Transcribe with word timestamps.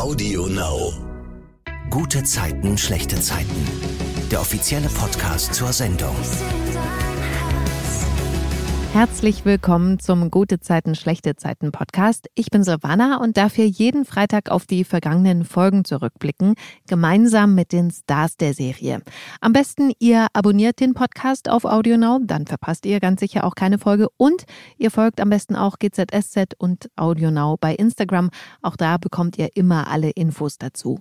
Audio 0.00 0.46
Now. 0.46 0.94
Gute 1.90 2.24
Zeiten, 2.24 2.78
schlechte 2.78 3.20
Zeiten. 3.20 3.66
Der 4.30 4.40
offizielle 4.40 4.88
Podcast 4.88 5.52
zur 5.52 5.74
Sendung. 5.74 6.16
Herzlich 8.92 9.44
willkommen 9.44 10.00
zum 10.00 10.32
Gute 10.32 10.58
Zeiten, 10.58 10.96
schlechte 10.96 11.36
Zeiten 11.36 11.70
Podcast. 11.70 12.26
Ich 12.34 12.50
bin 12.50 12.64
Silvana 12.64 13.18
und 13.22 13.36
darf 13.36 13.54
hier 13.54 13.68
jeden 13.68 14.04
Freitag 14.04 14.50
auf 14.50 14.66
die 14.66 14.82
vergangenen 14.82 15.44
Folgen 15.44 15.84
zurückblicken, 15.84 16.54
gemeinsam 16.88 17.54
mit 17.54 17.70
den 17.70 17.92
Stars 17.92 18.36
der 18.36 18.52
Serie. 18.52 19.00
Am 19.40 19.52
besten 19.52 19.92
ihr 20.00 20.26
abonniert 20.32 20.80
den 20.80 20.94
Podcast 20.94 21.48
auf 21.48 21.64
AudioNow, 21.64 22.20
dann 22.24 22.48
verpasst 22.48 22.84
ihr 22.84 22.98
ganz 22.98 23.20
sicher 23.20 23.44
auch 23.44 23.54
keine 23.54 23.78
Folge 23.78 24.08
und 24.16 24.42
ihr 24.76 24.90
folgt 24.90 25.20
am 25.20 25.30
besten 25.30 25.54
auch 25.54 25.78
GZSZ 25.78 26.54
und 26.58 26.90
AudioNow 26.96 27.60
bei 27.60 27.76
Instagram. 27.76 28.30
Auch 28.60 28.76
da 28.76 28.98
bekommt 28.98 29.38
ihr 29.38 29.50
immer 29.54 29.86
alle 29.86 30.10
Infos 30.10 30.58
dazu. 30.58 31.00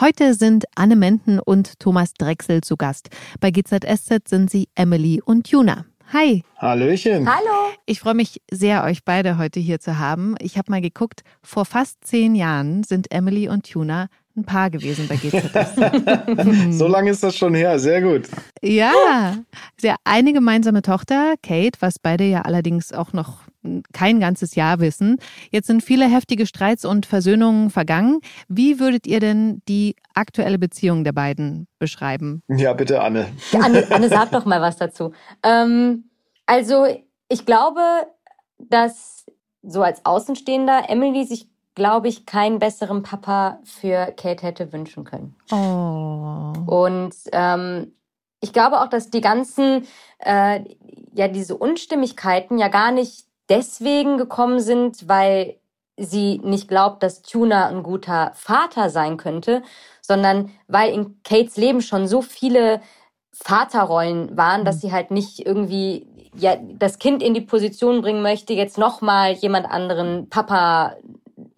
Heute 0.00 0.34
sind 0.34 0.64
Anne 0.74 0.96
Menten 0.96 1.38
und 1.38 1.78
Thomas 1.78 2.14
Drechsel 2.14 2.62
zu 2.62 2.76
Gast. 2.76 3.10
Bei 3.38 3.52
GZSZ 3.52 4.28
sind 4.28 4.50
sie 4.50 4.68
Emily 4.74 5.22
und 5.24 5.46
Juna. 5.48 5.84
Hi. 6.12 6.44
Hallöchen. 6.58 7.28
Hallo. 7.28 7.72
Ich 7.84 7.98
freue 7.98 8.14
mich 8.14 8.40
sehr, 8.48 8.84
euch 8.84 9.04
beide 9.04 9.38
heute 9.38 9.58
hier 9.58 9.80
zu 9.80 9.98
haben. 9.98 10.36
Ich 10.38 10.56
habe 10.56 10.70
mal 10.70 10.80
geguckt, 10.80 11.24
vor 11.42 11.64
fast 11.64 12.06
zehn 12.06 12.36
Jahren 12.36 12.84
sind 12.84 13.10
Emily 13.10 13.48
und 13.48 13.68
Tuna 13.68 14.06
ein 14.36 14.44
Paar 14.44 14.70
gewesen 14.70 15.08
bei 15.08 15.16
GZS. 15.16 15.76
so 16.78 16.86
lange 16.86 17.10
ist 17.10 17.22
das 17.22 17.36
schon 17.36 17.54
her, 17.54 17.78
sehr 17.78 18.02
gut. 18.02 18.28
Ja, 18.62 19.36
sie 19.76 19.90
hat 19.90 19.98
eine 20.04 20.32
gemeinsame 20.32 20.82
Tochter, 20.82 21.34
Kate, 21.42 21.78
was 21.80 21.98
beide 21.98 22.24
ja 22.24 22.42
allerdings 22.42 22.92
auch 22.92 23.12
noch 23.12 23.40
kein 23.92 24.20
ganzes 24.20 24.54
Jahr 24.54 24.80
wissen. 24.80 25.18
Jetzt 25.50 25.66
sind 25.66 25.82
viele 25.82 26.06
heftige 26.06 26.46
Streits 26.46 26.84
und 26.84 27.06
Versöhnungen 27.06 27.70
vergangen. 27.70 28.20
Wie 28.48 28.78
würdet 28.78 29.06
ihr 29.06 29.20
denn 29.20 29.62
die 29.68 29.96
aktuelle 30.14 30.58
Beziehung 30.58 31.04
der 31.04 31.12
beiden 31.12 31.66
beschreiben? 31.78 32.42
Ja, 32.48 32.72
bitte, 32.72 33.02
Anne. 33.02 33.26
Ja, 33.52 33.60
Anne, 33.60 33.86
Anne 33.90 34.08
sag 34.08 34.30
doch 34.30 34.44
mal 34.44 34.60
was 34.60 34.76
dazu. 34.76 35.12
Ähm, 35.42 36.10
also, 36.46 36.86
ich 37.28 37.44
glaube, 37.44 37.80
dass 38.58 39.26
so 39.62 39.82
als 39.82 40.04
Außenstehender 40.04 40.88
Emily 40.88 41.24
sich 41.24 41.48
glaube 41.76 42.08
ich, 42.08 42.26
keinen 42.26 42.58
besseren 42.58 43.04
Papa 43.04 43.60
für 43.62 44.06
Kate 44.16 44.44
hätte 44.44 44.72
wünschen 44.72 45.04
können. 45.04 45.36
Oh. 45.52 46.52
Und 46.66 47.14
ähm, 47.32 47.92
ich 48.40 48.52
glaube 48.52 48.80
auch, 48.80 48.88
dass 48.88 49.10
die 49.10 49.20
ganzen, 49.20 49.86
äh, 50.18 50.64
ja, 51.12 51.28
diese 51.28 51.56
Unstimmigkeiten 51.56 52.58
ja 52.58 52.68
gar 52.68 52.90
nicht 52.90 53.26
deswegen 53.48 54.16
gekommen 54.16 54.58
sind, 54.58 55.06
weil 55.08 55.56
sie 55.98 56.40
nicht 56.42 56.66
glaubt, 56.66 57.02
dass 57.02 57.22
Tuna 57.22 57.68
ein 57.68 57.82
guter 57.82 58.32
Vater 58.34 58.90
sein 58.90 59.18
könnte, 59.18 59.62
sondern 60.00 60.50
weil 60.68 60.92
in 60.92 61.22
Kates 61.24 61.56
Leben 61.56 61.82
schon 61.82 62.08
so 62.08 62.22
viele 62.22 62.80
Vaterrollen 63.32 64.34
waren, 64.36 64.64
dass 64.64 64.76
mhm. 64.76 64.80
sie 64.80 64.92
halt 64.92 65.10
nicht 65.10 65.46
irgendwie 65.46 66.06
ja 66.34 66.56
das 66.56 66.98
Kind 66.98 67.22
in 67.22 67.34
die 67.34 67.42
Position 67.42 68.00
bringen 68.00 68.22
möchte, 68.22 68.54
jetzt 68.54 68.78
noch 68.78 69.02
mal 69.02 69.32
jemand 69.32 69.66
anderen 69.66 70.28
Papa 70.30 70.96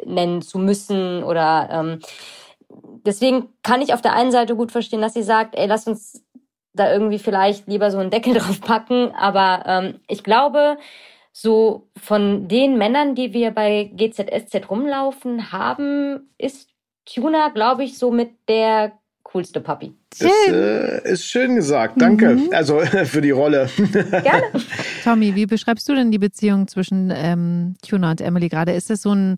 nennen 0.08 0.42
zu 0.42 0.58
müssen 0.58 1.22
oder 1.22 1.68
ähm, 1.70 2.00
deswegen 3.04 3.48
kann 3.62 3.82
ich 3.82 3.94
auf 3.94 4.02
der 4.02 4.12
einen 4.14 4.32
Seite 4.32 4.56
gut 4.56 4.72
verstehen, 4.72 5.00
dass 5.00 5.14
sie 5.14 5.22
sagt, 5.22 5.54
ey, 5.56 5.66
lass 5.66 5.86
uns 5.86 6.24
da 6.74 6.92
irgendwie 6.92 7.18
vielleicht 7.18 7.66
lieber 7.66 7.90
so 7.90 7.98
einen 7.98 8.10
Deckel 8.10 8.34
drauf 8.38 8.60
packen, 8.60 9.12
aber 9.14 9.64
ähm, 9.66 10.00
ich 10.08 10.22
glaube, 10.22 10.78
so 11.32 11.88
von 11.96 12.48
den 12.48 12.78
Männern, 12.78 13.14
die 13.14 13.32
wir 13.32 13.52
bei 13.52 13.90
GZSZ 13.94 14.68
rumlaufen 14.68 15.52
haben, 15.52 16.30
ist 16.36 16.70
Tuna, 17.04 17.50
glaube 17.50 17.84
ich, 17.84 17.96
so 17.96 18.10
mit 18.10 18.32
der 18.48 18.92
coolste 19.32 19.60
Papi. 19.60 19.92
Das 20.18 20.30
äh, 20.48 21.12
ist 21.12 21.24
schön 21.26 21.54
gesagt. 21.54 22.00
Danke. 22.00 22.36
Mhm. 22.36 22.48
Also 22.52 22.80
für 23.04 23.20
die 23.20 23.30
Rolle. 23.30 23.68
Gerne. 23.76 24.44
Tommy, 25.04 25.34
wie 25.34 25.46
beschreibst 25.46 25.88
du 25.88 25.94
denn 25.94 26.10
die 26.10 26.18
Beziehung 26.18 26.66
zwischen 26.66 27.12
ähm, 27.14 27.74
Tuna 27.86 28.12
und 28.12 28.20
Emily 28.20 28.48
gerade? 28.48 28.72
Ist 28.72 28.90
das 28.90 29.02
so 29.02 29.10
eine 29.10 29.36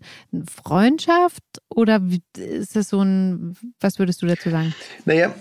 Freundschaft 0.63 1.43
oder 1.69 2.01
ist 2.37 2.75
das 2.75 2.89
so 2.89 3.01
ein, 3.01 3.55
was 3.79 3.99
würdest 3.99 4.21
du 4.21 4.27
dazu 4.27 4.49
sagen? 4.49 4.73
Naja, 5.05 5.33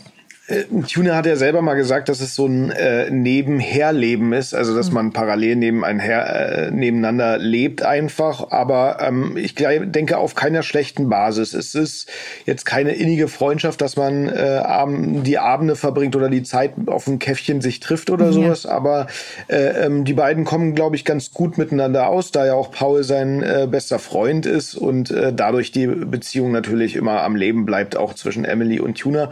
äh, 0.51 0.65
Tuna 0.93 1.15
hat 1.15 1.27
ja 1.27 1.37
selber 1.37 1.63
mal 1.63 1.75
gesagt, 1.75 2.09
dass 2.09 2.21
es 2.21 2.35
so 2.35 2.47
ein 2.47 2.71
äh, 2.71 3.11
Nebenherleben 3.11 4.33
ist, 4.33 4.55
also 4.55 4.75
dass 4.75 4.89
mhm. 4.89 4.95
man 4.95 5.13
parallel 5.13 5.57
nebenher, 5.57 6.67
äh, 6.67 6.71
nebeneinander 6.71 7.39
lebt 7.39 7.83
einfach. 7.83 8.51
Aber 8.51 8.99
ähm, 9.01 9.37
ich 9.37 9.55
denke 9.55 10.19
auf 10.19 10.35
keiner 10.35 10.63
schlechten 10.63 11.09
Basis. 11.09 11.55
Es 11.55 11.75
ist 11.75 12.09
jetzt 12.47 12.65
keine 12.65 12.93
innige 12.93 13.29
Freundschaft, 13.29 13.81
dass 13.81 13.97
man 13.97 14.29
äh, 14.29 14.63
die 15.23 15.39
Abende 15.39 15.77
verbringt 15.77 16.17
oder 16.17 16.29
die 16.29 16.43
Zeit 16.43 16.73
auf 16.87 17.07
ein 17.07 17.19
Käffchen 17.19 17.61
sich 17.61 17.81
trifft 17.81 18.11
oder 18.11 18.27
mhm, 18.27 18.33
sowas. 18.33 18.67
Aber 18.67 19.07
äh, 19.49 19.87
ähm, 19.87 20.05
die 20.05 20.15
beiden 20.15 20.45
kommen, 20.45 20.75
glaube 20.75 20.97
ich, 20.97 21.05
ganz 21.05 21.31
gut 21.31 21.59
miteinander 21.59 22.09
aus, 22.09 22.33
da 22.33 22.47
ja 22.47 22.55
auch 22.55 22.71
Paul 22.71 23.05
sein 23.05 23.43
äh, 23.43 23.69
bester 23.71 23.99
Freund 23.99 24.47
ist 24.47 24.75
und 24.75 25.11
äh, 25.11 25.33
dadurch 25.33 25.73
die 25.73 25.87
Beziehung 25.87 26.53
natürlich 26.53 26.97
immer 26.97 27.23
am 27.23 27.37
Leben 27.37 27.65
bleibt, 27.65 27.97
auch 27.97 28.15
zwischen 28.15 28.45
Emily 28.45 28.81
und 28.81 28.99
Tuna 28.99 29.31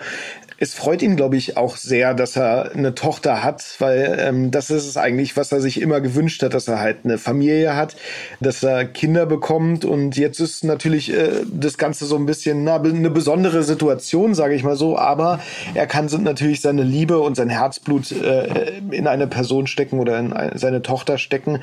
es 0.61 0.75
freut 0.75 1.03
ihn, 1.03 1.15
glaube 1.15 1.37
ich, 1.37 1.57
auch 1.57 1.77
sehr, 1.77 2.15
dass 2.15 2.37
er 2.37 2.73
eine 2.73 2.95
Tochter 2.97 3.45
hat, 3.45 3.77
weil 3.79 4.19
ähm, 4.21 4.51
das 4.51 4.71
ist 4.71 4.89
es 4.89 4.97
eigentlich, 4.97 5.37
was 5.37 5.53
er 5.53 5.61
sich 5.61 5.81
immer 5.81 6.01
gewünscht 6.01 6.43
hat, 6.43 6.53
dass 6.53 6.67
er 6.67 6.81
halt 6.81 6.99
eine 7.05 7.17
Familie 7.17 7.77
hat, 7.77 7.95
dass 8.41 8.65
er 8.65 8.85
Kinder 8.85 9.25
bekommt. 9.27 9.85
Und 9.85 10.17
jetzt 10.17 10.41
ist 10.41 10.65
natürlich 10.65 11.15
äh, 11.15 11.45
das 11.47 11.79
Ganze 11.79 12.07
so 12.07 12.17
ein 12.17 12.27
bisschen 12.27 12.65
na, 12.65 12.83
eine 12.83 13.11
besondere 13.11 13.63
Situation, 13.63 14.35
sage 14.35 14.57
ich 14.57 14.65
mal 14.65 14.75
so, 14.75 14.99
aber 14.99 15.39
er 15.75 15.87
kann 15.87 16.09
natürlich 16.23 16.61
seine 16.61 16.83
Liebe 16.83 17.21
und 17.21 17.37
sein 17.37 17.51
Herzblut 17.51 18.11
äh, 18.11 18.79
in 18.91 19.07
eine 19.07 19.29
Person 19.29 19.69
stecken 19.69 20.01
oder 20.01 20.19
in 20.19 20.33
eine, 20.33 20.59
seine 20.59 20.83
Tochter 20.83 21.19
stecken, 21.19 21.63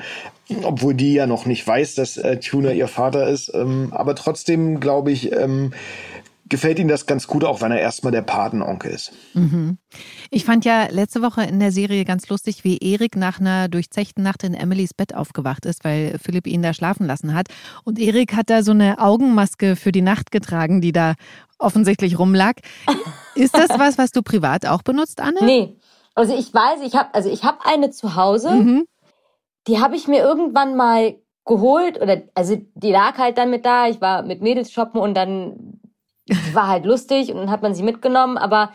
obwohl 0.62 0.94
die 0.94 1.12
ja 1.12 1.26
noch 1.26 1.44
nicht 1.44 1.66
weiß, 1.66 1.96
dass 1.96 2.16
äh, 2.16 2.38
Tuna 2.38 2.72
ihr 2.72 2.88
Vater 2.88 3.28
ist, 3.28 3.52
ähm, 3.54 3.88
aber 3.90 4.14
trotzdem 4.14 4.80
glaube 4.80 5.10
ich, 5.10 5.32
ähm, 5.32 5.72
gefällt 6.48 6.78
ihm 6.78 6.88
das 6.88 7.06
ganz 7.06 7.26
gut, 7.26 7.44
auch 7.44 7.60
wenn 7.60 7.72
er 7.72 7.80
erstmal 7.80 8.12
der 8.12 8.22
Patenonkel 8.22 8.92
ist. 8.92 9.12
Mhm. 9.34 9.78
Ich 10.30 10.44
fand 10.44 10.64
ja 10.64 10.86
letzte 10.90 11.22
Woche 11.22 11.42
in 11.42 11.58
der 11.58 11.72
Serie 11.72 12.04
ganz 12.04 12.28
lustig, 12.28 12.64
wie 12.64 12.78
Erik 12.78 13.16
nach 13.16 13.40
einer 13.40 13.68
durchzechten 13.68 14.22
Nacht 14.22 14.44
in 14.44 14.54
Emilys 14.54 14.94
Bett 14.94 15.14
aufgewacht 15.14 15.66
ist, 15.66 15.84
weil 15.84 16.18
Philipp 16.22 16.46
ihn 16.46 16.62
da 16.62 16.72
schlafen 16.72 17.06
lassen 17.06 17.34
hat. 17.34 17.48
Und 17.84 17.98
Erik 17.98 18.34
hat 18.34 18.50
da 18.50 18.62
so 18.62 18.72
eine 18.72 18.98
Augenmaske 18.98 19.76
für 19.76 19.92
die 19.92 20.02
Nacht 20.02 20.30
getragen, 20.30 20.80
die 20.80 20.92
da 20.92 21.14
offensichtlich 21.58 22.18
rumlag. 22.18 22.54
Ist 23.34 23.56
das 23.56 23.70
was, 23.78 23.98
was 23.98 24.12
du 24.12 24.22
privat 24.22 24.66
auch 24.66 24.82
benutzt, 24.82 25.20
Anne? 25.20 25.44
Nee. 25.44 25.76
Also 26.14 26.34
ich 26.34 26.52
weiß, 26.52 26.80
ich 26.82 26.94
habe 26.94 27.12
also 27.12 27.28
ich 27.28 27.44
habe 27.44 27.58
eine 27.64 27.90
zu 27.90 28.16
Hause. 28.16 28.50
Mhm. 28.50 28.86
Die 29.66 29.80
habe 29.80 29.96
ich 29.96 30.08
mir 30.08 30.20
irgendwann 30.20 30.76
mal 30.76 31.16
geholt 31.44 32.00
oder 32.00 32.22
also 32.34 32.56
die 32.74 32.90
lag 32.90 33.18
halt 33.18 33.38
dann 33.38 33.50
mit 33.50 33.64
da. 33.64 33.88
Ich 33.88 34.00
war 34.00 34.22
mit 34.22 34.42
Mädels 34.42 34.72
shoppen 34.72 35.00
und 35.00 35.14
dann 35.14 35.75
war 36.52 36.68
halt 36.68 36.84
lustig 36.84 37.30
und 37.30 37.36
dann 37.36 37.50
hat 37.50 37.62
man 37.62 37.74
sie 37.74 37.82
mitgenommen, 37.82 38.36
aber 38.38 38.70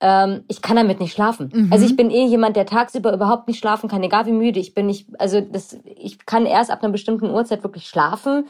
ähm, 0.00 0.44
ich 0.48 0.62
kann 0.62 0.76
damit 0.76 1.00
nicht 1.00 1.12
schlafen. 1.12 1.50
Mhm. 1.52 1.72
Also 1.72 1.84
ich 1.84 1.96
bin 1.96 2.10
eh 2.10 2.26
jemand, 2.26 2.56
der 2.56 2.66
tagsüber 2.66 3.12
überhaupt 3.12 3.48
nicht 3.48 3.58
schlafen 3.58 3.88
kann, 3.88 4.02
egal 4.02 4.26
wie 4.26 4.32
müde 4.32 4.60
ich 4.60 4.74
bin. 4.74 4.88
Ich, 4.88 5.06
also 5.18 5.40
das, 5.40 5.76
ich 5.84 6.24
kann 6.24 6.46
erst 6.46 6.70
ab 6.70 6.82
einer 6.82 6.92
bestimmten 6.92 7.30
Uhrzeit 7.30 7.62
wirklich 7.62 7.88
schlafen. 7.88 8.46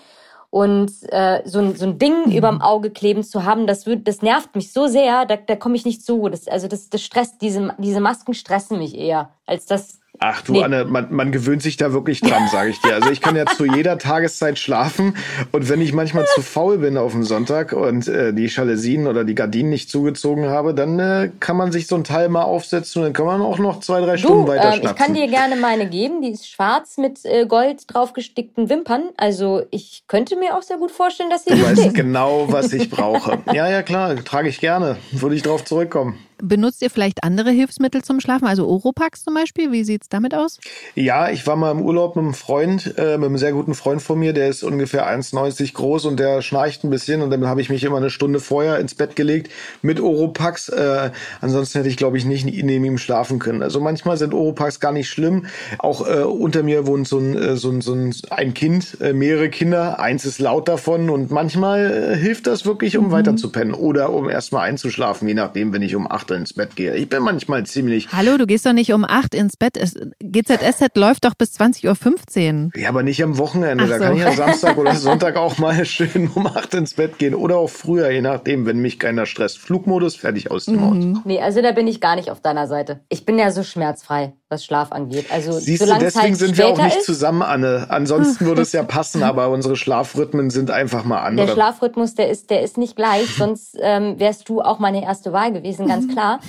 Und 0.51 0.91
äh, 1.13 1.43
so, 1.45 1.59
ein, 1.59 1.77
so 1.77 1.85
ein 1.85 1.99
Ding 1.99 2.27
mhm. 2.27 2.33
überm 2.33 2.63
Auge 2.63 2.91
kleben 2.91 3.23
zu 3.23 3.45
haben, 3.45 3.67
das, 3.67 3.85
wird, 3.85 4.09
das 4.09 4.23
nervt 4.23 4.55
mich 4.57 4.73
so 4.73 4.87
sehr, 4.87 5.27
da, 5.27 5.37
da 5.37 5.57
komme 5.57 5.77
ich 5.77 5.85
nicht 5.85 6.03
zu. 6.03 6.29
Das, 6.31 6.49
also 6.49 6.69
das, 6.69 6.89
das 6.89 7.03
stresst, 7.03 7.43
diese, 7.43 7.75
diese 7.77 8.01
Masken 8.01 8.33
stressen 8.33 8.79
mich 8.79 8.97
eher, 8.97 9.31
als 9.47 9.67
das 9.67 10.01
Ach 10.21 10.43
du 10.43 10.53
nee. 10.53 10.63
Anne, 10.63 10.85
man, 10.85 11.09
man 11.11 11.33
gewöhnt 11.33 11.63
sich 11.63 11.77
da 11.77 11.93
wirklich 11.93 12.21
dran, 12.21 12.49
sage 12.53 12.71
ich 12.71 12.81
dir. 12.81 12.95
Also 12.95 13.11
ich 13.11 13.21
kann 13.21 13.37
ja 13.37 13.47
zu 13.47 13.65
jeder 13.65 13.99
Tageszeit 13.99 14.59
schlafen 14.59 15.17
und 15.53 15.69
wenn 15.69 15.81
ich 15.81 15.93
manchmal 15.93 16.27
zu 16.27 16.43
faul 16.43 16.79
bin 16.79 16.97
auf 16.97 17.13
dem 17.13 17.25
Sonntag 17.25 17.73
und 17.73 18.09
äh, 18.09 18.33
die 18.33 18.47
Jalousien 18.47 19.07
oder 19.07 19.25
die 19.25 19.35
Gardinen 19.35 19.71
nicht 19.71 19.91
zugezogen 19.91 20.47
habe, 20.47 20.75
dann 20.75 20.99
äh, 20.99 21.31
kann 21.41 21.57
man 21.57 21.73
sich 21.73 21.87
so 21.87 21.95
ein 21.95 22.05
Teil 22.05 22.29
mal 22.29 22.43
aufsetzen 22.43 23.01
und 23.01 23.07
dann 23.07 23.13
kann 23.13 23.27
man 23.27 23.41
auch 23.43 23.59
noch 23.59 23.81
zwei, 23.81 24.01
drei 24.01 24.17
Stunden 24.17 24.47
du, 24.47 24.53
weiter 24.53 24.75
ähm, 24.75 24.81
Ich 24.83 24.95
kann 24.97 25.15
dir 25.15 25.29
gerne 25.29 25.57
meine 25.57 25.89
geben, 25.89 26.23
die 26.23 26.31
ist 26.31 26.49
schwarz 26.49 26.99
mit 26.99 27.25
äh, 27.25 27.47
Gold 27.47 27.83
draufgestickten 27.87 28.69
Wimpern. 28.69 29.03
Also 29.17 29.63
ich 29.71 30.05
könnte 30.09 30.37
mir 30.37 30.57
auch 30.57 30.63
sehr 30.63 30.79
gut 30.79 30.91
vorstellen, 30.91 31.31
dass 31.31 31.45
sie 31.45 31.51
Du 31.51 31.63
weißt 31.63 31.95
genau, 31.95 32.47
was 32.49 32.73
ich 32.73 32.91
brauche. 32.91 33.39
Ja, 33.53 33.69
ja 33.69 33.83
klar, 33.83 34.17
trage 34.25 34.49
ich 34.49 34.61
gerne. 34.61 34.97
Würde 35.13 35.37
ich 35.37 35.43
drauf 35.43 35.65
zurückkommen. 35.65 36.19
Benutzt 36.41 36.83
ihr 36.83 36.91
vielleicht 36.91 37.25
andere 37.25 37.51
Hilfsmittel 37.51 38.03
zum 38.03 38.21
Schlafen, 38.21 38.47
also 38.47 38.67
Oropax 38.67 39.25
zum 39.25 39.35
Beispiel? 39.35 39.73
Wie 39.73 39.85
sieht's 39.85 40.09
damit 40.09 40.35
aus? 40.35 40.59
Ja, 40.95 41.31
ich 41.31 41.47
war 41.47 41.57
mal 41.57 41.71
im 41.71 41.83
Urlaub 41.83 42.17
mit 42.17 42.25
einem 42.25 42.35
Freund, 42.35 42.95
äh, 42.97 43.19
mit 43.19 43.27
einem 43.27 43.39
sehr 43.39 43.53
guten 43.53 43.75
Freund 43.75 44.03
von 44.03 44.19
mir, 44.19 44.33
der 44.33 44.49
ist 44.49 44.63
ungefähr 44.63 45.07
1,90 45.09 45.75
groß 45.75 46.05
und 46.05 46.21
der 46.21 46.43
schnarcht 46.43 46.85
ein 46.85 46.91
bisschen 46.91 47.23
und 47.23 47.31
dann 47.31 47.47
habe 47.47 47.61
ich 47.61 47.71
mich 47.71 47.83
immer 47.85 47.97
eine 47.97 48.11
Stunde 48.11 48.41
vorher 48.41 48.79
ins 48.79 48.95
Bett 48.95 49.17
gelegt 49.17 49.51
mit 49.83 50.01
Oropax. 50.01 50.69
Äh, 50.69 51.11
ansonsten 51.41 51.79
hätte 51.79 51.89
ich, 51.89 51.97
glaube 51.97 52.17
ich, 52.19 52.25
nicht 52.25 52.45
neben 52.45 52.85
ihm 52.85 52.99
schlafen 52.99 53.39
können. 53.39 53.63
Also 53.63 53.81
manchmal 53.81 54.17
sind 54.17 54.35
Oropax 54.35 54.81
gar 54.81 54.93
nicht 54.93 55.09
schlimm. 55.09 55.47
Auch 55.79 56.07
äh, 56.07 56.23
unter 56.23 56.63
mir 56.63 56.87
wohnt 56.87 57.09
so 57.09 57.19
ein, 57.19 57.37
äh, 57.37 57.57
so 57.57 57.71
ein, 57.71 57.81
so 57.81 57.95
ein, 57.95 58.15
ein 58.31 58.55
Kind, 58.55 59.01
äh, 59.01 59.13
mehrere 59.13 59.49
Kinder, 59.49 59.99
eins 60.01 60.25
ist 60.25 60.39
laut 60.39 60.69
davon 60.69 61.11
und 61.11 61.31
manchmal 61.31 62.13
äh, 62.13 62.17
hilft 62.17 62.47
das 62.47 62.65
wirklich, 62.65 62.97
um 62.97 63.07
mhm. 63.07 63.11
weiter 63.11 63.37
zu 63.37 63.51
pennen 63.51 63.75
oder 63.75 64.13
um 64.13 64.29
erstmal 64.29 64.69
einzuschlafen, 64.69 65.29
je 65.29 65.35
nachdem, 65.35 65.73
wenn 65.73 65.83
ich 65.83 65.95
um 65.95 66.07
acht 66.29 66.39
ins 66.39 66.53
Bett 66.53 66.77
gehe. 66.77 66.95
Ich 66.97 67.09
bin 67.09 67.23
manchmal 67.23 67.65
ziemlich. 67.65 68.09
Hallo, 68.13 68.37
du 68.37 68.47
gehst 68.47 68.67
doch 68.67 68.73
nicht 68.73 68.93
um 68.93 69.05
acht 69.05 69.35
ins 69.35 69.57
Bett. 69.57 69.77
Es, 69.77 69.95
GZSZ 70.21 70.97
läuft 70.97 71.25
doch 71.25 71.35
bis 71.35 71.59
20.15 71.59 72.65
Uhr. 72.67 72.71
Ja, 72.81 72.89
aber 72.91 73.03
nicht 73.03 73.23
am 73.23 73.39
Wochenende. 73.39 73.85
So. 73.85 73.91
Da 73.91 73.99
kann 73.99 74.17
ich 74.17 74.23
ja 74.23 74.33
Samstag 74.37 74.77
oder 74.77 74.95
Sonntag 74.95 75.37
auch 75.37 75.59
mal 75.59 75.85
schön 75.85 76.31
um 76.35 76.47
acht 76.47 76.75
ins 76.75 76.95
Bett 76.95 77.19
gehen 77.19 77.35
oder 77.35 77.57
auch 77.57 77.71
früher, 77.71 78.11
je 78.11 78.21
nachdem, 78.21 78.67
wenn 78.67 78.79
mich 78.79 78.99
keiner 78.99 79.27
stresst. 79.27 79.59
Flugmodus, 79.59 80.17
fertig 80.17 80.51
aus 80.51 80.67
dem 80.67 80.77
mhm. 80.77 80.83
Auto. 81.15 81.23
Nee, 81.25 81.41
also 81.41 81.63
da 81.63 81.73
bin 81.73 81.87
ich 81.87 82.01
gar 82.01 82.17
nicht 82.17 82.31
auf 82.31 82.41
deiner 82.41 82.67
Seite. 82.67 83.01
Ich 83.09 83.25
bin 83.25 83.39
ja 83.39 83.51
so 83.51 83.63
schmerzfrei, 83.63 84.35
was 84.49 84.65
Schlaf 84.65 84.93
angeht. 84.93 85.27
Also 85.31 85.53
Siehst 85.53 85.83
du, 85.83 85.87
deswegen 85.99 86.25
halt 86.25 86.37
sind 86.37 86.59
wir 86.59 86.69
auch 86.69 86.83
nicht 86.83 86.99
ist, 86.99 87.07
zusammen, 87.07 87.43
Anne. 87.43 87.87
Ansonsten 87.89 88.47
würde 88.47 88.63
es 88.63 88.73
ja 88.73 88.83
passen, 88.99 89.23
aber 89.23 89.49
unsere 89.49 89.77
Schlafrhythmen 89.77 90.51
sind 90.51 90.71
einfach 90.71 91.05
mal 91.05 91.23
andere. 91.23 91.47
Der 91.47 91.53
Schlafrhythmus, 91.55 92.15
der 92.15 92.29
ist, 92.29 92.51
der 92.51 92.63
ist 92.63 92.77
nicht 92.77 92.97
gleich, 92.97 93.35
sonst 93.37 93.77
ähm, 93.81 94.19
wärst 94.19 94.49
du 94.49 94.61
auch 94.61 94.79
meine 94.79 95.03
erste 95.03 95.33
Wahl 95.33 95.53
gewesen, 95.53 95.87
ganz 95.87 96.07
mhm. 96.07 96.18
Klar. 96.19 96.41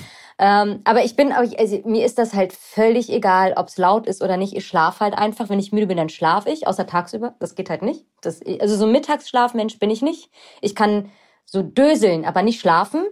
Ähm, 0.42 0.80
aber 0.86 1.04
ich 1.04 1.16
bin, 1.16 1.34
also 1.34 1.82
mir 1.86 2.06
ist 2.06 2.18
das 2.18 2.34
halt 2.34 2.54
völlig 2.54 3.12
egal, 3.12 3.54
ob 3.58 3.68
es 3.68 3.78
laut 3.78 4.08
ist 4.08 4.24
oder 4.24 4.38
nicht. 4.38 4.56
Ich 4.56 4.66
schlafe 4.66 5.02
halt 5.02 5.14
einfach. 5.14 5.50
Wenn 5.50 5.60
ich 5.60 5.74
müde 5.74 5.88
bin, 5.88 5.98
dann 5.98 6.10
schlafe 6.10 6.50
ich, 6.50 6.66
außer 6.66 6.88
tagsüber. 6.88 7.36
Das 7.40 7.56
geht 7.56 7.70
halt 7.70 7.82
nicht. 7.82 8.06
Das, 8.22 8.40
also 8.60 8.76
so 8.78 8.86
ein 8.86 8.92
Mittagsschlafmensch 8.92 9.80
bin 9.80 9.90
ich 9.90 10.02
nicht. 10.02 10.30
Ich 10.62 10.76
kann 10.76 11.10
so 11.46 11.62
döseln, 11.62 12.26
aber 12.26 12.42
nicht 12.42 12.62
schlafen. 12.62 13.06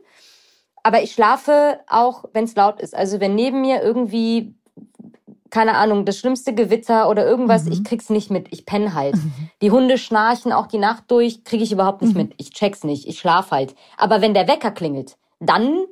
Aber 0.84 1.02
ich 1.02 1.12
schlafe 1.12 1.80
auch, 1.90 2.24
wenn 2.32 2.46
es 2.46 2.56
laut 2.56 2.80
ist. 2.80 2.96
Also 2.96 3.20
wenn 3.20 3.36
neben 3.36 3.62
mir 3.62 3.84
irgendwie 3.84 4.56
keine 5.50 5.76
Ahnung, 5.76 6.04
das 6.06 6.18
schlimmste 6.18 6.54
Gewitter 6.54 7.10
oder 7.10 7.26
irgendwas, 7.26 7.66
mhm. 7.66 7.72
ich 7.72 7.84
krieg's 7.84 8.10
nicht 8.10 8.30
mit. 8.30 8.48
Ich 8.52 8.66
penne 8.66 8.94
halt. 8.94 9.16
Mhm. 9.16 9.50
Die 9.62 9.72
Hunde 9.72 9.98
schnarchen 9.98 10.52
auch 10.52 10.68
die 10.68 10.78
Nacht 10.78 11.06
durch, 11.08 11.46
kriege 11.46 11.64
ich 11.64 11.72
überhaupt 11.72 12.02
nicht 12.02 12.16
mhm. 12.16 12.24
mit. 12.24 12.34
Ich 12.38 12.52
check's 12.52 12.84
nicht. 12.84 13.08
Ich 13.08 13.20
schlaf 13.20 13.52
halt. 13.52 13.74
Aber 13.98 14.22
wenn 14.22 14.34
der 14.34 14.48
Wecker 14.48 14.72
klingelt, 14.72 15.18
dann 15.40 15.86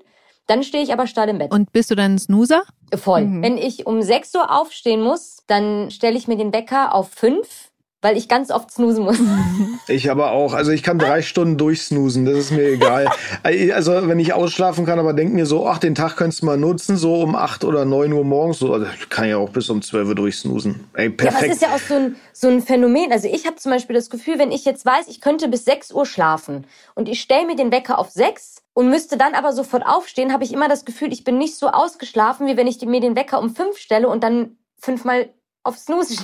dann 0.48 0.64
stehe 0.64 0.84
ich 0.84 0.94
aber 0.94 1.08
steil 1.08 1.30
im 1.30 1.38
Bett. 1.38 1.52
Und 1.52 1.72
bist 1.72 1.92
du 1.92 1.96
dann 1.96 2.16
ein 2.16 2.20
Snoozer? 2.20 2.64
Voll. 2.94 3.26
Mhm. 3.26 3.44
Wenn 3.44 3.58
ich 3.58 3.86
um 3.88 4.02
6 4.02 4.36
Uhr 4.36 4.52
aufstehen 4.52 5.02
muss, 5.02 5.44
dann 5.48 5.92
stelle 5.92 6.18
ich 6.18 6.28
mir 6.28 6.38
den 6.38 6.54
Wecker 6.54 6.94
auf 6.94 7.10
5 7.10 7.72
weil 8.06 8.18
ich 8.18 8.30
ganz 8.30 8.52
oft 8.52 8.70
snoosen 8.70 9.04
muss. 9.04 9.18
Ich 9.88 10.12
aber 10.12 10.32
auch. 10.32 10.54
Also 10.54 10.72
ich 10.72 10.84
kann 10.84 11.00
drei 11.00 11.22
Stunden 11.22 11.58
durchsnoosen, 11.58 12.26
das 12.26 12.36
ist 12.36 12.52
mir 12.52 12.70
egal. 12.70 13.08
Also 13.74 14.08
wenn 14.08 14.20
ich 14.20 14.34
ausschlafen 14.34 14.86
kann, 14.86 15.00
aber 15.00 15.14
denk 15.14 15.34
mir 15.34 15.48
so, 15.48 15.68
ach, 15.68 15.80
den 15.80 15.96
Tag 15.96 16.16
könntest 16.16 16.44
du 16.44 16.46
mal 16.46 16.58
nutzen, 16.58 16.98
so 16.98 17.22
um 17.22 17.36
acht 17.36 17.64
oder 17.64 17.84
neun 17.86 18.14
Uhr 18.14 18.24
morgens. 18.24 18.60
So, 18.60 18.74
also 18.74 18.86
kann 19.10 19.28
ja 19.28 19.38
auch 19.38 19.50
bis 19.50 19.70
um 19.70 19.82
zwölf 19.82 20.08
Uhr 20.08 20.16
durchsnoosen. 20.16 20.88
Ey, 20.94 21.10
perfekt. 21.10 21.42
Ja, 21.42 21.50
es 21.50 21.56
ist 21.56 21.62
ja 21.64 21.76
auch 21.76 21.80
so 21.80 21.96
ein, 21.96 22.16
so 22.32 22.48
ein 22.48 22.62
Phänomen. 22.62 23.12
Also 23.12 23.28
ich 23.28 23.48
habe 23.48 23.56
zum 23.56 23.72
Beispiel 23.72 23.96
das 23.96 24.12
Gefühl, 24.12 24.38
wenn 24.38 24.52
ich 24.52 24.66
jetzt 24.66 24.86
weiß, 24.86 25.08
ich 25.08 25.20
könnte 25.20 25.48
bis 25.48 25.66
sechs 25.66 25.92
Uhr 25.92 26.06
schlafen 26.06 26.68
und 26.94 27.10
ich 27.10 27.22
stelle 27.22 27.48
mir 27.48 27.56
den 27.56 27.72
Wecker 27.72 27.98
auf 27.98 28.12
sechs 28.12 28.62
und 28.76 28.90
müsste 28.90 29.18
dann 29.18 29.34
aber 29.34 29.54
sofort 29.54 29.86
aufstehen, 29.86 30.34
habe 30.34 30.44
ich 30.44 30.54
immer 30.54 30.68
das 30.68 30.84
Gefühl, 30.84 31.12
ich 31.12 31.24
bin 31.24 31.38
nicht 31.38 31.56
so 31.56 31.70
ausgeschlafen, 31.70 32.46
wie 32.46 32.58
wenn 32.58 32.68
ich 32.68 32.82
mir 32.82 33.00
den 33.00 33.16
Wecker 33.16 33.40
um 33.40 33.56
fünf 33.56 33.78
stelle 33.78 34.08
und 34.10 34.22
dann 34.22 34.58
fünfmal 34.78 35.30
auf 35.64 35.78
Snooze 35.78 36.22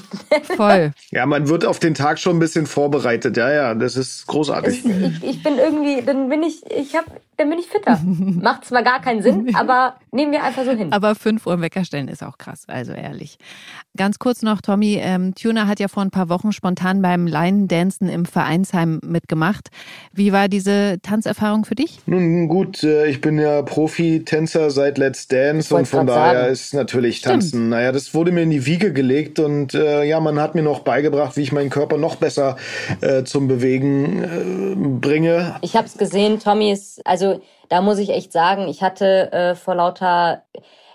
Voll. 0.56 0.92
Ja, 1.12 1.26
man 1.26 1.48
wird 1.48 1.66
auf 1.66 1.80
den 1.80 1.94
Tag 1.94 2.20
schon 2.20 2.36
ein 2.36 2.40
bisschen 2.40 2.68
vorbereitet. 2.68 3.38
Ja, 3.38 3.52
ja, 3.52 3.74
das 3.74 3.96
ist 3.96 4.28
großartig. 4.28 4.86
Ich, 4.86 5.24
ich 5.24 5.44
bin 5.44 5.58
irgendwie, 5.58 6.04
dann 6.04 6.28
bin 6.28 6.44
ich, 6.44 6.70
ich 6.70 6.96
habe 6.96 7.10
dann 7.38 7.50
bin 7.50 7.60
ich 7.60 7.68
fitter. 7.68 8.00
Macht 8.04 8.66
zwar 8.66 8.84
gar 8.84 9.02
keinen 9.02 9.22
Sinn, 9.22 9.56
aber 9.56 9.96
nehmen 10.12 10.32
wir 10.32 10.44
einfach 10.44 10.64
so 10.64 10.72
hin. 10.72 10.92
Aber 10.92 11.16
5 11.16 11.46
Uhr 11.48 11.60
Wecker 11.62 11.86
stellen 11.86 12.08
ist 12.08 12.24
auch 12.24 12.38
krass, 12.38 12.66
also 12.68 12.92
ehrlich. 12.92 13.38
Ganz 13.98 14.20
kurz 14.20 14.42
noch, 14.42 14.62
Tommy, 14.62 15.00
ähm, 15.02 15.34
Tuna 15.36 15.68
hat 15.68 15.80
ja 15.80 15.88
vor 15.88 16.04
ein 16.04 16.12
paar 16.12 16.30
Wochen 16.30 16.52
spontan 16.52 17.02
beim 17.02 17.28
Line-Dancen 17.28 18.10
im 18.10 18.26
Vereinsheim 18.26 19.00
mitgemacht. 19.04 19.70
Wie 20.14 20.32
war 20.32 20.48
diese 20.48 21.00
Tanzerfahrung 21.02 21.66
für 21.66 21.76
dich? 21.76 22.00
Nun 22.06 22.48
gut, 22.48 22.84
äh, 22.84 23.08
ich 23.08 23.22
bin 23.22 23.40
ja 23.40 23.62
Profi-Tänzer 23.64 24.70
seit 24.70 24.98
Let's 24.98 25.28
Dance 25.28 25.74
und 25.76 25.88
von 25.88 26.08
daher 26.08 26.42
sagen. 26.42 26.54
ist 26.54 26.74
natürlich 26.74 27.22
Tanzen, 27.22 27.48
Stimmt. 27.50 27.70
naja, 27.70 27.92
das 27.92 28.14
wurde 28.14 28.32
mir 28.32 28.44
in 28.44 28.52
die 28.52 28.66
Wiege 28.66 28.94
gelegt 28.94 29.40
und 29.40 29.74
äh, 29.74 30.04
ja, 30.04 30.20
man 30.20 30.40
hat 30.40 30.56
mir 30.56 30.64
noch 30.64 30.82
beigebracht, 30.82 31.38
wie 31.38 31.42
ich 31.42 31.52
meinen 31.52 31.70
Körper 31.70 31.98
noch 31.98 32.16
besser 32.16 32.58
äh, 33.02 33.24
zum 33.24 33.48
Bewegen 33.48 34.24
äh, 34.24 34.76
bringe. 34.76 35.56
Ich 35.62 35.76
habe 35.76 35.88
es 35.88 35.98
gesehen, 35.98 36.40
Tommy 36.40 36.72
ist, 36.72 37.06
also 37.06 37.31
da 37.70 37.82
muss 37.82 38.00
ich 38.00 38.10
echt 38.10 38.32
sagen, 38.32 38.68
ich 38.68 38.84
hatte 38.84 39.32
äh, 39.32 39.56
vor 39.56 39.76
lauter 39.76 40.44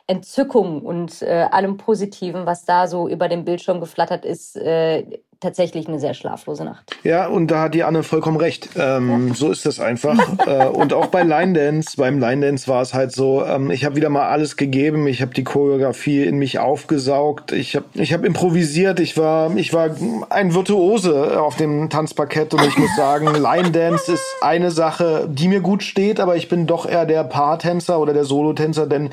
Entzückung 0.06 0.83
und 0.83 1.23
äh, 1.23 1.49
allem 1.50 1.77
Positiven, 1.79 2.47
was 2.47 2.65
da 2.65 2.87
so 2.87 3.09
über 3.09 3.29
dem 3.29 3.44
Bildschirm 3.44 3.81
geflattert 3.81 4.25
ist, 4.25 4.56
äh, 4.56 5.21
tatsächlich 5.41 5.88
eine 5.88 5.99
sehr 5.99 6.15
schlaflose 6.15 6.65
Nacht. 6.65 6.97
Ja, 7.03 7.27
und 7.27 7.50
da 7.50 7.62
hat 7.62 7.75
die 7.75 7.85
Anne 7.85 8.03
vollkommen 8.03 8.37
recht. 8.37 8.71
Ähm, 8.77 9.29
ja. 9.29 9.35
So 9.35 9.50
ist 9.50 9.67
das 9.67 9.81
einfach. 9.81 10.19
äh, 10.47 10.67
und 10.67 10.93
auch 10.93 11.06
bei 11.06 11.23
Line 11.23 11.53
Dance, 11.53 11.97
beim 11.97 12.19
Line 12.19 12.44
Dance 12.44 12.69
war 12.69 12.83
es 12.83 12.94
halt 12.94 13.12
so, 13.12 13.44
ähm, 13.44 13.71
ich 13.71 13.85
habe 13.85 13.97
wieder 13.97 14.09
mal 14.09 14.29
alles 14.29 14.56
gegeben. 14.56 15.06
Ich 15.06 15.23
habe 15.23 15.35
die 15.35 15.44
Choreografie 15.44 16.25
in 16.25 16.38
mich 16.38 16.59
aufgesaugt. 16.59 17.53
Ich 17.53 17.77
habe 17.77 17.87
ich 17.94 18.12
hab 18.12 18.25
improvisiert. 18.25 19.00
Ich 19.00 19.17
war, 19.17 19.55
ich 19.56 19.73
war 19.73 19.91
ein 20.31 20.55
Virtuose 20.55 21.41
auf 21.41 21.56
dem 21.56 21.91
Tanzparkett 21.91 22.55
und 22.55 22.65
ich 22.67 22.79
muss 22.79 22.94
sagen, 22.97 23.27
Line 23.35 23.71
Dance 23.71 24.12
ist 24.12 24.25
eine 24.41 24.71
Sache, 24.71 25.29
die 25.31 25.49
mir 25.49 25.61
gut 25.61 25.83
steht, 25.83 26.21
aber 26.21 26.37
ich 26.37 26.49
bin 26.49 26.67
doch 26.67 26.87
eher 26.87 27.06
der 27.06 27.25
Paartänzer 27.25 28.00
oder 28.00 28.12
der 28.12 28.25
Solotänzer, 28.25 28.87
denn 28.87 29.11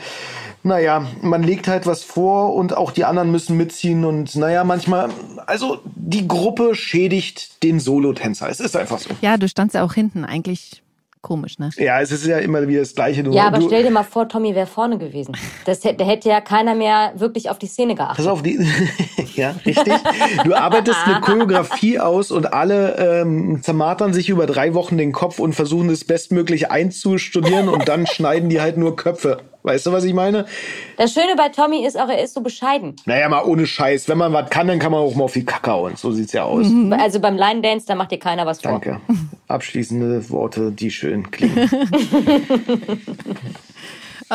naja, 0.63 1.05
man 1.21 1.43
legt 1.43 1.67
halt 1.67 1.85
was 1.85 2.03
vor 2.03 2.55
und 2.55 2.75
auch 2.75 2.91
die 2.91 3.05
anderen 3.05 3.31
müssen 3.31 3.57
mitziehen 3.57 4.05
und 4.05 4.35
naja, 4.35 4.63
manchmal, 4.63 5.09
also 5.45 5.79
die 5.83 6.27
Gruppe 6.27 6.73
schädigt 6.73 7.61
den 7.63 7.79
Solotänzer. 7.79 8.49
Es 8.49 8.59
ist 8.59 8.75
einfach 8.75 8.99
so. 8.99 9.09
Ja, 9.21 9.37
du 9.37 9.47
standst 9.47 9.75
ja 9.75 9.83
auch 9.83 9.93
hinten 9.93 10.25
eigentlich. 10.25 10.79
Komisch, 11.21 11.57
ne? 11.57 11.69
Ja, 11.77 12.01
es 12.01 12.11
ist 12.11 12.25
ja 12.25 12.39
immer 12.39 12.67
wieder 12.67 12.81
das 12.81 12.95
Gleiche. 12.95 13.23
Du, 13.23 13.31
ja, 13.31 13.47
aber 13.47 13.59
du, 13.59 13.67
stell 13.67 13.81
dir 13.81 13.91
mal 13.91 14.03
vor, 14.03 14.27
Tommy 14.27 14.53
wäre 14.55 14.67
vorne 14.67 14.97
gewesen. 14.97 15.37
Das, 15.63 15.79
da 15.79 16.03
hätte 16.03 16.27
ja 16.27 16.41
keiner 16.41 16.75
mehr 16.75 17.13
wirklich 17.15 17.49
auf 17.49 17.57
die 17.57 17.67
Szene 17.67 17.95
geachtet. 17.95 18.17
Pass 18.17 18.27
auf, 18.27 18.43
die, 18.43 18.59
ja, 19.35 19.55
richtig. 19.65 19.93
Du 20.43 20.53
arbeitest 20.53 20.97
eine 21.05 21.21
Choreografie 21.21 21.97
aus 21.97 22.29
und 22.29 22.51
alle 22.51 22.97
ähm, 22.97 23.63
zermartern 23.63 24.11
sich 24.11 24.27
über 24.27 24.47
drei 24.47 24.73
Wochen 24.73 24.97
den 24.97 25.13
Kopf 25.13 25.39
und 25.39 25.53
versuchen 25.53 25.89
es 25.89 26.03
bestmöglich 26.03 26.69
einzustudieren 26.69 27.69
und 27.69 27.87
dann 27.87 28.05
schneiden 28.05 28.49
die 28.49 28.59
halt 28.59 28.75
nur 28.75 28.97
Köpfe. 28.97 29.37
Weißt 29.63 29.85
du, 29.85 29.93
was 29.93 30.03
ich 30.03 30.13
meine? 30.13 30.45
Das 30.97 31.13
Schöne 31.13 31.35
bei 31.37 31.47
Tommy 31.47 31.85
ist 31.85 31.97
auch, 31.97 32.09
er 32.09 32.21
ist 32.21 32.33
so 32.33 32.41
bescheiden. 32.41 32.97
Naja, 33.05 33.29
mal 33.29 33.43
ohne 33.45 33.65
Scheiß. 33.65 34.09
Wenn 34.09 34.17
man 34.17 34.33
was 34.33 34.49
kann, 34.49 34.67
dann 34.67 34.77
kann 34.77 34.91
man 34.91 34.99
auch 34.99 35.15
mal 35.15 35.23
auf 35.23 35.33
die 35.33 35.45
Kacke 35.45 35.71
hauen. 35.71 35.95
So 35.95 36.11
sieht's 36.11 36.33
ja 36.33 36.43
aus. 36.43 36.67
Mhm. 36.67 36.91
Also 36.91 37.21
beim 37.21 37.37
Line 37.37 37.61
Dance, 37.61 37.85
da 37.87 37.95
macht 37.95 38.11
dir 38.11 38.19
keiner 38.19 38.45
was 38.45 38.61
vor. 38.61 38.71
Danke. 38.71 38.99
Abschließende 39.47 40.29
Worte, 40.29 40.71
die 40.71 40.91
schön 40.91 41.31
klingen. 41.31 41.69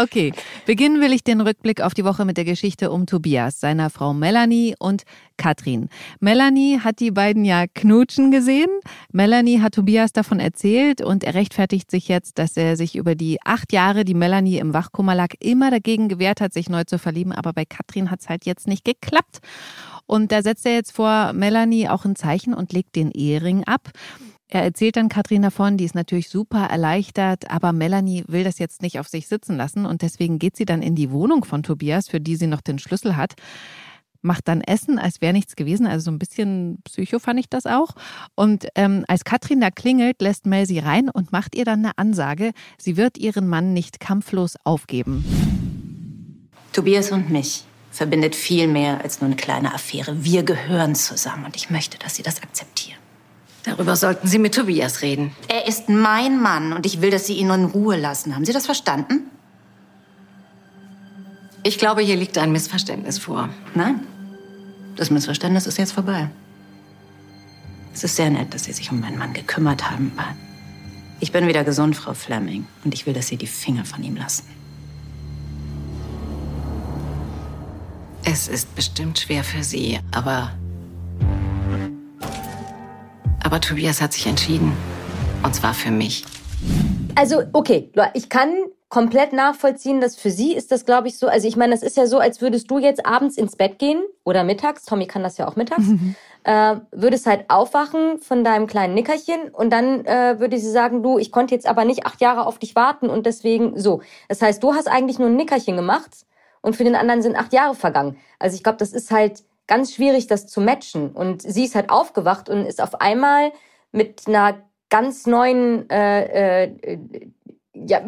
Okay, 0.00 0.33
beginnen 0.64 1.00
will 1.00 1.12
ich 1.12 1.25
den 1.25 1.40
Rückblick 1.40 1.81
auf 1.81 1.93
die 1.93 2.05
Woche 2.05 2.25
mit 2.25 2.37
der 2.37 2.45
Geschichte 2.45 2.93
um 2.93 3.07
Tobias, 3.07 3.59
seiner 3.59 3.90
Frau 3.90 4.14
Melanie 4.14 4.76
und 4.78 5.02
Katrin. 5.37 5.88
Melanie 6.21 6.78
hat 6.78 7.00
die 7.00 7.11
beiden 7.11 7.45
ja 7.45 7.64
knutschen 7.67 8.31
gesehen. 8.31 8.71
Melanie 9.11 9.61
hat 9.61 9.75
Tobias 9.75 10.12
davon 10.12 10.38
erzählt 10.38 11.00
und 11.00 11.25
er 11.25 11.35
rechtfertigt 11.35 11.90
sich 11.90 12.07
jetzt, 12.07 12.38
dass 12.38 12.57
er 12.57 12.76
sich 12.76 12.95
über 12.95 13.17
die 13.17 13.38
acht 13.45 13.73
Jahre, 13.73 14.05
die 14.05 14.14
Melanie 14.14 14.59
im 14.59 14.73
Wachkoma 14.73 15.14
lag, 15.14 15.35
immer 15.40 15.73
dagegen 15.73 16.09
gewehrt 16.09 16.40
hat, 16.40 16.52
sich 16.52 16.69
neu 16.69 16.85
zu 16.85 17.00
verlieben. 17.00 17.33
Aber 17.33 17.52
bei 17.52 17.64
Katrin 17.64 18.09
hat 18.12 18.21
es 18.21 18.28
halt 18.28 18.47
jetzt 18.47 18.69
nicht 18.69 18.85
geklappt. 18.85 19.40
Und 20.07 20.31
da 20.31 20.43
setzt 20.43 20.64
er 20.64 20.75
jetzt 20.75 20.93
vor 20.93 21.33
Melanie 21.33 21.88
auch 21.88 22.05
ein 22.05 22.14
Zeichen 22.14 22.55
und 22.55 22.73
legt 22.73 22.95
den 22.95 23.11
Ehering 23.11 23.64
ab. 23.64 23.90
Er 24.50 24.62
erzählt 24.62 24.97
dann 24.97 25.11
Katrin 25.11 25.43
davon, 25.43 25.76
die 25.76 25.85
ist 25.85 25.95
natürlich 25.95 26.31
super 26.31 26.64
erleichtert, 26.71 27.50
aber 27.50 27.75
Melanie 27.75 28.25
will 28.28 28.45
das 28.45 28.59
jetzt 28.59 28.81
nicht 28.81 28.99
auf 28.99 29.07
sich 29.07 29.28
sitzen 29.28 29.57
lassen 29.59 29.85
und 29.85 30.00
deswegen 30.00 30.38
geht 30.38 30.57
sie 30.57 30.64
dann 30.64 30.81
in 30.81 30.95
die 30.95 31.11
Wohnung 31.11 31.45
von 31.45 31.62
Tobias, 31.62 32.09
für 32.09 32.19
die 32.21 32.37
sie 32.37 32.47
noch 32.47 32.62
den 32.62 32.78
Schlüssel 32.78 33.17
hat, 33.17 33.35
macht 34.23 34.49
dann 34.49 34.62
Essen, 34.62 34.99
als 34.99 35.21
wäre 35.21 35.35
nichts 35.35 35.55
gewesen. 35.55 35.87
Also 35.87 36.07
so 36.07 36.11
ein 36.11 36.19
bisschen 36.19 36.78
Psycho 36.85 37.19
fand 37.19 37.38
ich 37.38 37.50
das 37.50 37.67
auch. 37.67 37.90
Und 38.35 38.67
ähm, 38.75 39.05
als 39.07 39.25
Katrin 39.25 39.61
da 39.61 39.71
klingelt, 39.71 40.23
lässt 40.23 40.47
Mel 40.47 40.67
sie 40.67 40.78
rein 40.78 41.11
und 41.11 41.31
macht 41.31 41.55
ihr 41.55 41.67
dann 41.67 41.85
eine 41.85 41.99
Ansage, 41.99 42.52
sie 42.78 42.97
wird 42.97 43.19
ihren 43.19 43.49
Mann 43.49 43.75
nicht 43.75 44.00
kampflos 44.00 44.57
aufgeben. 44.64 45.25
Tobias 46.73 47.12
und 47.12 47.28
mich 47.28 47.64
verbindet 47.90 48.35
viel 48.35 48.67
mehr 48.67 49.02
als 49.02 49.21
nur 49.21 49.26
eine 49.26 49.37
kleine 49.37 49.75
Affäre. 49.75 50.25
Wir 50.25 50.43
gehören 50.43 50.95
zusammen 50.95 51.45
und 51.45 51.57
ich 51.57 51.69
möchte, 51.69 51.99
dass 51.99 52.17
Sie 52.17 52.23
das 52.23 52.43
akzeptieren. 52.43 52.98
Darüber 53.68 53.96
sollten 53.96 54.26
Sie 54.26 54.38
mit 54.38 54.54
Tobias 54.54 55.02
reden. 55.02 55.32
Er 55.48 55.68
ist 55.68 55.90
mein 55.90 56.40
Mann 56.40 56.72
und 56.72 56.87
ich 56.87 57.02
will, 57.02 57.10
dass 57.10 57.26
Sie 57.26 57.34
ihn 57.34 57.50
in 57.50 57.66
Ruhe 57.66 57.96
lassen. 57.96 58.34
Haben 58.34 58.46
Sie 58.46 58.54
das 58.54 58.64
verstanden? 58.64 59.30
Ich 61.62 61.76
glaube, 61.76 62.00
hier 62.00 62.16
liegt 62.16 62.38
ein 62.38 62.50
Missverständnis 62.50 63.18
vor. 63.18 63.50
Nein, 63.75 64.00
das 64.96 65.10
Missverständnis 65.10 65.66
ist 65.66 65.76
jetzt 65.76 65.92
vorbei. 65.92 66.30
Es 67.92 68.04
ist 68.04 68.16
sehr 68.16 68.30
nett, 68.30 68.54
dass 68.54 68.64
Sie 68.64 68.72
sich 68.72 68.90
um 68.90 69.00
meinen 69.00 69.18
Mann 69.18 69.34
gekümmert 69.34 69.90
haben, 69.90 70.12
aber 70.16 70.34
ich 71.20 71.30
bin 71.30 71.46
wieder 71.46 71.64
gesund, 71.64 71.94
Frau 71.94 72.14
Fleming, 72.14 72.66
und 72.84 72.94
ich 72.94 73.04
will, 73.04 73.12
dass 73.12 73.26
Sie 73.26 73.37
die 73.37 73.46
Finger 73.46 73.84
von 73.84 74.02
ihm 74.02 74.16
lassen. 74.16 74.44
Es 78.25 78.48
ist 78.48 78.75
bestimmt 78.75 79.18
schwer 79.18 79.44
für 79.44 79.62
Sie, 79.62 79.98
aber. 80.10 80.52
Aber 83.49 83.62
Tobias 83.62 84.02
hat 84.02 84.12
sich 84.12 84.26
entschieden. 84.26 84.76
Und 85.43 85.55
zwar 85.55 85.73
für 85.73 85.90
mich. 85.90 86.23
Also, 87.14 87.45
okay, 87.55 87.90
ich 88.12 88.28
kann 88.28 88.52
komplett 88.90 89.33
nachvollziehen, 89.33 90.02
dass 90.02 90.17
für 90.17 90.31
sie 90.31 90.52
ist 90.52 90.71
das, 90.71 90.85
glaube 90.85 91.09
ich, 91.09 91.17
so. 91.17 91.28
Also, 91.28 91.49
ich 91.49 91.57
meine, 91.57 91.73
das 91.73 91.83
ist 91.83 91.97
ja 91.97 92.07
so, 92.07 92.19
als 92.19 92.43
würdest 92.43 92.71
du 92.71 92.78
jetzt 92.78 93.07
abends 93.07 93.38
ins 93.38 93.57
Bett 93.57 93.78
gehen 93.78 94.02
oder 94.25 94.45
mittags. 94.45 94.85
Tommy 94.85 95.07
kann 95.07 95.23
das 95.23 95.38
ja 95.38 95.49
auch 95.49 95.57
mittags. 95.57 95.87
Mhm. 95.87 96.14
Äh, 96.45 96.76
würdest 96.93 97.25
halt 97.25 97.49
aufwachen 97.49 98.19
von 98.21 98.45
deinem 98.45 98.67
kleinen 98.67 98.93
Nickerchen 98.93 99.49
und 99.50 99.71
dann 99.71 100.05
äh, 100.05 100.38
würde 100.38 100.59
sie 100.59 100.71
sagen, 100.71 101.02
du, 101.02 101.19
ich 101.19 101.33
konnte 101.33 101.55
jetzt 101.55 101.67
aber 101.67 101.87
nicht 101.87 102.05
acht 102.05 102.21
Jahre 102.21 102.45
auf 102.45 102.59
dich 102.59 102.76
warten 102.76 103.09
und 103.09 103.25
deswegen 103.25 103.81
so. 103.81 104.02
Das 104.28 104.43
heißt, 104.43 104.62
du 104.62 104.75
hast 104.75 104.88
eigentlich 104.88 105.19
nur 105.19 105.28
ein 105.28 105.37
Nickerchen 105.37 105.76
gemacht 105.76 106.26
und 106.61 106.76
für 106.76 106.85
den 106.85 106.97
anderen 106.97 107.23
sind 107.23 107.35
acht 107.35 107.55
Jahre 107.55 107.75
vergangen. 107.75 108.19
Also 108.38 108.57
ich 108.57 108.62
glaube, 108.62 108.76
das 108.76 108.93
ist 108.93 109.11
halt 109.11 109.43
ganz 109.68 109.94
schwierig, 109.94 110.26
das 110.26 110.48
zu 110.48 110.60
matchen. 110.60 111.10
Und 111.12 111.42
sie 111.42 111.64
ist 111.64 111.76
halt 111.76 111.90
aufgewacht 111.90 112.48
und 112.48 112.66
ist 112.66 112.82
auf 112.82 113.00
einmal 113.00 113.52
mit 113.92 114.26
einer 114.26 114.58
ganz 114.90 115.26
neuen 115.26 115.88
äh, 115.90 116.64
äh, 116.64 117.00
ja, 117.87 118.02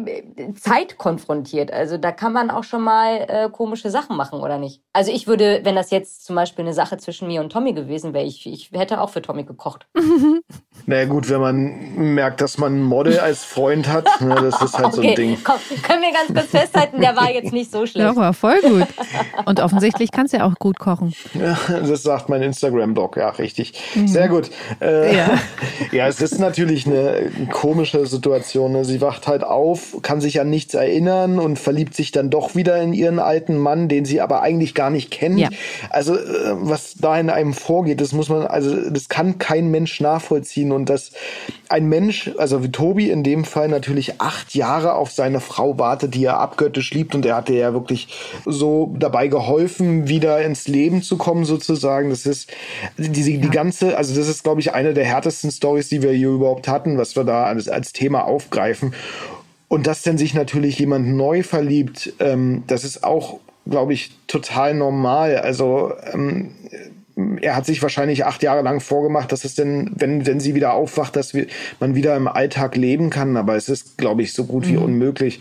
Zeit 0.55 0.97
konfrontiert. 0.97 1.71
Also 1.71 1.97
da 1.97 2.11
kann 2.11 2.33
man 2.33 2.49
auch 2.49 2.63
schon 2.63 2.81
mal 2.81 3.25
äh, 3.27 3.49
komische 3.49 3.89
Sachen 3.89 4.17
machen, 4.17 4.41
oder 4.41 4.57
nicht? 4.57 4.81
Also 4.91 5.11
ich 5.11 5.27
würde, 5.27 5.61
wenn 5.63 5.75
das 5.75 5.91
jetzt 5.91 6.25
zum 6.25 6.35
Beispiel 6.35 6.65
eine 6.65 6.73
Sache 6.73 6.97
zwischen 6.97 7.27
mir 7.27 7.41
und 7.41 7.51
Tommy 7.51 7.73
gewesen 7.73 8.13
wäre, 8.13 8.25
ich, 8.25 8.45
ich 8.45 8.71
hätte 8.71 8.99
auch 8.99 9.09
für 9.09 9.21
Tommy 9.21 9.43
gekocht. 9.43 9.87
naja 10.85 11.05
gut, 11.05 11.29
wenn 11.29 11.41
man 11.41 11.95
merkt, 11.95 12.41
dass 12.41 12.57
man 12.57 12.75
ein 12.75 12.83
Model 12.83 13.19
als 13.19 13.43
Freund 13.43 13.87
hat, 13.87 14.05
ne, 14.21 14.35
das 14.35 14.61
ist 14.61 14.77
halt 14.77 14.87
okay, 14.87 14.95
so 14.95 15.01
ein 15.01 15.15
Ding. 15.15 15.37
Komm, 15.43 15.55
können 15.83 16.01
wir 16.01 16.11
ganz 16.11 16.33
kurz 16.33 16.51
festhalten, 16.51 17.01
der 17.01 17.15
war 17.15 17.31
jetzt 17.31 17.53
nicht 17.53 17.71
so 17.71 17.85
schlecht. 17.85 18.07
Ja, 18.07 18.15
war 18.15 18.33
voll 18.33 18.59
gut. 18.61 18.87
Und 19.45 19.59
offensichtlich 19.59 20.11
kannst 20.11 20.33
du 20.33 20.37
ja 20.37 20.45
auch 20.45 20.55
gut 20.55 20.79
kochen. 20.79 21.13
Ja, 21.33 21.57
das 21.67 22.03
sagt 22.03 22.29
mein 22.29 22.41
Instagram-Blog, 22.41 23.17
ja, 23.17 23.29
richtig. 23.29 23.73
Mhm. 23.95 24.07
Sehr 24.07 24.27
gut. 24.27 24.49
Äh, 24.81 25.15
ja. 25.15 25.39
ja, 25.91 26.07
es 26.07 26.21
ist 26.21 26.39
natürlich 26.39 26.85
eine 26.85 27.31
komische 27.51 28.05
Situation. 28.05 28.73
Ne? 28.73 28.85
Sie 28.85 29.01
wacht 29.01 29.27
halt 29.27 29.43
auf 29.43 29.71
auf, 29.71 29.97
kann 30.01 30.21
sich 30.21 30.41
an 30.41 30.49
nichts 30.49 30.73
erinnern 30.73 31.39
und 31.39 31.57
verliebt 31.57 31.95
sich 31.95 32.11
dann 32.11 32.29
doch 32.29 32.55
wieder 32.55 32.81
in 32.81 32.93
ihren 32.93 33.19
alten 33.19 33.57
Mann, 33.57 33.87
den 33.87 34.05
sie 34.05 34.19
aber 34.19 34.41
eigentlich 34.41 34.73
gar 34.73 34.89
nicht 34.89 35.11
kennt. 35.11 35.39
Ja. 35.39 35.49
Also 35.89 36.15
äh, 36.15 36.55
was 36.55 36.95
da 36.95 37.19
in 37.19 37.29
einem 37.29 37.53
vorgeht, 37.53 38.01
das 38.01 38.11
muss 38.11 38.29
man, 38.29 38.45
also 38.47 38.89
das 38.89 39.07
kann 39.07 39.37
kein 39.37 39.69
Mensch 39.71 40.01
nachvollziehen 40.01 40.70
und 40.71 40.89
dass 40.89 41.11
ein 41.69 41.87
Mensch, 41.87 42.31
also 42.37 42.63
wie 42.63 42.71
Tobi 42.71 43.09
in 43.09 43.23
dem 43.23 43.45
Fall 43.45 43.67
natürlich 43.67 44.19
acht 44.21 44.55
Jahre 44.55 44.93
auf 44.93 45.11
seine 45.11 45.39
Frau 45.39 45.77
wartet, 45.77 46.15
die 46.15 46.25
er 46.25 46.39
abgöttisch 46.39 46.91
liebt 46.91 47.15
und 47.15 47.25
er 47.25 47.35
hatte 47.35 47.53
ja 47.53 47.73
wirklich 47.73 48.07
so 48.45 48.93
dabei 48.97 49.27
geholfen, 49.27 50.07
wieder 50.07 50.41
ins 50.41 50.67
Leben 50.67 51.01
zu 51.01 51.17
kommen 51.17 51.45
sozusagen. 51.45 52.09
Das 52.09 52.25
ist 52.25 52.49
die, 52.97 53.11
die 53.39 53.49
ganze, 53.49 53.97
also 53.97 54.15
das 54.15 54.27
ist 54.27 54.43
glaube 54.43 54.61
ich 54.61 54.73
eine 54.73 54.93
der 54.93 55.05
härtesten 55.05 55.51
Stories, 55.51 55.89
die 55.89 56.01
wir 56.01 56.11
hier 56.11 56.29
überhaupt 56.29 56.67
hatten, 56.67 56.97
was 56.97 57.15
wir 57.15 57.23
da 57.23 57.45
als, 57.45 57.67
als 57.67 57.93
Thema 57.93 58.25
aufgreifen. 58.25 58.93
Und 59.71 59.87
dass 59.87 60.01
denn 60.01 60.17
sich 60.17 60.33
natürlich 60.33 60.77
jemand 60.79 61.07
neu 61.07 61.43
verliebt, 61.43 62.11
ähm, 62.19 62.63
das 62.67 62.83
ist 62.83 63.05
auch, 63.05 63.39
glaube 63.65 63.93
ich, 63.93 64.11
total 64.27 64.73
normal. 64.73 65.37
Also 65.37 65.93
ähm, 66.11 66.51
er 67.41 67.55
hat 67.55 67.65
sich 67.65 67.81
wahrscheinlich 67.81 68.25
acht 68.25 68.43
Jahre 68.43 68.61
lang 68.61 68.79
vorgemacht, 68.79 69.31
dass 69.31 69.45
es 69.45 69.55
denn, 69.55 69.91
wenn, 69.95 70.25
wenn 70.25 70.39
sie 70.39 70.55
wieder 70.55 70.73
aufwacht, 70.73 71.15
dass 71.15 71.33
wir, 71.33 71.47
man 71.79 71.95
wieder 71.95 72.15
im 72.15 72.27
Alltag 72.27 72.75
leben 72.75 73.09
kann. 73.09 73.37
Aber 73.37 73.55
es 73.55 73.69
ist, 73.69 73.97
glaube 73.97 74.21
ich, 74.21 74.33
so 74.33 74.45
gut 74.45 74.67
wie 74.67 74.77
mhm. 74.77 74.83
unmöglich. 74.83 75.39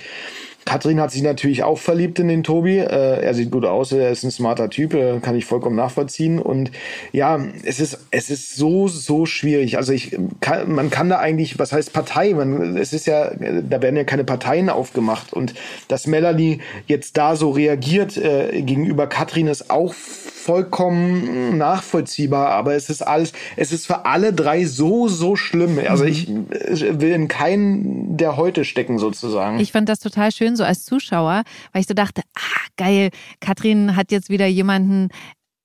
Katrin 0.65 1.01
hat 1.01 1.11
sich 1.11 1.23
natürlich 1.23 1.63
auch 1.63 1.79
verliebt 1.79 2.19
in 2.19 2.29
den 2.29 2.43
Tobi. 2.43 2.79
Äh, 2.79 3.25
er 3.25 3.35
sieht 3.35 3.51
gut 3.51 3.65
aus, 3.65 3.93
er 3.93 4.11
ist 4.11 4.23
ein 4.25 4.31
smarter 4.31 4.69
Typ, 4.69 4.95
äh, 4.95 5.19
kann 5.21 5.35
ich 5.35 5.45
vollkommen 5.45 5.77
nachvollziehen. 5.77 6.39
Und 6.39 6.71
ja, 7.13 7.41
es 7.65 7.81
ist, 7.81 7.99
es 8.11 8.31
ist 8.31 8.57
so, 8.57 8.87
so 8.87 9.27
schwierig. 9.27 9.79
Also 9.79 9.93
ich 9.93 10.17
kann, 10.41 10.73
man 10.73 10.91
kann 10.91 11.09
da 11.09 11.19
eigentlich, 11.19 11.59
was 11.59 11.73
heißt 11.73 11.93
Partei? 11.93 12.35
Man, 12.35 12.77
es 12.77 12.93
ist 12.93 13.07
ja, 13.07 13.33
da 13.35 13.83
werden 13.83 13.97
ja 13.97 14.05
keine 14.05 14.25
Parteien 14.25 14.69
aufgemacht. 14.69 15.33
Und 15.33 15.55
dass 15.89 16.07
Melanie 16.07 16.61
jetzt 16.87 17.17
da 17.17 17.37
so 17.37 17.51
reagiert 17.51 18.17
äh, 18.17 18.63
gegenüber 18.63 19.07
Katrin 19.07 19.47
ist 19.47 19.71
auch 19.71 19.95
vollkommen 20.41 21.59
nachvollziehbar, 21.59 22.49
aber 22.51 22.75
es 22.75 22.91
ist 22.91 23.03
alles, 23.03 23.33
es 23.57 23.73
ist 23.73 23.87
für 23.87 24.07
alle 24.07 24.33
drei 24.33 24.65
so, 24.65 25.09
so 25.09 25.37
schlimm. 25.37 25.79
Also 25.89 26.05
ich 26.05 26.29
will 26.29 27.13
in 27.13 27.29
keinen 27.29 28.17
der 28.17 28.37
heute 28.37 28.65
stecken 28.65 28.99
sozusagen. 28.99 29.61
Ich 29.61 29.73
fand 29.73 29.89
das 29.89 30.01
total 30.01 30.33
schön 30.33 30.57
so 30.57 30.65
als 30.65 30.85
Zuschauer, 30.85 31.43
weil 31.73 31.83
ich 31.83 31.89
so 31.89 31.95
dachte, 31.95 32.23
ah, 32.37 32.61
geil, 32.77 33.11
Katrin 33.41 33.97
hat 33.97 34.11
jetzt 34.13 34.31
wieder 34.31 34.47
jemanden, 34.47 35.09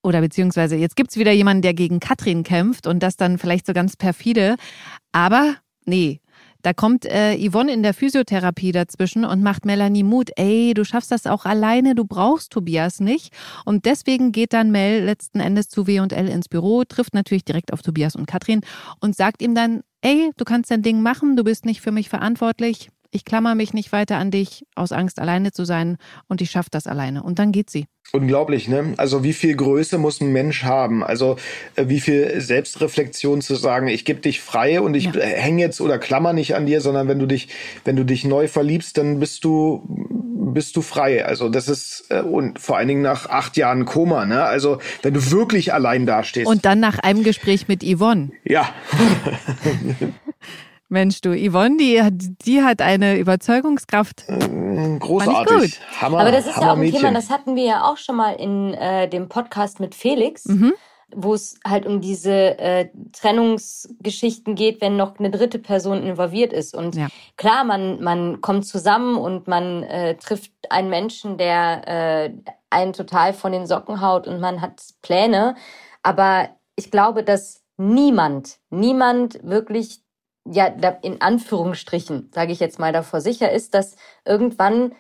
oder 0.04 0.22
beziehungsweise 0.22 0.76
jetzt 0.76 0.96
gibt 0.96 1.12
es 1.12 1.18
wieder 1.18 1.32
jemanden, 1.32 1.64
der 1.64 1.74
gegen 1.74 2.00
Katrin 2.00 2.44
kämpft 2.44 2.86
und 2.86 3.02
das 3.02 3.16
dann 3.16 3.38
vielleicht 3.38 3.66
so 3.66 3.74
ganz 3.74 3.96
perfide. 3.98 4.56
Aber 5.12 5.56
nee, 5.86 6.20
da 6.66 6.74
kommt 6.74 7.06
äh, 7.06 7.38
Yvonne 7.38 7.72
in 7.72 7.84
der 7.84 7.94
Physiotherapie 7.94 8.72
dazwischen 8.72 9.24
und 9.24 9.44
macht 9.44 9.66
Melanie 9.66 10.02
Mut. 10.02 10.32
Ey, 10.36 10.74
du 10.74 10.84
schaffst 10.84 11.12
das 11.12 11.28
auch 11.28 11.46
alleine, 11.46 11.94
du 11.94 12.06
brauchst 12.06 12.52
Tobias 12.52 13.00
nicht. 13.00 13.32
Und 13.66 13.86
deswegen 13.86 14.32
geht 14.32 14.52
dann 14.52 14.72
Mel 14.72 15.04
letzten 15.04 15.40
Endes 15.40 15.70
zu 15.70 15.86
W&L 15.86 16.28
ins 16.28 16.50
Büro, 16.50 16.84
trifft 16.84 17.14
natürlich 17.14 17.46
direkt 17.46 17.72
auf 17.72 17.84
Tobias 17.84 18.16
und 18.16 18.26
Katrin 18.26 18.62
und 19.00 19.16
sagt 19.16 19.44
ihm 19.44 19.54
dann, 19.54 19.82
ey, 20.02 20.32
du 20.38 20.44
kannst 20.44 20.72
dein 20.72 20.82
Ding 20.82 21.04
machen, 21.04 21.36
du 21.36 21.44
bist 21.44 21.66
nicht 21.66 21.82
für 21.82 21.92
mich 21.92 22.10
verantwortlich. 22.10 22.90
Ich 23.16 23.24
klammer 23.24 23.56
mich 23.56 23.74
nicht 23.74 23.94
weiter 23.94 24.18
an 24.18 24.30
dich 24.30 24.66
aus 24.76 24.92
Angst, 24.92 25.22
alleine 25.22 25.54
zu 25.54 25.64
sein 25.64 25.96
und 26.28 26.42
ich 26.42 26.52
schaffe 26.52 26.68
das 26.70 26.86
alleine. 26.86 27.24
Und 27.24 27.40
dann 27.40 27.54
geht 27.54 27.70
sie. 27.70 27.86
Unglaublich, 28.12 28.68
ne? 28.68 28.94
Also 28.98 29.24
wie 29.24 29.32
viel 29.32 29.56
Größe 29.56 29.98
muss 29.98 30.20
ein 30.20 30.34
Mensch 30.34 30.64
haben? 30.64 31.02
Also 31.02 31.38
äh, 31.78 31.88
wie 31.88 32.02
viel 32.02 32.42
Selbstreflexion 32.42 33.40
zu 33.40 33.56
sagen, 33.56 33.88
ich 33.88 34.04
gebe 34.04 34.20
dich 34.20 34.42
frei 34.42 34.82
und 34.82 34.96
ich 34.96 35.06
ja. 35.06 35.14
hänge 35.14 35.62
jetzt 35.62 35.80
oder 35.80 35.98
klammer 35.98 36.34
nicht 36.34 36.56
an 36.56 36.66
dir, 36.66 36.82
sondern 36.82 37.08
wenn 37.08 37.18
du 37.18 37.26
dich, 37.26 37.48
wenn 37.86 37.96
du 37.96 38.04
dich 38.04 38.26
neu 38.26 38.50
verliebst, 38.50 38.98
dann 38.98 39.22
bist 39.22 39.46
du 39.46 39.82
bist 40.54 40.76
du 40.76 40.82
frei. 40.82 41.26
Also 41.26 41.48
das 41.48 41.70
ist 41.70 42.08
äh, 42.10 42.20
und 42.20 42.60
vor 42.60 42.76
allen 42.76 42.90
Dingen 42.90 43.02
nach 43.02 43.30
acht 43.30 43.56
Jahren 43.56 43.86
Koma, 43.86 44.26
ne? 44.26 44.44
Also 44.44 44.80
wenn 45.04 45.14
du 45.14 45.32
wirklich 45.32 45.74
allein 45.74 46.06
dastehst. 46.06 46.48
Und 46.48 46.66
dann 46.66 46.82
nach 46.82 47.00
einem 47.00 47.24
Gespräch 47.24 47.70
mit 47.70 47.82
Yvonne. 47.82 48.32
Ja. 48.44 48.74
Mensch, 50.96 51.20
du, 51.20 51.36
Yvonne, 51.36 51.76
die, 51.76 52.02
die 52.46 52.64
hat 52.64 52.82
eine 52.82 53.18
Überzeugungskraft. 53.18 54.24
Äh, 54.30 54.98
großartig. 54.98 55.78
Hammer, 56.00 56.20
Aber 56.22 56.32
das 56.32 56.48
ist 56.48 56.56
ja 56.56 56.72
auch 56.72 56.78
ein 56.78 56.90
Thema, 56.90 57.12
das 57.12 57.30
hatten 57.30 57.58
wir 57.58 57.66
ja 57.66 57.84
auch 57.84 57.98
schon 57.98 58.16
mal 58.16 58.32
in 58.32 58.74
äh, 58.74 59.10
dem 59.10 59.28
Podcast 59.28 59.82
mit 59.82 59.94
Felix. 59.94 60.46
Mhm 60.46 60.74
wo 61.18 61.36
es 61.36 61.60
halt 61.66 61.86
um 61.86 62.02
diese 62.02 62.58
äh, 62.58 62.90
Trennungsgeschichten 63.14 64.56
geht, 64.56 64.82
wenn 64.82 64.98
noch 64.98 65.20
eine 65.20 65.30
dritte 65.30 65.60
Person 65.60 66.02
involviert 66.02 66.52
ist. 66.52 66.76
Und 66.76 66.96
ja. 66.96 67.08
klar, 67.38 67.64
man, 67.64 68.04
man 68.04 68.42
kommt 68.42 68.66
zusammen 68.66 69.16
und 69.16 69.48
man 69.48 69.84
äh, 69.84 70.16
trifft 70.16 70.52
einen 70.70 70.90
Menschen, 70.90 71.38
der 71.38 71.88
äh, 71.88 72.34
einen 72.72 72.92
total 72.92 73.34
von 73.34 73.52
den 73.52 73.68
Socken 73.68 74.02
haut 74.02 74.28
und 74.28 74.42
man 74.42 74.62
hat 74.62 74.82
Pläne. 75.04 75.56
Aber 76.02 76.50
ich 76.76 76.90
glaube, 76.90 77.24
dass 77.24 77.62
niemand, 77.78 78.58
niemand 78.72 79.40
wirklich 79.44 80.02
ja, 80.46 80.68
in 81.02 81.22
Anführungsstrichen, 81.22 82.30
sage 82.34 82.52
ich 82.52 82.60
jetzt 82.60 82.80
mal 82.80 82.94
davor 82.94 83.22
sicher 83.22 83.52
ist, 83.52 83.74
dass 83.74 83.96
irgendwann 84.26 84.94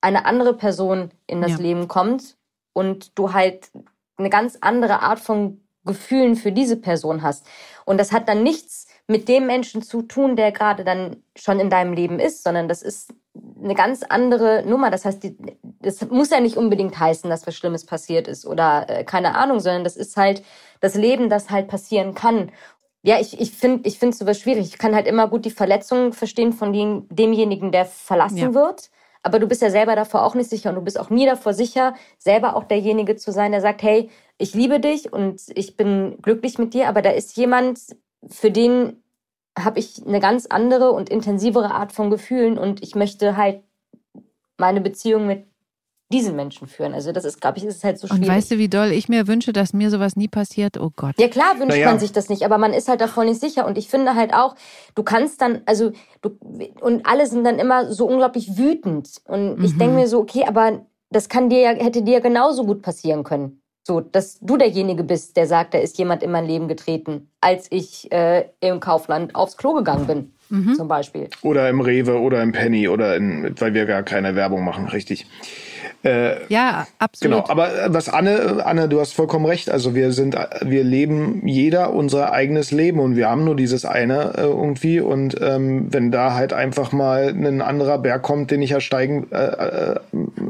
eine 0.00 0.26
andere 0.26 0.54
Person 0.54 1.10
in 1.26 1.40
das 1.40 1.52
ja. 1.52 1.58
Leben 1.58 1.88
kommt 1.88 2.36
und 2.72 3.18
du 3.18 3.32
halt 3.32 3.70
eine 4.16 4.30
ganz 4.30 4.58
andere 4.60 5.00
Art 5.00 5.20
von 5.20 5.60
Gefühlen 5.84 6.36
für 6.36 6.52
diese 6.52 6.76
Person 6.76 7.22
hast. 7.22 7.46
Und 7.84 7.98
das 7.98 8.12
hat 8.12 8.28
dann 8.28 8.42
nichts 8.42 8.86
mit 9.06 9.28
dem 9.28 9.46
Menschen 9.46 9.82
zu 9.82 10.02
tun, 10.02 10.36
der 10.36 10.52
gerade 10.52 10.84
dann 10.84 11.22
schon 11.36 11.60
in 11.60 11.70
deinem 11.70 11.94
Leben 11.94 12.18
ist, 12.18 12.42
sondern 12.42 12.68
das 12.68 12.82
ist 12.82 13.14
eine 13.62 13.74
ganz 13.74 14.02
andere 14.02 14.64
Nummer. 14.66 14.90
Das 14.90 15.04
heißt, 15.04 15.22
die, 15.22 15.36
das 15.80 16.08
muss 16.10 16.30
ja 16.30 16.40
nicht 16.40 16.56
unbedingt 16.56 16.98
heißen, 16.98 17.30
dass 17.30 17.46
was 17.46 17.56
Schlimmes 17.56 17.86
passiert 17.86 18.28
ist 18.28 18.46
oder 18.46 18.86
äh, 18.88 19.04
keine 19.04 19.36
Ahnung, 19.36 19.60
sondern 19.60 19.84
das 19.84 19.96
ist 19.96 20.16
halt 20.16 20.42
das 20.80 20.94
Leben, 20.94 21.30
das 21.30 21.50
halt 21.50 21.68
passieren 21.68 22.14
kann 22.14 22.50
ja, 23.08 23.18
ich, 23.18 23.40
ich 23.40 23.52
finde 23.52 23.88
ich 23.88 23.98
sowas 23.98 24.38
schwierig. 24.38 24.66
Ich 24.66 24.76
kann 24.76 24.94
halt 24.94 25.06
immer 25.06 25.28
gut 25.28 25.46
die 25.46 25.50
Verletzungen 25.50 26.12
verstehen 26.12 26.52
von 26.52 26.74
dem, 26.74 27.06
demjenigen, 27.08 27.72
der 27.72 27.86
verlassen 27.86 28.36
ja. 28.36 28.52
wird. 28.52 28.90
Aber 29.22 29.38
du 29.38 29.46
bist 29.46 29.62
ja 29.62 29.70
selber 29.70 29.96
davor 29.96 30.24
auch 30.24 30.34
nicht 30.34 30.50
sicher 30.50 30.68
und 30.68 30.76
du 30.76 30.82
bist 30.82 31.00
auch 31.00 31.08
nie 31.08 31.24
davor 31.24 31.54
sicher, 31.54 31.94
selber 32.18 32.54
auch 32.54 32.64
derjenige 32.64 33.16
zu 33.16 33.32
sein, 33.32 33.52
der 33.52 33.62
sagt, 33.62 33.82
hey, 33.82 34.10
ich 34.36 34.52
liebe 34.52 34.78
dich 34.78 35.10
und 35.10 35.40
ich 35.54 35.74
bin 35.74 36.18
glücklich 36.20 36.58
mit 36.58 36.74
dir, 36.74 36.86
aber 36.86 37.00
da 37.00 37.08
ist 37.08 37.34
jemand, 37.38 37.80
für 38.28 38.50
den 38.50 39.02
habe 39.58 39.78
ich 39.78 40.06
eine 40.06 40.20
ganz 40.20 40.44
andere 40.44 40.92
und 40.92 41.08
intensivere 41.08 41.70
Art 41.70 41.92
von 41.92 42.10
Gefühlen 42.10 42.58
und 42.58 42.82
ich 42.82 42.94
möchte 42.94 43.38
halt 43.38 43.62
meine 44.58 44.82
Beziehung 44.82 45.26
mit 45.26 45.46
diesen 46.10 46.36
Menschen 46.36 46.66
führen. 46.66 46.94
Also 46.94 47.12
das 47.12 47.24
ist, 47.24 47.40
glaube 47.40 47.58
ich, 47.58 47.64
ist 47.64 47.84
halt 47.84 47.98
so 47.98 48.06
schwierig. 48.06 48.22
Und 48.22 48.34
weißt 48.34 48.50
du, 48.50 48.58
wie 48.58 48.68
doll 48.68 48.92
ich 48.92 49.08
mir 49.08 49.26
wünsche, 49.26 49.52
dass 49.52 49.72
mir 49.72 49.90
sowas 49.90 50.16
nie 50.16 50.28
passiert? 50.28 50.80
Oh 50.80 50.90
Gott. 50.94 51.14
Ja 51.18 51.28
klar 51.28 51.58
wünscht 51.58 51.76
naja. 51.76 51.86
man 51.86 51.98
sich 51.98 52.12
das 52.12 52.28
nicht, 52.28 52.44
aber 52.44 52.56
man 52.56 52.72
ist 52.72 52.88
halt 52.88 53.00
davon 53.00 53.26
nicht 53.26 53.40
sicher. 53.40 53.66
Und 53.66 53.76
ich 53.76 53.88
finde 53.88 54.14
halt 54.14 54.32
auch, 54.32 54.54
du 54.94 55.02
kannst 55.02 55.42
dann, 55.42 55.60
also 55.66 55.92
du 56.22 56.30
und 56.80 57.04
alle 57.04 57.26
sind 57.26 57.44
dann 57.44 57.58
immer 57.58 57.92
so 57.92 58.06
unglaublich 58.06 58.56
wütend. 58.56 59.20
Und 59.26 59.62
ich 59.62 59.74
mhm. 59.74 59.78
denke 59.78 59.94
mir 59.96 60.08
so, 60.08 60.20
okay, 60.20 60.44
aber 60.46 60.86
das 61.10 61.28
kann 61.28 61.50
dir 61.50 61.60
ja, 61.60 61.70
hätte 61.70 62.02
dir 62.02 62.14
ja 62.14 62.20
genauso 62.20 62.64
gut 62.64 62.82
passieren 62.82 63.22
können. 63.22 63.60
So, 63.86 64.00
dass 64.00 64.38
du 64.40 64.58
derjenige 64.58 65.02
bist, 65.02 65.36
der 65.38 65.46
sagt, 65.46 65.72
da 65.72 65.78
ist 65.78 65.96
jemand 65.96 66.22
in 66.22 66.30
mein 66.30 66.44
Leben 66.44 66.68
getreten, 66.68 67.30
als 67.40 67.68
ich 67.70 68.12
äh, 68.12 68.44
im 68.60 68.80
Kaufland 68.80 69.34
aufs 69.34 69.56
Klo 69.56 69.72
gegangen 69.72 70.06
bin. 70.06 70.32
Mhm. 70.50 70.74
Zum 70.74 70.88
Beispiel. 70.88 71.28
Oder 71.42 71.68
im 71.70 71.80
Rewe 71.80 72.18
oder 72.20 72.42
im 72.42 72.52
Penny 72.52 72.88
oder 72.88 73.16
in, 73.16 73.54
weil 73.58 73.74
wir 73.74 73.86
gar 73.86 74.02
keine 74.02 74.34
Werbung 74.34 74.64
machen, 74.64 74.88
richtig. 74.88 75.26
Äh, 76.04 76.46
ja, 76.48 76.86
absolut. 76.98 77.38
Genau, 77.38 77.48
aber 77.50 77.86
äh, 77.86 77.92
was 77.92 78.08
Anne, 78.08 78.62
Anne, 78.64 78.88
du 78.88 79.00
hast 79.00 79.14
vollkommen 79.14 79.46
recht. 79.46 79.70
Also 79.70 79.94
wir 79.94 80.12
sind, 80.12 80.36
wir 80.62 80.84
leben 80.84 81.42
jeder 81.46 81.92
unser 81.92 82.32
eigenes 82.32 82.70
Leben 82.70 83.00
und 83.00 83.16
wir 83.16 83.28
haben 83.28 83.44
nur 83.44 83.56
dieses 83.56 83.84
eine 83.84 84.34
äh, 84.36 84.42
irgendwie. 84.42 85.00
Und 85.00 85.40
ähm, 85.40 85.92
wenn 85.92 86.12
da 86.12 86.34
halt 86.34 86.52
einfach 86.52 86.92
mal 86.92 87.28
ein 87.28 87.60
anderer 87.62 87.98
Berg 87.98 88.22
kommt, 88.22 88.50
den 88.50 88.62
ich 88.62 88.70
ja 88.70 88.80
steigen, 88.80 89.26
äh, 89.32 89.96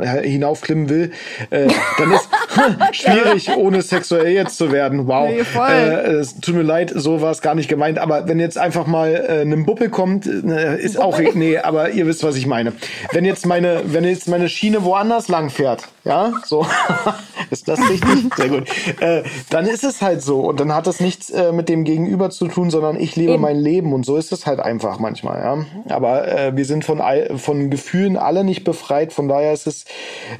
äh, 0.00 0.28
hinaufklimmen 0.28 0.90
will, 0.90 1.12
äh, 1.50 1.68
dann 1.98 2.12
ist 2.12 2.28
schwierig, 2.92 3.50
ohne 3.56 3.82
sexuell 3.82 4.32
jetzt 4.32 4.56
zu 4.56 4.70
werden. 4.70 5.06
Wow. 5.06 5.30
Nee, 5.30 5.44
äh, 5.58 6.12
es 6.12 6.38
tut 6.40 6.54
mir 6.54 6.62
leid, 6.62 6.92
so 6.94 7.22
war 7.22 7.30
es 7.30 7.40
gar 7.40 7.54
nicht 7.54 7.68
gemeint. 7.68 7.98
Aber 7.98 8.28
wenn 8.28 8.38
jetzt 8.38 8.58
einfach 8.58 8.86
mal 8.86 9.14
äh, 9.14 9.42
ein 9.42 9.64
Buppel 9.64 9.88
kommt, 9.88 10.26
äh, 10.26 10.78
ist 10.78 10.96
Buppel? 10.96 11.28
auch 11.28 11.34
nee, 11.34 11.58
aber 11.58 11.90
ihr 11.90 12.06
wisst, 12.06 12.22
was 12.22 12.36
ich 12.36 12.46
meine. 12.46 12.72
Wenn 13.12 13.24
jetzt 13.24 13.46
meine, 13.46 13.80
wenn 13.86 14.04
jetzt 14.04 14.28
meine 14.28 14.48
Schiene 14.48 14.84
woanders 14.84 15.28
lang 15.38 15.50
fährt, 15.50 15.88
ja, 16.04 16.32
so, 16.44 16.66
ist 17.50 17.68
das 17.68 17.78
richtig? 17.88 18.34
Sehr 18.36 18.48
gut. 18.48 18.68
Äh, 19.00 19.22
dann 19.50 19.66
ist 19.66 19.84
es 19.84 20.02
halt 20.02 20.22
so 20.22 20.40
und 20.40 20.58
dann 20.58 20.74
hat 20.74 20.86
das 20.86 21.00
nichts 21.00 21.30
äh, 21.30 21.52
mit 21.52 21.68
dem 21.68 21.84
Gegenüber 21.84 22.30
zu 22.30 22.48
tun, 22.48 22.70
sondern 22.70 22.98
ich 22.98 23.14
lebe 23.14 23.34
Eben. 23.34 23.42
mein 23.42 23.56
Leben 23.56 23.92
und 23.92 24.04
so 24.04 24.16
ist 24.16 24.32
es 24.32 24.46
halt 24.46 24.60
einfach 24.60 24.98
manchmal, 24.98 25.40
ja. 25.40 25.94
Aber 25.94 26.26
äh, 26.26 26.56
wir 26.56 26.64
sind 26.64 26.84
von, 26.84 27.00
von 27.36 27.70
Gefühlen 27.70 28.16
alle 28.16 28.42
nicht 28.42 28.64
befreit, 28.64 29.12
von 29.12 29.28
daher 29.28 29.52
ist 29.52 29.66
es 29.66 29.84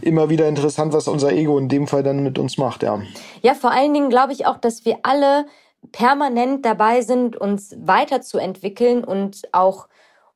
immer 0.03 0.31
wieder 0.31 0.49
interessant, 0.49 0.93
was 0.93 1.07
unser 1.07 1.33
Ego 1.33 1.59
in 1.59 1.69
dem 1.69 1.87
Fall 1.87 2.03
dann 2.03 2.23
mit 2.23 2.39
uns 2.39 2.59
macht, 2.59 2.83
ja. 2.83 3.01
Ja, 3.43 3.55
vor 3.55 3.71
allen 3.71 3.95
Dingen 3.95 4.11
glaube 4.11 4.33
ich 4.33 4.47
auch, 4.47 4.59
dass 4.59 4.85
wir 4.85 4.99
alle 5.05 5.47
permanent 5.93 6.65
dabei 6.65 7.03
sind, 7.03 7.37
uns 7.37 7.77
weiterzuentwickeln 7.79 9.05
und 9.05 9.43
auch 9.53 9.87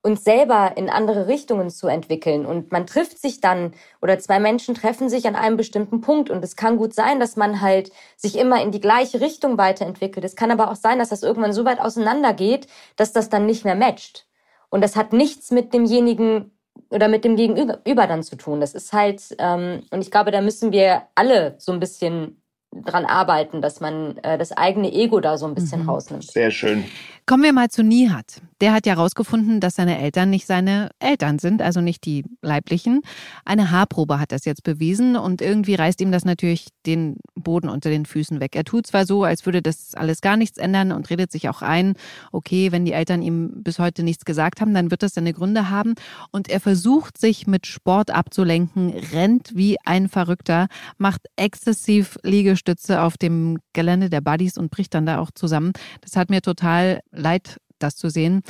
uns 0.02 0.24
selber 0.24 0.76
in 0.76 0.90
andere 0.90 1.28
Richtungen 1.28 1.70
zu 1.70 1.86
entwickeln. 1.86 2.44
Und 2.44 2.72
man 2.72 2.86
trifft 2.86 3.18
sich 3.20 3.40
dann 3.40 3.72
oder 4.00 4.18
zwei 4.18 4.40
Menschen 4.40 4.74
treffen 4.74 5.08
sich 5.08 5.26
an 5.26 5.36
einem 5.36 5.56
bestimmten 5.56 6.00
Punkt. 6.00 6.28
Und 6.28 6.44
es 6.44 6.56
kann 6.56 6.76
gut 6.76 6.92
sein, 6.92 7.20
dass 7.20 7.36
man 7.36 7.60
halt 7.60 7.92
sich 8.16 8.36
immer 8.36 8.60
in 8.62 8.72
die 8.72 8.80
gleiche 8.80 9.20
Richtung 9.20 9.58
weiterentwickelt. 9.58 10.24
Es 10.24 10.36
kann 10.36 10.50
aber 10.50 10.70
auch 10.70 10.76
sein, 10.76 10.98
dass 10.98 11.10
das 11.10 11.22
irgendwann 11.22 11.52
so 11.52 11.64
weit 11.64 11.80
auseinandergeht, 11.80 12.66
dass 12.96 13.12
das 13.12 13.28
dann 13.28 13.46
nicht 13.46 13.64
mehr 13.64 13.76
matcht. 13.76 14.26
Und 14.70 14.82
das 14.82 14.96
hat 14.96 15.12
nichts 15.12 15.50
mit 15.52 15.72
demjenigen 15.72 16.50
oder 16.90 17.08
mit 17.08 17.24
dem 17.24 17.36
Gegenüber 17.36 18.06
dann 18.06 18.22
zu 18.22 18.36
tun. 18.36 18.60
Das 18.60 18.74
ist 18.74 18.92
halt, 18.92 19.22
ähm, 19.38 19.82
und 19.90 20.00
ich 20.00 20.10
glaube, 20.10 20.30
da 20.30 20.40
müssen 20.40 20.72
wir 20.72 21.02
alle 21.14 21.54
so 21.58 21.72
ein 21.72 21.80
bisschen 21.80 22.41
dran 22.72 23.04
arbeiten, 23.04 23.60
dass 23.60 23.80
man 23.80 24.16
äh, 24.18 24.38
das 24.38 24.52
eigene 24.52 24.92
Ego 24.92 25.20
da 25.20 25.36
so 25.36 25.46
ein 25.46 25.54
bisschen 25.54 25.82
mhm. 25.82 25.90
rausnimmt. 25.90 26.24
Sehr 26.24 26.50
schön. 26.50 26.84
Kommen 27.24 27.44
wir 27.44 27.52
mal 27.52 27.68
zu 27.68 27.84
Nihat. 27.84 28.42
Der 28.60 28.72
hat 28.72 28.84
ja 28.84 28.96
herausgefunden, 28.96 29.60
dass 29.60 29.76
seine 29.76 29.98
Eltern 29.98 30.28
nicht 30.28 30.44
seine 30.44 30.90
Eltern 30.98 31.38
sind, 31.38 31.62
also 31.62 31.80
nicht 31.80 32.04
die 32.04 32.24
leiblichen. 32.42 33.02
Eine 33.44 33.70
Haarprobe 33.70 34.18
hat 34.18 34.32
das 34.32 34.44
jetzt 34.44 34.64
bewiesen 34.64 35.16
und 35.16 35.40
irgendwie 35.40 35.76
reißt 35.76 36.00
ihm 36.00 36.10
das 36.10 36.24
natürlich 36.24 36.68
den 36.84 37.18
Boden 37.36 37.68
unter 37.68 37.90
den 37.90 38.06
Füßen 38.06 38.40
weg. 38.40 38.56
Er 38.56 38.64
tut 38.64 38.88
zwar 38.88 39.06
so, 39.06 39.22
als 39.22 39.46
würde 39.46 39.62
das 39.62 39.94
alles 39.94 40.20
gar 40.20 40.36
nichts 40.36 40.58
ändern 40.58 40.90
und 40.90 41.10
redet 41.10 41.30
sich 41.30 41.48
auch 41.48 41.62
ein, 41.62 41.94
okay, 42.32 42.72
wenn 42.72 42.84
die 42.84 42.92
Eltern 42.92 43.22
ihm 43.22 43.62
bis 43.62 43.78
heute 43.78 44.02
nichts 44.02 44.24
gesagt 44.24 44.60
haben, 44.60 44.74
dann 44.74 44.90
wird 44.90 45.04
das 45.04 45.14
seine 45.14 45.32
Gründe 45.32 45.70
haben. 45.70 45.94
Und 46.32 46.48
er 46.48 46.60
versucht 46.60 47.18
sich 47.18 47.46
mit 47.46 47.68
Sport 47.68 48.10
abzulenken, 48.10 48.92
rennt 49.12 49.54
wie 49.54 49.76
ein 49.84 50.08
Verrückter, 50.08 50.66
macht 50.98 51.22
exzessiv 51.36 52.18
Liegestütze 52.24 52.61
auf 52.90 53.16
dem 53.16 53.58
Gelände 53.72 54.10
der 54.10 54.20
Buddies 54.20 54.58
und 54.58 54.70
bricht 54.70 54.94
dann 54.94 55.06
da 55.06 55.18
auch 55.18 55.30
zusammen. 55.34 55.72
Das 56.00 56.16
hat 56.16 56.30
mir 56.30 56.42
total 56.42 57.00
leid, 57.10 57.58
das 57.78 57.96
zu 57.96 58.08
sehen. 58.08 58.42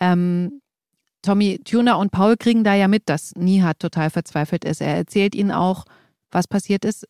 Ähm, 0.00 0.60
Tommy 1.22 1.60
Tuner 1.64 1.98
und 1.98 2.12
Paul 2.12 2.36
kriegen 2.36 2.64
da 2.64 2.74
ja 2.74 2.88
mit, 2.88 3.08
dass 3.08 3.32
Nihat 3.36 3.78
total 3.78 4.10
verzweifelt 4.10 4.64
ist. 4.64 4.80
Er 4.80 4.96
erzählt 4.96 5.34
ihnen 5.34 5.52
auch, 5.52 5.84
was 6.30 6.48
passiert 6.48 6.84
ist. 6.84 7.06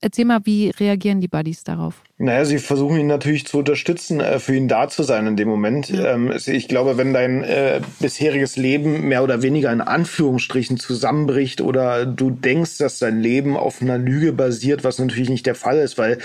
Erzähl 0.00 0.24
mal, 0.24 0.40
wie 0.44 0.70
reagieren 0.70 1.20
die 1.20 1.28
Buddies 1.28 1.64
darauf? 1.64 2.02
Naja, 2.16 2.44
sie 2.44 2.58
versuchen 2.58 3.00
ihn 3.00 3.08
natürlich 3.08 3.44
zu 3.44 3.58
unterstützen, 3.58 4.20
äh, 4.20 4.38
für 4.38 4.54
ihn 4.54 4.68
da 4.68 4.88
zu 4.88 5.02
sein 5.02 5.26
in 5.26 5.36
dem 5.36 5.48
Moment. 5.48 5.90
Ähm, 5.90 6.32
ich 6.46 6.68
glaube, 6.68 6.96
wenn 6.96 7.12
dein 7.12 7.42
äh, 7.42 7.80
bisheriges 7.98 8.56
Leben 8.56 9.08
mehr 9.08 9.24
oder 9.24 9.42
weniger 9.42 9.72
in 9.72 9.80
Anführungsstrichen 9.80 10.76
zusammenbricht 10.78 11.60
oder 11.60 12.06
du 12.06 12.30
denkst, 12.30 12.78
dass 12.78 13.00
dein 13.00 13.18
Leben 13.18 13.56
auf 13.56 13.82
einer 13.82 13.98
Lüge 13.98 14.32
basiert, 14.32 14.84
was 14.84 15.00
natürlich 15.00 15.28
nicht 15.28 15.44
der 15.44 15.56
Fall 15.56 15.78
ist, 15.78 15.98
weil 15.98 16.18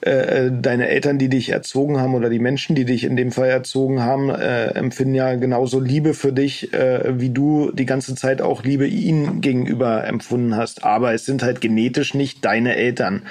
äh, 0.00 0.50
deine 0.50 0.88
Eltern, 0.88 1.18
die 1.18 1.28
dich 1.28 1.50
erzogen 1.50 2.00
haben 2.00 2.14
oder 2.14 2.30
die 2.30 2.38
Menschen, 2.38 2.74
die 2.74 2.86
dich 2.86 3.04
in 3.04 3.16
dem 3.16 3.30
Fall 3.30 3.50
erzogen 3.50 4.02
haben, 4.02 4.30
äh, 4.30 4.68
empfinden 4.68 5.14
ja 5.14 5.34
genauso 5.34 5.80
Liebe 5.80 6.14
für 6.14 6.32
dich, 6.32 6.70
wie 6.72 7.30
du 7.30 7.70
die 7.72 7.86
ganze 7.86 8.14
Zeit 8.14 8.40
auch 8.40 8.64
Liebe 8.64 8.86
ihnen 8.86 9.40
gegenüber 9.40 10.04
empfunden 10.06 10.56
hast. 10.56 10.84
Aber 10.84 11.12
es 11.12 11.24
sind 11.24 11.42
halt 11.42 11.60
genetisch 11.60 12.14
nicht 12.14 12.44
deine 12.44 12.76
Eltern. 13.06 13.22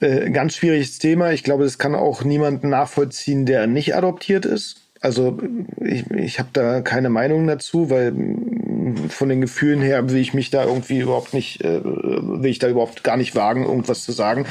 Äh, 0.00 0.30
ganz 0.30 0.56
schwieriges 0.56 0.98
Thema. 0.98 1.32
Ich 1.32 1.44
glaube, 1.44 1.64
das 1.64 1.78
kann 1.78 1.94
auch 1.94 2.24
niemand 2.24 2.64
nachvollziehen, 2.64 3.46
der 3.46 3.66
nicht 3.66 3.94
adoptiert 3.94 4.44
ist. 4.44 4.76
Also 5.00 5.38
ich, 5.80 6.08
ich 6.10 6.38
habe 6.38 6.50
da 6.52 6.80
keine 6.80 7.10
Meinung 7.10 7.46
dazu, 7.46 7.90
weil 7.90 8.12
von 9.08 9.28
den 9.28 9.40
Gefühlen 9.40 9.80
her 9.80 10.08
will 10.10 10.18
ich 10.18 10.34
mich 10.34 10.50
da 10.50 10.64
irgendwie 10.64 10.98
überhaupt 10.98 11.34
nicht, 11.34 11.62
äh, 11.62 11.80
will 11.84 12.50
ich 12.50 12.58
da 12.58 12.68
überhaupt 12.68 13.04
gar 13.04 13.16
nicht 13.16 13.34
wagen, 13.34 13.64
irgendwas 13.64 14.04
zu 14.04 14.12
sagen. 14.12 14.46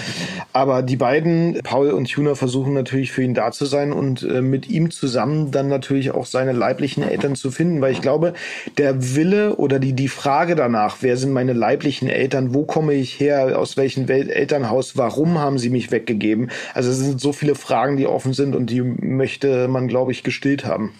Aber 0.53 0.81
die 0.81 0.95
beiden, 0.95 1.59
Paul 1.63 1.91
und 1.91 2.09
Tuna, 2.09 2.35
versuchen 2.35 2.73
natürlich 2.73 3.11
für 3.11 3.23
ihn 3.23 3.33
da 3.33 3.51
zu 3.51 3.65
sein 3.65 3.91
und 3.91 4.23
äh, 4.23 4.41
mit 4.41 4.69
ihm 4.69 4.91
zusammen 4.91 5.51
dann 5.51 5.67
natürlich 5.67 6.11
auch 6.11 6.25
seine 6.25 6.51
leiblichen 6.51 7.03
Eltern 7.03 7.35
zu 7.35 7.51
finden, 7.51 7.81
weil 7.81 7.91
ich 7.91 8.01
glaube, 8.01 8.33
der 8.77 9.15
Wille 9.15 9.55
oder 9.55 9.79
die, 9.79 9.93
die 9.93 10.07
Frage 10.07 10.55
danach, 10.55 10.97
wer 11.01 11.17
sind 11.17 11.33
meine 11.33 11.53
leiblichen 11.53 12.09
Eltern, 12.09 12.53
wo 12.53 12.63
komme 12.63 12.93
ich 12.93 13.19
her, 13.19 13.57
aus 13.59 13.77
welchem 13.77 14.07
Welt 14.07 14.29
Elternhaus, 14.29 14.97
warum 14.97 15.39
haben 15.39 15.57
sie 15.57 15.69
mich 15.69 15.91
weggegeben? 15.91 16.51
Also 16.73 16.91
es 16.91 16.97
sind 16.97 17.19
so 17.19 17.33
viele 17.33 17.55
Fragen, 17.55 17.97
die 17.97 18.07
offen 18.07 18.33
sind 18.33 18.55
und 18.55 18.69
die 18.69 18.81
möchte 18.81 19.67
man, 19.67 19.87
glaube 19.87 20.11
ich, 20.11 20.23
gestillt 20.23 20.65
haben. 20.65 20.93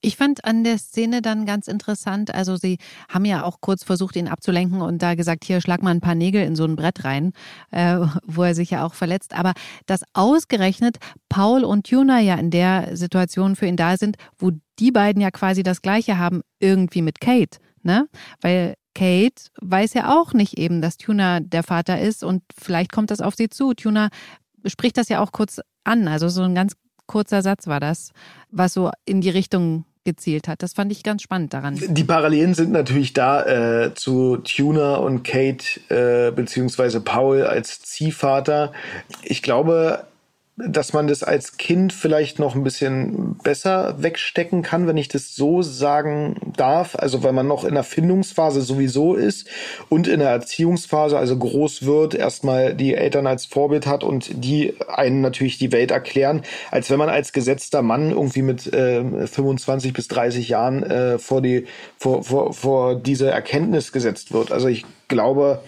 Ich 0.00 0.16
fand 0.16 0.44
an 0.44 0.64
der 0.64 0.78
Szene 0.78 1.22
dann 1.22 1.46
ganz 1.46 1.68
interessant, 1.68 2.34
also 2.34 2.56
sie 2.56 2.78
haben 3.08 3.24
ja 3.24 3.44
auch 3.44 3.60
kurz 3.60 3.84
versucht, 3.84 4.16
ihn 4.16 4.28
abzulenken 4.28 4.82
und 4.82 5.02
da 5.02 5.14
gesagt, 5.14 5.44
hier 5.44 5.60
schlag 5.60 5.82
mal 5.82 5.90
ein 5.90 6.00
paar 6.00 6.14
Nägel 6.14 6.42
in 6.44 6.56
so 6.56 6.64
ein 6.64 6.76
Brett 6.76 7.04
rein, 7.04 7.32
äh, 7.70 7.98
wo 8.26 8.42
er 8.42 8.54
sich 8.54 8.70
ja 8.70 8.84
auch 8.84 8.94
verletzt. 8.94 9.34
Aber 9.34 9.52
dass 9.86 10.02
ausgerechnet 10.14 10.98
Paul 11.28 11.64
und 11.64 11.86
Tuna 11.86 12.20
ja 12.20 12.34
in 12.36 12.50
der 12.50 12.96
Situation 12.96 13.56
für 13.56 13.66
ihn 13.66 13.76
da 13.76 13.96
sind, 13.96 14.16
wo 14.38 14.52
die 14.78 14.90
beiden 14.90 15.22
ja 15.22 15.30
quasi 15.30 15.62
das 15.62 15.82
Gleiche 15.82 16.18
haben, 16.18 16.42
irgendwie 16.58 17.02
mit 17.02 17.20
Kate, 17.20 17.58
ne? 17.82 18.08
Weil 18.40 18.74
Kate 18.94 19.44
weiß 19.60 19.94
ja 19.94 20.18
auch 20.18 20.32
nicht 20.34 20.58
eben, 20.58 20.82
dass 20.82 20.96
Tuna 20.96 21.40
der 21.40 21.62
Vater 21.62 22.00
ist 22.00 22.24
und 22.24 22.42
vielleicht 22.58 22.92
kommt 22.92 23.10
das 23.10 23.20
auf 23.20 23.34
sie 23.34 23.48
zu. 23.48 23.74
Tuna 23.74 24.08
spricht 24.66 24.98
das 24.98 25.08
ja 25.08 25.20
auch 25.20 25.32
kurz 25.32 25.60
an, 25.84 26.08
also 26.08 26.28
so 26.28 26.42
ein 26.42 26.54
ganz 26.54 26.74
kurzer 27.12 27.42
Satz 27.42 27.66
war 27.66 27.78
das, 27.78 28.12
was 28.50 28.72
so 28.72 28.90
in 29.04 29.20
die 29.20 29.28
Richtung 29.28 29.84
gezielt 30.04 30.48
hat. 30.48 30.62
Das 30.62 30.72
fand 30.72 30.90
ich 30.90 31.02
ganz 31.02 31.22
spannend 31.22 31.52
daran. 31.52 31.78
Die 31.78 32.04
Parallelen 32.04 32.54
sind 32.54 32.72
natürlich 32.72 33.12
da 33.12 33.44
äh, 33.84 33.94
zu 33.94 34.38
Tuna 34.38 34.96
und 34.96 35.22
Kate 35.22 35.64
äh, 35.90 36.32
beziehungsweise 36.32 37.00
Paul 37.00 37.42
als 37.42 37.82
Ziehvater. 37.82 38.72
Ich 39.22 39.42
glaube, 39.42 40.06
dass 40.56 40.92
man 40.92 41.06
das 41.06 41.22
als 41.22 41.56
Kind 41.56 41.94
vielleicht 41.94 42.38
noch 42.38 42.54
ein 42.54 42.62
bisschen 42.62 43.38
besser 43.42 44.02
wegstecken 44.02 44.62
kann, 44.62 44.86
wenn 44.86 44.98
ich 44.98 45.08
das 45.08 45.34
so 45.34 45.62
sagen 45.62 46.52
darf. 46.56 46.94
Also 46.94 47.22
weil 47.22 47.32
man 47.32 47.46
noch 47.46 47.64
in 47.64 47.74
der 47.74 47.84
Findungsphase 47.84 48.60
sowieso 48.60 49.14
ist 49.14 49.48
und 49.88 50.08
in 50.08 50.20
der 50.20 50.28
Erziehungsphase, 50.28 51.16
also 51.16 51.38
groß 51.38 51.86
wird, 51.86 52.14
erstmal 52.14 52.74
die 52.74 52.94
Eltern 52.94 53.26
als 53.26 53.46
Vorbild 53.46 53.86
hat 53.86 54.04
und 54.04 54.44
die 54.44 54.74
einen 54.88 55.22
natürlich 55.22 55.56
die 55.56 55.72
Welt 55.72 55.90
erklären, 55.90 56.42
als 56.70 56.90
wenn 56.90 56.98
man 56.98 57.08
als 57.08 57.32
gesetzter 57.32 57.80
Mann 57.80 58.10
irgendwie 58.10 58.42
mit 58.42 58.70
äh, 58.72 59.26
25 59.26 59.94
bis 59.94 60.08
30 60.08 60.50
Jahren 60.50 60.82
äh, 60.82 61.18
vor 61.18 61.40
die 61.40 61.66
vor, 61.96 62.24
vor, 62.24 62.52
vor 62.52 62.94
diese 62.96 63.30
Erkenntnis 63.30 63.90
gesetzt 63.90 64.34
wird. 64.34 64.52
Also 64.52 64.68
ich 64.68 64.84
glaube, 65.08 65.62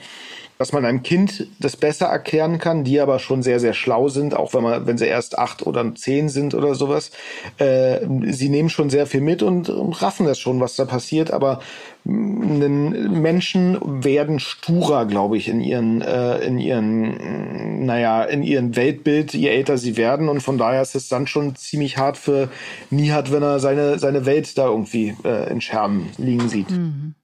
dass 0.59 0.73
man 0.73 0.85
einem 0.85 1.03
Kind 1.03 1.49
das 1.59 1.77
besser 1.77 2.07
erklären 2.07 2.59
kann, 2.59 2.85
die 2.85 3.01
aber 3.01 3.19
schon 3.19 3.43
sehr, 3.43 3.59
sehr 3.61 3.75
schlau 3.75 4.09
sind, 4.09 4.35
auch 4.37 4.55
wenn 4.55 4.63
man, 4.63 4.87
wenn 4.87 4.99
sie 4.99 5.07
erst 5.07 5.39
acht 5.39 5.67
oder 5.67 5.95
zehn 5.95 6.29
sind 6.29 6.55
oder 6.55 6.75
sowas. 6.75 7.11
Äh, 7.59 8.01
sie 8.31 8.49
nehmen 8.49 8.69
schon 8.69 8.91
sehr 8.91 9.07
viel 9.07 9.21
mit 9.21 9.43
und, 9.43 9.69
und 9.69 10.01
raffen 10.03 10.27
das 10.27 10.39
schon, 10.39 10.61
was 10.61 10.77
da 10.77 10.85
passiert, 10.85 11.31
aber 11.31 11.61
Menschen 12.07 14.05
werden 14.05 14.39
sturer, 14.39 15.07
glaube 15.07 15.39
ich, 15.39 15.49
in 15.49 15.63
ihren, 15.63 16.03
äh, 16.03 16.39
in 16.41 16.59
ihren, 16.59 17.87
naja, 17.87 18.23
in 18.25 18.43
ihren 18.43 18.77
Weltbild, 18.77 19.33
je 19.33 19.49
älter 19.49 19.79
sie 19.79 19.97
werden. 19.97 20.29
Und 20.29 20.43
von 20.43 20.59
daher 20.59 20.83
ist 20.83 20.95
es 20.95 21.09
dann 21.09 21.27
schon 21.27 21.57
ziemlich 21.57 21.97
hart 21.97 22.19
für 22.19 22.51
Nihat, 22.91 23.33
wenn 23.33 23.43
er 23.43 23.59
seine, 23.59 23.99
seine 23.99 24.27
Welt 24.27 24.59
da 24.59 24.67
irgendwie 24.67 25.17
äh, 25.25 25.51
in 25.51 25.63
Scherben 25.63 26.11
liegen 26.19 26.49
sieht. 26.51 26.71
Mhm. 26.71 27.15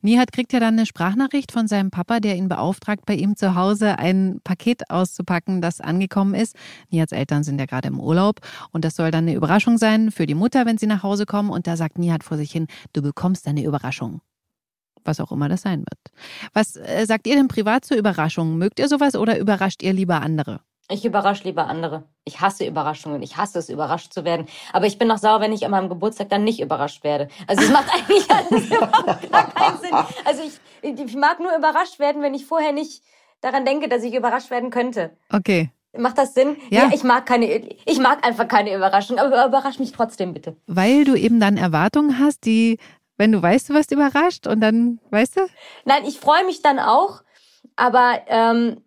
Nihat 0.00 0.32
kriegt 0.32 0.52
ja 0.52 0.60
dann 0.60 0.74
eine 0.74 0.86
Sprachnachricht 0.86 1.52
von 1.52 1.68
seinem 1.68 1.90
Papa, 1.90 2.20
der 2.20 2.36
ihn 2.36 2.48
beauftragt, 2.48 3.06
bei 3.06 3.14
ihm 3.14 3.36
zu 3.36 3.54
Hause 3.54 3.98
ein 3.98 4.40
Paket 4.44 4.90
auszupacken, 4.90 5.60
das 5.60 5.80
angekommen 5.80 6.34
ist. 6.34 6.56
Nihats 6.90 7.12
Eltern 7.12 7.44
sind 7.44 7.58
ja 7.58 7.66
gerade 7.66 7.88
im 7.88 8.00
Urlaub 8.00 8.40
und 8.72 8.84
das 8.84 8.96
soll 8.96 9.10
dann 9.10 9.24
eine 9.24 9.34
Überraschung 9.34 9.78
sein 9.78 10.10
für 10.10 10.26
die 10.26 10.34
Mutter, 10.34 10.66
wenn 10.66 10.78
sie 10.78 10.86
nach 10.86 11.02
Hause 11.02 11.26
kommen. 11.26 11.50
Und 11.50 11.66
da 11.66 11.76
sagt 11.76 11.98
Nihat 11.98 12.24
vor 12.24 12.36
sich 12.36 12.50
hin, 12.50 12.66
du 12.92 13.02
bekommst 13.02 13.46
eine 13.46 13.62
Überraschung. 13.62 14.20
Was 15.04 15.20
auch 15.20 15.32
immer 15.32 15.48
das 15.48 15.62
sein 15.62 15.80
wird. 15.80 16.16
Was 16.52 16.76
äh, 16.76 17.06
sagt 17.06 17.26
ihr 17.26 17.34
denn 17.34 17.48
privat 17.48 17.84
zur 17.84 17.96
Überraschung? 17.96 18.56
Mögt 18.56 18.78
ihr 18.78 18.88
sowas 18.88 19.16
oder 19.16 19.38
überrascht 19.38 19.82
ihr 19.82 19.92
lieber 19.92 20.22
andere? 20.22 20.60
Ich 20.92 21.04
überrasche 21.04 21.44
lieber 21.44 21.66
andere. 21.66 22.04
Ich 22.24 22.40
hasse 22.40 22.66
Überraschungen. 22.66 23.22
Ich 23.22 23.36
hasse 23.36 23.58
es, 23.58 23.68
überrascht 23.68 24.12
zu 24.12 24.24
werden. 24.24 24.46
Aber 24.72 24.86
ich 24.86 24.98
bin 24.98 25.08
noch 25.08 25.18
sauer, 25.18 25.40
wenn 25.40 25.52
ich 25.52 25.64
an 25.64 25.70
meinem 25.70 25.88
Geburtstag 25.88 26.28
dann 26.28 26.44
nicht 26.44 26.60
überrascht 26.60 27.02
werde. 27.02 27.28
Also 27.46 27.62
es 27.62 27.70
macht 27.70 27.88
eigentlich 27.92 28.30
alles 28.30 28.66
überhaupt 28.66 29.32
gar 29.32 29.50
keinen 29.50 29.78
Sinn. 29.78 29.94
Also 30.24 30.42
ich, 30.42 31.00
ich 31.06 31.16
mag 31.16 31.40
nur 31.40 31.56
überrascht 31.56 31.98
werden, 31.98 32.22
wenn 32.22 32.34
ich 32.34 32.44
vorher 32.44 32.72
nicht 32.72 33.02
daran 33.40 33.64
denke, 33.64 33.88
dass 33.88 34.02
ich 34.02 34.14
überrascht 34.14 34.50
werden 34.50 34.70
könnte. 34.70 35.16
Okay. 35.30 35.70
Macht 35.96 36.18
das 36.18 36.34
Sinn? 36.34 36.56
Ja. 36.70 36.84
ja. 36.84 36.90
ich 36.94 37.04
mag 37.04 37.26
keine, 37.26 37.46
ich 37.46 37.98
mag 37.98 38.26
einfach 38.26 38.48
keine 38.48 38.74
Überraschung, 38.74 39.18
aber 39.18 39.46
überrasch 39.46 39.78
mich 39.78 39.92
trotzdem 39.92 40.32
bitte. 40.32 40.56
Weil 40.66 41.04
du 41.04 41.14
eben 41.14 41.40
dann 41.40 41.56
Erwartungen 41.56 42.18
hast, 42.18 42.44
die, 42.44 42.78
wenn 43.16 43.32
du 43.32 43.42
weißt, 43.42 43.68
du 43.68 43.74
wirst 43.74 43.92
überrascht 43.92 44.46
und 44.46 44.60
dann, 44.60 45.00
weißt 45.10 45.36
du? 45.36 45.40
Nein, 45.84 46.04
ich 46.06 46.18
freue 46.18 46.44
mich 46.44 46.62
dann 46.62 46.78
auch, 46.78 47.22
aber 47.76 48.20
ähm, 48.26 48.82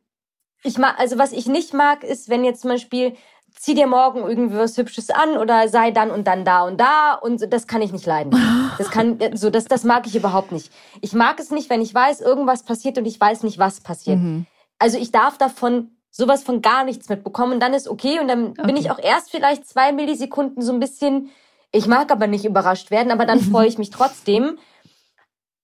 ich 0.65 0.77
mag, 0.77 0.99
also 0.99 1.17
was 1.17 1.31
ich 1.31 1.47
nicht 1.47 1.73
mag, 1.73 2.03
ist, 2.03 2.29
wenn 2.29 2.43
jetzt 2.43 2.61
zum 2.61 2.71
Beispiel 2.71 3.15
zieh 3.55 3.73
dir 3.73 3.87
morgen 3.87 4.19
irgendwie 4.19 4.57
was 4.57 4.77
Hübsches 4.77 5.09
an 5.09 5.37
oder 5.37 5.69
sei 5.69 5.91
dann 5.91 6.11
und 6.11 6.27
dann 6.27 6.43
da 6.43 6.63
und 6.63 6.79
da 6.79 7.13
und 7.13 7.53
das 7.53 7.67
kann 7.67 7.81
ich 7.81 7.91
nicht 7.91 8.05
leiden. 8.05 8.35
Das 8.77 8.91
kann, 8.91 9.17
so, 9.35 9.49
das, 9.49 9.63
das 9.63 9.85
mag 9.85 10.05
ich 10.05 10.17
überhaupt 10.17 10.51
nicht. 10.51 10.69
Ich 10.99 11.13
mag 11.13 11.39
es 11.39 11.49
nicht, 11.49 11.69
wenn 11.69 11.81
ich 11.81 11.93
weiß, 11.93 12.19
irgendwas 12.19 12.63
passiert 12.63 12.97
und 12.97 13.05
ich 13.05 13.17
weiß 13.17 13.43
nicht, 13.43 13.57
was 13.57 13.79
passiert. 13.79 14.17
Mhm. 14.17 14.47
Also 14.79 14.97
ich 14.97 15.11
darf 15.13 15.37
davon 15.37 15.91
sowas 16.11 16.43
von 16.43 16.61
gar 16.61 16.83
nichts 16.83 17.07
mitbekommen, 17.07 17.61
dann 17.61 17.73
ist 17.73 17.87
okay 17.87 18.19
und 18.19 18.27
dann 18.27 18.47
okay. 18.49 18.63
bin 18.63 18.75
ich 18.75 18.91
auch 18.91 18.99
erst 18.99 19.31
vielleicht 19.31 19.65
zwei 19.65 19.93
Millisekunden 19.93 20.61
so 20.61 20.73
ein 20.73 20.81
bisschen, 20.81 21.29
ich 21.71 21.87
mag 21.87 22.11
aber 22.11 22.27
nicht 22.27 22.43
überrascht 22.43 22.91
werden, 22.91 23.13
aber 23.13 23.25
dann 23.25 23.39
freue 23.51 23.67
ich 23.67 23.77
mich 23.77 23.91
trotzdem. 23.91 24.57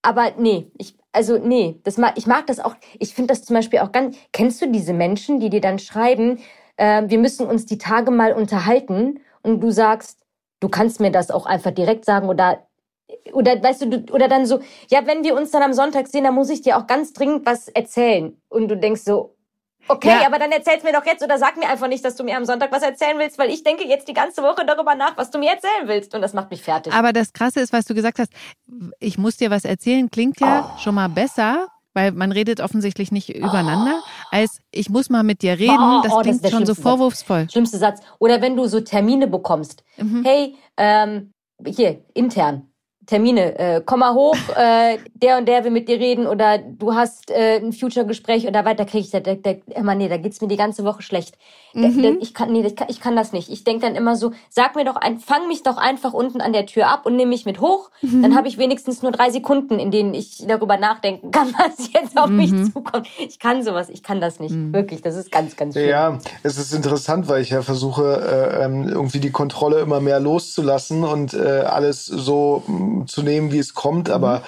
Aber 0.01 0.31
nee, 0.37 0.71
ich, 0.77 0.95
also 1.11 1.37
nee, 1.37 1.79
das 1.83 1.97
mag, 1.97 2.13
ich 2.17 2.27
mag 2.27 2.47
das 2.47 2.59
auch. 2.59 2.75
Ich 2.99 3.13
finde 3.13 3.33
das 3.33 3.43
zum 3.43 3.55
Beispiel 3.55 3.79
auch 3.79 3.91
ganz. 3.91 4.17
Kennst 4.31 4.61
du 4.61 4.67
diese 4.67 4.93
Menschen, 4.93 5.39
die 5.39 5.49
dir 5.49 5.61
dann 5.61 5.79
schreiben, 5.79 6.39
äh, 6.77 7.03
wir 7.07 7.19
müssen 7.19 7.47
uns 7.47 7.65
die 7.65 7.77
Tage 7.77 8.11
mal 8.11 8.33
unterhalten 8.33 9.19
und 9.43 9.61
du 9.61 9.71
sagst, 9.71 10.19
du 10.59 10.69
kannst 10.69 10.99
mir 10.99 11.11
das 11.11 11.31
auch 11.31 11.45
einfach 11.45 11.71
direkt 11.71 12.05
sagen 12.05 12.29
oder 12.29 12.65
oder 13.33 13.61
weißt 13.61 13.81
du, 13.81 13.89
du, 13.89 14.13
oder 14.13 14.27
dann 14.29 14.45
so, 14.45 14.59
ja, 14.89 15.05
wenn 15.05 15.23
wir 15.23 15.35
uns 15.35 15.51
dann 15.51 15.63
am 15.63 15.73
Sonntag 15.73 16.07
sehen, 16.07 16.23
dann 16.23 16.33
muss 16.35 16.49
ich 16.49 16.61
dir 16.61 16.77
auch 16.77 16.87
ganz 16.87 17.13
dringend 17.13 17.45
was 17.45 17.67
erzählen. 17.67 18.41
Und 18.49 18.69
du 18.69 18.77
denkst 18.77 19.01
so, 19.01 19.35
Okay, 19.87 20.07
ja. 20.07 20.25
aber 20.25 20.39
dann 20.39 20.51
erzähl's 20.51 20.83
mir 20.83 20.93
doch 20.93 21.05
jetzt 21.05 21.23
oder 21.23 21.37
sag 21.37 21.57
mir 21.57 21.67
einfach 21.67 21.87
nicht, 21.87 22.03
dass 22.05 22.15
du 22.15 22.23
mir 22.23 22.37
am 22.37 22.45
Sonntag 22.45 22.71
was 22.71 22.83
erzählen 22.83 23.17
willst, 23.17 23.37
weil 23.37 23.49
ich 23.49 23.63
denke 23.63 23.85
jetzt 23.87 24.07
die 24.07 24.13
ganze 24.13 24.41
Woche 24.41 24.65
darüber 24.65 24.95
nach, 24.95 25.17
was 25.17 25.31
du 25.31 25.39
mir 25.39 25.51
erzählen 25.51 25.87
willst 25.87 26.15
und 26.15 26.21
das 26.21 26.33
macht 26.33 26.51
mich 26.51 26.61
fertig. 26.61 26.93
Aber 26.93 27.13
das 27.13 27.33
Krasse 27.33 27.59
ist, 27.59 27.73
was 27.73 27.85
du 27.85 27.93
gesagt 27.93 28.19
hast, 28.19 28.31
ich 28.99 29.17
muss 29.17 29.37
dir 29.37 29.49
was 29.49 29.65
erzählen, 29.65 30.09
klingt 30.09 30.39
ja 30.39 30.73
oh. 30.75 30.79
schon 30.79 30.95
mal 30.95 31.09
besser, 31.09 31.67
weil 31.93 32.11
man 32.11 32.31
redet 32.31 32.61
offensichtlich 32.61 33.11
nicht 33.11 33.29
übereinander, 33.29 34.01
oh. 34.01 34.07
als 34.31 34.59
ich 34.71 34.89
muss 34.89 35.09
mal 35.09 35.23
mit 35.23 35.41
dir 35.41 35.59
reden. 35.59 35.77
Oh, 35.77 36.01
das 36.03 36.21
klingt 36.21 36.43
das 36.43 36.51
schon 36.51 36.65
so 36.65 36.75
vorwurfsvoll. 36.75 37.41
Satz. 37.41 37.51
Schlimmste 37.51 37.77
Satz. 37.77 38.01
Oder 38.19 38.41
wenn 38.41 38.55
du 38.55 38.67
so 38.67 38.81
Termine 38.81 39.27
bekommst. 39.27 39.83
Mhm. 39.97 40.23
Hey, 40.23 40.55
ähm, 40.77 41.31
hier, 41.65 42.03
intern. 42.13 42.70
Termine, 43.07 43.57
äh, 43.57 43.81
komm 43.83 44.01
mal 44.01 44.13
hoch, 44.13 44.37
äh, 44.55 44.97
der 45.15 45.39
und 45.39 45.47
der 45.47 45.63
will 45.63 45.71
mit 45.71 45.89
dir 45.89 45.99
reden 45.99 46.27
oder 46.27 46.59
du 46.59 46.93
hast 46.93 47.31
äh, 47.31 47.57
ein 47.57 47.73
Future-Gespräch 47.73 48.47
oder 48.47 48.63
weiter 48.63 48.85
krieg 48.85 49.01
ich, 49.01 49.09
da, 49.09 49.19
da, 49.19 49.33
da, 49.33 49.55
immer, 49.75 49.95
nee, 49.95 50.07
da 50.07 50.17
geht's 50.17 50.39
mir 50.39 50.47
die 50.47 50.57
ganze 50.57 50.83
Woche 50.83 51.01
schlecht. 51.01 51.35
Mhm. 51.73 52.01
Da, 52.01 52.09
ich 52.21 52.33
kann, 52.33 52.51
nee, 52.51 52.65
ich 52.65 52.75
kann, 52.75 52.87
ich 52.89 52.99
kann 52.99 53.15
das 53.15 53.31
nicht. 53.33 53.49
Ich 53.49 53.63
denk 53.63 53.81
dann 53.81 53.95
immer 53.95 54.15
so, 54.15 54.33
sag 54.49 54.75
mir 54.75 54.85
doch 54.85 54.97
ein, 54.97 55.17
fang 55.19 55.47
mich 55.47 55.63
doch 55.63 55.77
einfach 55.77 56.13
unten 56.13 56.41
an 56.41 56.53
der 56.53 56.67
Tür 56.67 56.89
ab 56.89 57.05
und 57.05 57.15
nimm 57.15 57.29
mich 57.29 57.45
mit 57.45 57.59
hoch. 57.59 57.89
Mhm. 58.01 58.21
Dann 58.21 58.35
habe 58.35 58.47
ich 58.47 58.59
wenigstens 58.59 59.01
nur 59.01 59.11
drei 59.11 59.31
Sekunden, 59.31 59.79
in 59.79 59.89
denen 59.89 60.13
ich 60.13 60.45
darüber 60.47 60.77
nachdenken 60.77 61.31
kann, 61.31 61.53
was 61.57 61.91
jetzt 61.91 62.17
auf 62.19 62.29
mhm. 62.29 62.35
mich 62.37 62.71
zukommt. 62.71 63.07
Ich 63.17 63.39
kann 63.39 63.63
sowas, 63.63 63.89
ich 63.89 64.03
kann 64.03 64.21
das 64.21 64.39
nicht. 64.39 64.53
Mhm. 64.53 64.73
Wirklich, 64.73 65.01
das 65.01 65.15
ist 65.15 65.31
ganz, 65.31 65.55
ganz 65.55 65.73
schön. 65.73 65.89
Ja, 65.89 66.19
es 66.43 66.59
ist 66.59 66.71
interessant, 66.71 67.27
weil 67.27 67.41
ich 67.41 67.49
ja 67.49 67.63
versuche, 67.63 68.57
äh, 68.59 68.63
ähm, 68.65 68.87
irgendwie 68.87 69.19
die 69.19 69.31
Kontrolle 69.31 69.79
immer 69.79 70.01
mehr 70.01 70.19
loszulassen 70.19 71.03
und 71.03 71.33
äh, 71.33 71.61
alles 71.61 72.05
so 72.05 72.63
zu 73.07 73.23
nehmen, 73.23 73.51
wie 73.51 73.59
es 73.59 73.73
kommt, 73.73 74.09
aber 74.09 74.39
mhm 74.39 74.43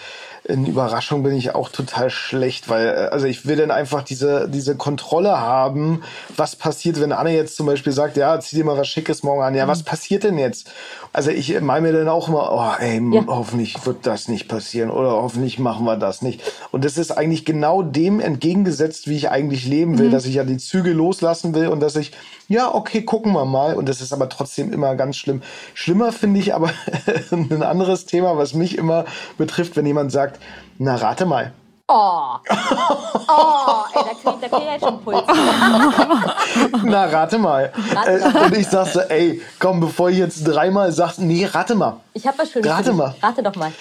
in 0.46 0.66
Überraschung 0.66 1.24
bin 1.24 1.34
ich 1.36 1.56
auch 1.56 1.70
total 1.70 2.10
schlecht, 2.10 2.68
weil 2.68 2.88
äh, 2.88 3.10
also 3.12 3.26
ich 3.26 3.46
will 3.46 3.56
dann 3.56 3.72
einfach 3.72 4.04
diese 4.04 4.50
diese 4.50 4.76
Kontrolle 4.76 5.40
haben, 5.40 6.04
was 6.36 6.56
passiert, 6.56 7.00
wenn 7.00 7.14
Anne 7.14 7.34
jetzt 7.34 7.56
zum 7.56 7.66
Beispiel 7.66 7.94
sagt, 7.94 8.18
ja, 8.18 8.40
zieh 8.40 8.58
dir 8.58 8.66
mal 8.66 8.78
was 8.78 8.88
Schickes 8.88 9.24
morgen 9.24 9.42
an, 9.42 9.56
ja, 9.56 9.66
mhm. 9.66 9.70
was 9.70 9.84
passiert 9.84 10.24
denn 10.24 10.38
jetzt? 10.38 10.70
Also 11.14 11.32
ich 11.32 11.60
meine 11.62 11.88
mir 11.88 11.94
dann 11.94 12.10
auch 12.10 12.28
immer, 12.28 12.52
oh, 12.52 12.84
ey, 12.84 13.02
ja. 13.14 13.24
hoffentlich 13.28 13.86
wird 13.86 14.06
das 14.06 14.28
nicht 14.28 14.48
passieren 14.48 14.90
oder 14.90 15.12
hoffentlich 15.12 15.60
machen 15.60 15.86
wir 15.86 15.96
das 15.96 16.22
nicht. 16.22 16.42
Und 16.72 16.84
das 16.84 16.98
ist 16.98 17.12
eigentlich 17.12 17.46
genau 17.46 17.82
dem 17.82 18.20
entgegengesetzt, 18.20 19.08
wie 19.08 19.16
ich 19.16 19.30
eigentlich 19.30 19.66
leben 19.66 19.98
will, 19.98 20.08
mhm. 20.08 20.12
dass 20.12 20.26
ich 20.26 20.36
ja 20.36 20.44
die 20.44 20.58
Züge 20.58 20.92
loslassen 20.92 21.56
will 21.56 21.68
und 21.68 21.80
dass 21.80 21.96
ich 21.96 22.12
ja, 22.54 22.74
okay, 22.74 23.02
gucken 23.02 23.34
wir 23.34 23.46
mal. 23.46 23.74
Und 23.74 23.90
das 23.90 24.00
ist 24.00 24.14
aber 24.14 24.30
trotzdem 24.30 24.72
immer 24.72 24.96
ganz 24.96 25.18
schlimm. 25.18 25.42
Schlimmer 25.74 26.12
finde 26.12 26.40
ich 26.40 26.54
aber 26.54 26.70
ein 27.32 27.64
anderes 27.64 28.06
Thema, 28.06 28.38
was 28.38 28.54
mich 28.54 28.78
immer 28.78 29.06
betrifft, 29.38 29.76
wenn 29.76 29.86
jemand 29.86 30.12
sagt, 30.12 30.40
na 30.78 30.96
rate 30.96 31.26
mal. 31.26 31.52
Oh. 31.88 32.38
Oh, 33.28 33.84
ey, 33.94 34.04
da 34.06 34.32
krieg, 34.32 34.42
da 34.42 34.48
krieg 34.48 34.68
jetzt 34.72 34.86
schon 34.86 35.02
Puls. 35.04 35.24
Na, 36.84 37.06
rate 37.06 37.38
mal. 37.38 37.72
Rate 37.94 38.20
mal. 38.20 38.42
Äh, 38.42 38.46
und 38.46 38.58
ich 38.58 38.68
sag 38.68 38.88
so, 38.88 39.02
ey, 39.02 39.42
komm, 39.60 39.80
bevor 39.82 40.10
ich 40.10 40.18
jetzt 40.18 40.48
dreimal 40.48 40.92
sagst, 40.92 41.20
nee, 41.20 41.46
rate 41.46 41.76
mal. 41.76 41.98
Ich 42.14 42.26
hab 42.26 42.38
was 42.38 42.52
Schönes. 42.52 42.70
Rate 42.70 42.94
mal. 42.94 43.14
Rate 43.22 43.44
doch 43.44 43.56
mal. 43.56 43.72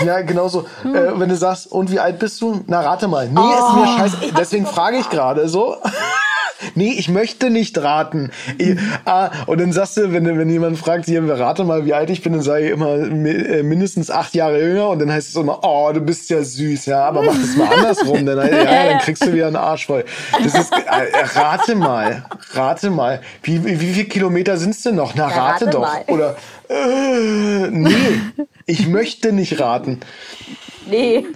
Ja, 0.00 0.20
genau 0.22 0.48
so. 0.48 0.66
Hm. 0.82 0.94
Äh, 0.94 1.20
wenn 1.20 1.28
du 1.28 1.36
sagst, 1.36 1.70
und 1.70 1.90
wie 1.90 2.00
alt 2.00 2.18
bist 2.18 2.40
du? 2.40 2.64
Na, 2.66 2.80
rate 2.80 3.06
mal. 3.06 3.28
Nee, 3.28 3.40
oh. 3.40 3.52
ist 3.52 3.74
mir 3.74 3.82
oh. 3.82 3.98
scheiße. 3.98 4.32
Deswegen 4.36 4.66
frage 4.66 4.96
ich 4.98 5.08
gerade 5.08 5.48
so 5.48 5.76
nee, 6.74 6.94
ich 6.96 7.08
möchte 7.08 7.50
nicht 7.50 7.78
raten. 7.78 8.30
Ich, 8.58 8.78
ah, 9.04 9.30
und 9.46 9.60
dann 9.60 9.72
sagst 9.72 9.96
du, 9.96 10.12
wenn, 10.12 10.26
wenn 10.38 10.50
jemand 10.50 10.78
fragt, 10.78 11.06
hier, 11.06 11.22
rate 11.28 11.64
mal, 11.64 11.84
wie 11.84 11.94
alt 11.94 12.10
ich 12.10 12.22
bin, 12.22 12.32
dann 12.32 12.42
sage 12.42 12.66
ich 12.66 12.70
immer 12.70 12.94
äh, 12.94 13.62
mindestens 13.62 14.10
acht 14.10 14.34
Jahre 14.34 14.60
jünger 14.60 14.88
und 14.90 14.98
dann 14.98 15.12
heißt 15.12 15.28
es 15.28 15.36
immer, 15.36 15.60
oh, 15.62 15.90
du 15.92 16.00
bist 16.00 16.30
ja 16.30 16.42
süß, 16.42 16.86
ja, 16.86 17.04
aber 17.04 17.22
mach 17.22 17.34
das 17.34 17.56
mal 17.56 17.68
andersrum, 17.72 18.26
dann, 18.26 18.38
ja, 18.38 18.86
dann 18.86 18.98
kriegst 19.00 19.24
du 19.24 19.32
wieder 19.32 19.46
einen 19.46 19.56
Arsch 19.56 19.86
voll. 19.86 20.04
Das 20.42 20.54
ist, 20.54 20.72
äh, 20.72 21.38
rate 21.38 21.74
mal, 21.74 22.24
rate 22.52 22.90
mal, 22.90 23.20
wie, 23.42 23.64
wie, 23.64 23.76
viele 23.76 24.06
Kilometer 24.06 24.56
sind's 24.56 24.82
denn 24.82 24.96
noch? 24.96 25.14
Na, 25.14 25.26
rate, 25.26 25.66
rate 25.66 25.66
doch. 25.66 25.80
Mal. 25.80 26.04
Oder, 26.08 26.36
äh, 26.68 27.68
nee, 27.70 28.20
ich 28.66 28.88
möchte 28.88 29.32
nicht 29.32 29.60
raten. 29.60 30.00
Nee. 30.86 31.26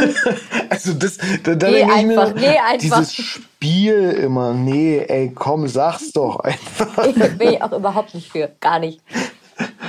also 0.70 0.94
das, 0.94 1.18
da, 1.42 1.54
da 1.54 1.70
nee, 1.70 1.78
denke 1.78 1.94
ich 1.96 2.06
mir, 2.06 2.34
nee, 2.34 2.58
einfach. 2.58 2.78
dieses 2.78 3.14
Spiel 3.14 4.10
immer, 4.10 4.52
nee, 4.54 4.98
ey, 4.98 5.32
komm, 5.34 5.68
sag's 5.68 6.12
doch 6.12 6.40
einfach. 6.40 7.06
Ich 7.06 7.38
bin 7.38 7.54
ich 7.54 7.62
auch 7.62 7.72
überhaupt 7.72 8.14
nicht 8.14 8.30
für, 8.30 8.50
gar 8.60 8.78
nicht. 8.78 9.00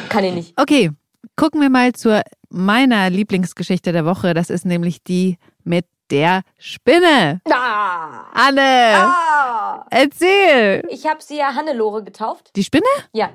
Kann 0.10 0.24
ich 0.24 0.34
nicht. 0.34 0.54
Okay, 0.60 0.92
gucken 1.36 1.62
wir 1.62 1.70
mal 1.70 1.94
zu 1.94 2.24
meiner 2.50 3.10
Lieblingsgeschichte 3.10 3.92
der 3.92 4.06
Woche. 4.06 4.34
Das 4.34 4.50
ist 4.50 4.66
nämlich 4.66 5.04
die 5.04 5.38
mit 5.64 5.86
der 6.12 6.42
Spinne. 6.58 7.42
Ah. 7.50 8.26
Anne, 8.34 8.62
ah. 8.62 9.86
erzähl. 9.90 10.84
Ich 10.90 11.06
habe 11.08 11.22
sie 11.22 11.38
ja 11.38 11.54
Hannelore 11.56 12.04
getauft. 12.04 12.52
Die 12.56 12.64
Spinne? 12.64 12.86
Ja. 13.14 13.30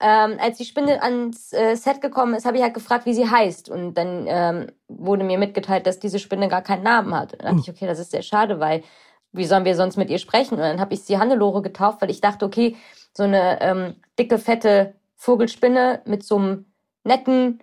Ähm, 0.00 0.38
als 0.40 0.58
die 0.58 0.64
Spinne 0.64 1.02
ans 1.02 1.52
äh, 1.52 1.74
Set 1.74 2.00
gekommen 2.00 2.34
ist, 2.34 2.46
habe 2.46 2.56
ich 2.56 2.62
halt 2.62 2.74
gefragt, 2.74 3.04
wie 3.04 3.14
sie 3.14 3.28
heißt. 3.28 3.68
Und 3.68 3.94
dann 3.94 4.26
ähm, 4.28 4.66
wurde 4.86 5.24
mir 5.24 5.38
mitgeteilt, 5.38 5.86
dass 5.86 5.98
diese 5.98 6.20
Spinne 6.20 6.48
gar 6.48 6.62
keinen 6.62 6.84
Namen 6.84 7.14
hat. 7.14 7.32
Und 7.32 7.42
dann 7.42 7.56
dachte 7.56 7.70
ich, 7.70 7.76
okay, 7.76 7.86
das 7.86 7.98
ist 7.98 8.12
sehr 8.12 8.22
schade, 8.22 8.60
weil 8.60 8.84
wie 9.32 9.44
sollen 9.44 9.64
wir 9.64 9.74
sonst 9.74 9.96
mit 9.96 10.08
ihr 10.10 10.18
sprechen? 10.18 10.54
Und 10.54 10.60
dann 10.60 10.80
habe 10.80 10.94
ich 10.94 11.02
sie 11.02 11.18
Hannelore 11.18 11.62
getauft, 11.62 12.00
weil 12.00 12.10
ich 12.10 12.20
dachte, 12.20 12.44
okay, 12.44 12.76
so 13.12 13.24
eine 13.24 13.60
ähm, 13.60 13.96
dicke, 14.18 14.38
fette 14.38 14.94
Vogelspinne 15.16 16.02
mit 16.04 16.24
so 16.24 16.36
einem 16.36 16.66
netten, 17.04 17.60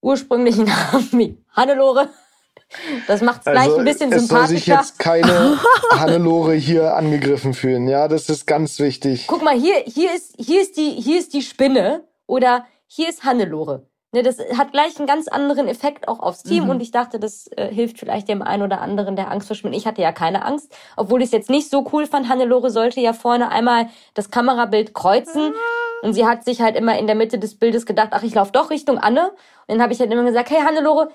ursprünglichen 0.00 0.64
Namen 0.92 1.08
wie 1.12 1.38
Hannelore. 1.52 2.10
Das 3.06 3.22
macht 3.22 3.38
es 3.38 3.44
gleich 3.44 3.58
Also, 3.64 3.76
ein 3.78 3.84
bisschen 3.84 4.12
es 4.12 4.26
soll 4.28 4.46
sich 4.46 4.64
sympathischer. 4.64 4.74
jetzt 4.80 4.98
keine 4.98 5.58
Hannelore 5.92 6.54
hier 6.54 6.94
angegriffen 6.96 7.54
fühlen. 7.54 7.88
Ja, 7.88 8.08
das 8.08 8.28
ist 8.28 8.46
ganz 8.46 8.78
wichtig. 8.80 9.26
Guck 9.28 9.42
mal, 9.42 9.54
hier, 9.54 9.76
hier, 9.86 10.14
ist, 10.14 10.34
hier, 10.38 10.60
ist 10.60 10.76
die, 10.76 10.90
hier 10.90 11.18
ist 11.18 11.32
die 11.32 11.42
Spinne 11.42 12.04
oder 12.26 12.66
hier 12.86 13.08
ist 13.08 13.24
Hannelore. 13.24 13.86
Ne, 14.12 14.22
das 14.22 14.38
hat 14.56 14.70
gleich 14.72 14.96
einen 14.98 15.06
ganz 15.08 15.26
anderen 15.28 15.66
Effekt 15.68 16.06
auch 16.08 16.20
aufs 16.20 16.42
Team 16.44 16.64
Mhm. 16.64 16.70
und 16.70 16.80
ich 16.80 16.90
dachte, 16.92 17.18
das 17.18 17.48
äh, 17.56 17.68
hilft 17.72 17.98
vielleicht 17.98 18.28
dem 18.28 18.40
einen 18.40 18.62
oder 18.62 18.80
anderen, 18.80 19.16
der 19.16 19.30
Angst 19.30 19.48
verschwindet. 19.48 19.80
Ich 19.80 19.86
hatte 19.86 20.00
ja 20.00 20.12
keine 20.12 20.44
Angst, 20.44 20.72
obwohl 20.96 21.20
ich 21.22 21.26
es 21.26 21.32
jetzt 21.32 21.50
nicht 21.50 21.70
so 21.70 21.88
cool 21.92 22.06
fand. 22.06 22.28
Hannelore 22.28 22.70
sollte 22.70 23.00
ja 23.00 23.12
vorne 23.12 23.50
einmal 23.50 23.88
das 24.14 24.30
Kamerabild 24.30 24.94
kreuzen 24.94 25.52
und 26.02 26.14
sie 26.14 26.24
hat 26.24 26.44
sich 26.44 26.60
halt 26.60 26.76
immer 26.76 26.96
in 26.98 27.06
der 27.06 27.16
Mitte 27.16 27.38
des 27.38 27.58
Bildes 27.58 27.84
gedacht, 27.84 28.08
ach, 28.12 28.22
ich 28.22 28.34
laufe 28.34 28.52
doch 28.52 28.70
Richtung 28.70 28.98
Anne. 28.98 29.30
Und 29.66 29.74
dann 29.74 29.82
habe 29.82 29.92
ich 29.92 29.98
halt 30.00 30.12
immer 30.12 30.22
gesagt, 30.24 30.50
hey 30.50 30.60
Hannelore, 30.64 31.08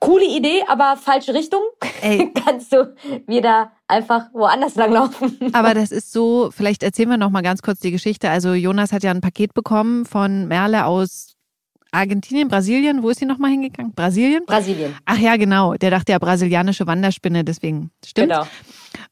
coole 0.00 0.24
Idee, 0.24 0.62
aber 0.66 0.96
falsche 0.96 1.34
Richtung. 1.34 1.60
Ey. 2.02 2.32
Kannst 2.44 2.72
du 2.72 2.94
wieder 3.26 3.72
einfach 3.88 4.26
woanders 4.32 4.74
langlaufen. 4.74 5.38
Aber 5.52 5.74
das 5.74 5.90
ist 5.90 6.12
so, 6.12 6.50
vielleicht 6.52 6.82
erzählen 6.82 7.10
wir 7.10 7.16
noch 7.16 7.30
mal 7.30 7.42
ganz 7.42 7.62
kurz 7.62 7.80
die 7.80 7.90
Geschichte. 7.90 8.30
Also 8.30 8.54
Jonas 8.54 8.92
hat 8.92 9.02
ja 9.02 9.10
ein 9.10 9.20
Paket 9.20 9.54
bekommen 9.54 10.06
von 10.06 10.48
Merle 10.48 10.86
aus 10.86 11.36
Argentinien, 11.92 12.48
Brasilien. 12.48 13.02
Wo 13.02 13.10
ist 13.10 13.18
sie 13.18 13.26
noch 13.26 13.38
mal 13.38 13.50
hingegangen? 13.50 13.92
Brasilien? 13.94 14.44
Brasilien. 14.46 14.96
Ach 15.04 15.18
ja, 15.18 15.36
genau. 15.36 15.74
Der 15.74 15.90
dachte 15.90 16.12
ja 16.12 16.18
brasilianische 16.18 16.86
Wanderspinne, 16.86 17.44
deswegen 17.44 17.90
stimmt. 18.04 18.30
Genau. 18.30 18.46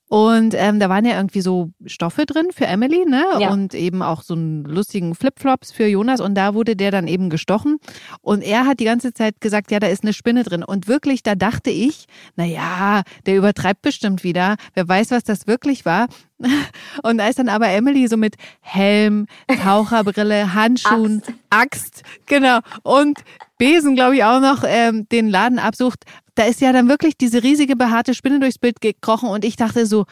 Und 0.09 0.55
ähm, 0.57 0.81
da 0.81 0.89
waren 0.89 1.05
ja 1.05 1.17
irgendwie 1.17 1.43
so 1.43 1.71
Stoffe 1.85 2.25
drin 2.25 2.49
für 2.51 2.67
Emily, 2.67 3.05
ne? 3.07 3.25
Ja. 3.39 3.51
Und 3.51 3.75
eben 3.75 4.03
auch 4.03 4.23
so 4.23 4.35
einen 4.35 4.65
lustigen 4.65 5.15
Flipflops 5.15 5.71
für 5.71 5.87
Jonas. 5.87 6.21
Und 6.21 6.35
da 6.35 6.55
wurde 6.55 6.77
der 6.77 6.91
dann 6.91 7.07
eben 7.07 7.29
gestochen. 7.29 7.79
Und 8.23 8.43
er 8.43 8.67
hat 8.67 8.81
die 8.81 8.85
ganze 8.85 9.13
Zeit 9.13 9.41
gesagt, 9.41 9.71
ja, 9.71 9.81
da 9.81 9.87
ist 9.87 10.03
eine 10.03 10.15
Spinne 10.15 10.45
drin. 10.45 10.65
Und 10.65 10.89
wirklich, 10.89 11.23
da 11.23 11.35
dachte 11.35 11.71
ich, 11.71 12.07
na 12.37 12.45
ja, 12.45 13.03
der 13.27 13.37
übertreibt 13.37 13.83
bestimmt 13.83 14.25
wieder. 14.25 14.57
Wer 14.75 14.89
weiß, 14.89 15.11
was 15.11 15.25
das 15.25 15.47
wirklich 15.47 15.85
war. 15.85 16.09
Und 17.03 17.19
da 17.19 17.29
ist 17.29 17.39
dann 17.39 17.49
aber 17.49 17.69
Emily 17.69 18.07
so 18.09 18.17
mit 18.17 18.37
Helm, 18.61 19.27
Taucherbrille, 19.63 20.55
Handschuhen, 20.55 21.23
Axt, 21.51 22.03
genau. 22.27 22.61
Und 22.83 23.21
Besen, 23.59 23.95
glaube 23.95 24.17
ich, 24.17 24.25
auch 24.25 24.41
noch 24.41 24.65
ähm, 24.67 25.09
den 25.09 25.29
Laden 25.29 25.59
absucht. 25.59 26.05
Da 26.35 26.45
ist 26.45 26.61
ja 26.61 26.73
dann 26.73 26.89
wirklich 26.89 27.17
diese 27.17 27.43
riesige 27.43 27.75
behaarte 27.75 28.15
Spinne 28.15 28.39
durchs 28.39 28.59
Bild 28.59 28.81
gekrochen 28.81 29.29
und 29.29 29.45
ich 29.45 29.57
dachte 29.57 29.87
so, 29.87 30.07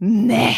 nee, 0.00 0.56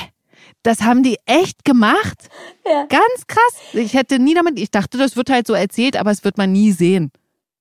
das 0.62 0.82
haben 0.82 1.02
die 1.02 1.16
echt 1.26 1.64
gemacht? 1.64 2.28
Ja. 2.64 2.86
Ganz 2.86 3.26
krass. 3.26 3.60
Ich 3.72 3.94
hätte 3.94 4.18
nie 4.18 4.34
damit, 4.34 4.58
ich 4.58 4.70
dachte, 4.70 4.98
das 4.98 5.16
wird 5.16 5.30
halt 5.30 5.46
so 5.46 5.54
erzählt, 5.54 5.96
aber 5.96 6.10
es 6.10 6.22
wird 6.22 6.38
man 6.38 6.52
nie 6.52 6.72
sehen. 6.72 7.10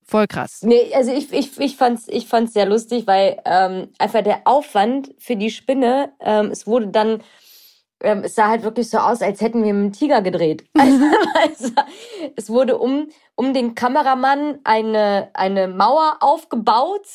Voll 0.10 0.26
krass. 0.26 0.62
Nee, 0.64 0.92
also 0.96 1.12
ich, 1.12 1.32
ich, 1.32 1.60
ich 1.60 1.78
fand's, 1.78 2.08
ich 2.08 2.28
fand's 2.28 2.54
sehr 2.54 2.66
lustig, 2.66 3.06
weil 3.06 3.40
ähm, 3.46 3.90
einfach 4.00 4.24
der 4.24 4.42
Aufwand 4.46 5.14
für 5.20 5.36
die 5.36 5.52
Spinne, 5.52 6.14
ähm, 6.20 6.50
es 6.50 6.66
wurde 6.66 6.88
dann, 6.88 7.22
ähm, 8.02 8.24
es 8.24 8.34
sah 8.34 8.48
halt 8.48 8.64
wirklich 8.64 8.90
so 8.90 8.98
aus, 8.98 9.22
als 9.22 9.40
hätten 9.40 9.64
wir 9.64 9.72
mit 9.72 9.84
einem 9.84 9.94
Tiger 9.94 10.24
gedreht. 10.24 10.64
Also, 10.74 11.06
also, 11.44 11.74
es 12.36 12.50
wurde 12.50 12.80
um, 12.80 13.10
um 13.36 13.54
den 13.54 13.76
Kameramann 13.76 14.58
eine, 14.64 15.30
eine 15.36 15.68
Mauer 15.68 16.18
aufgebaut 16.22 17.06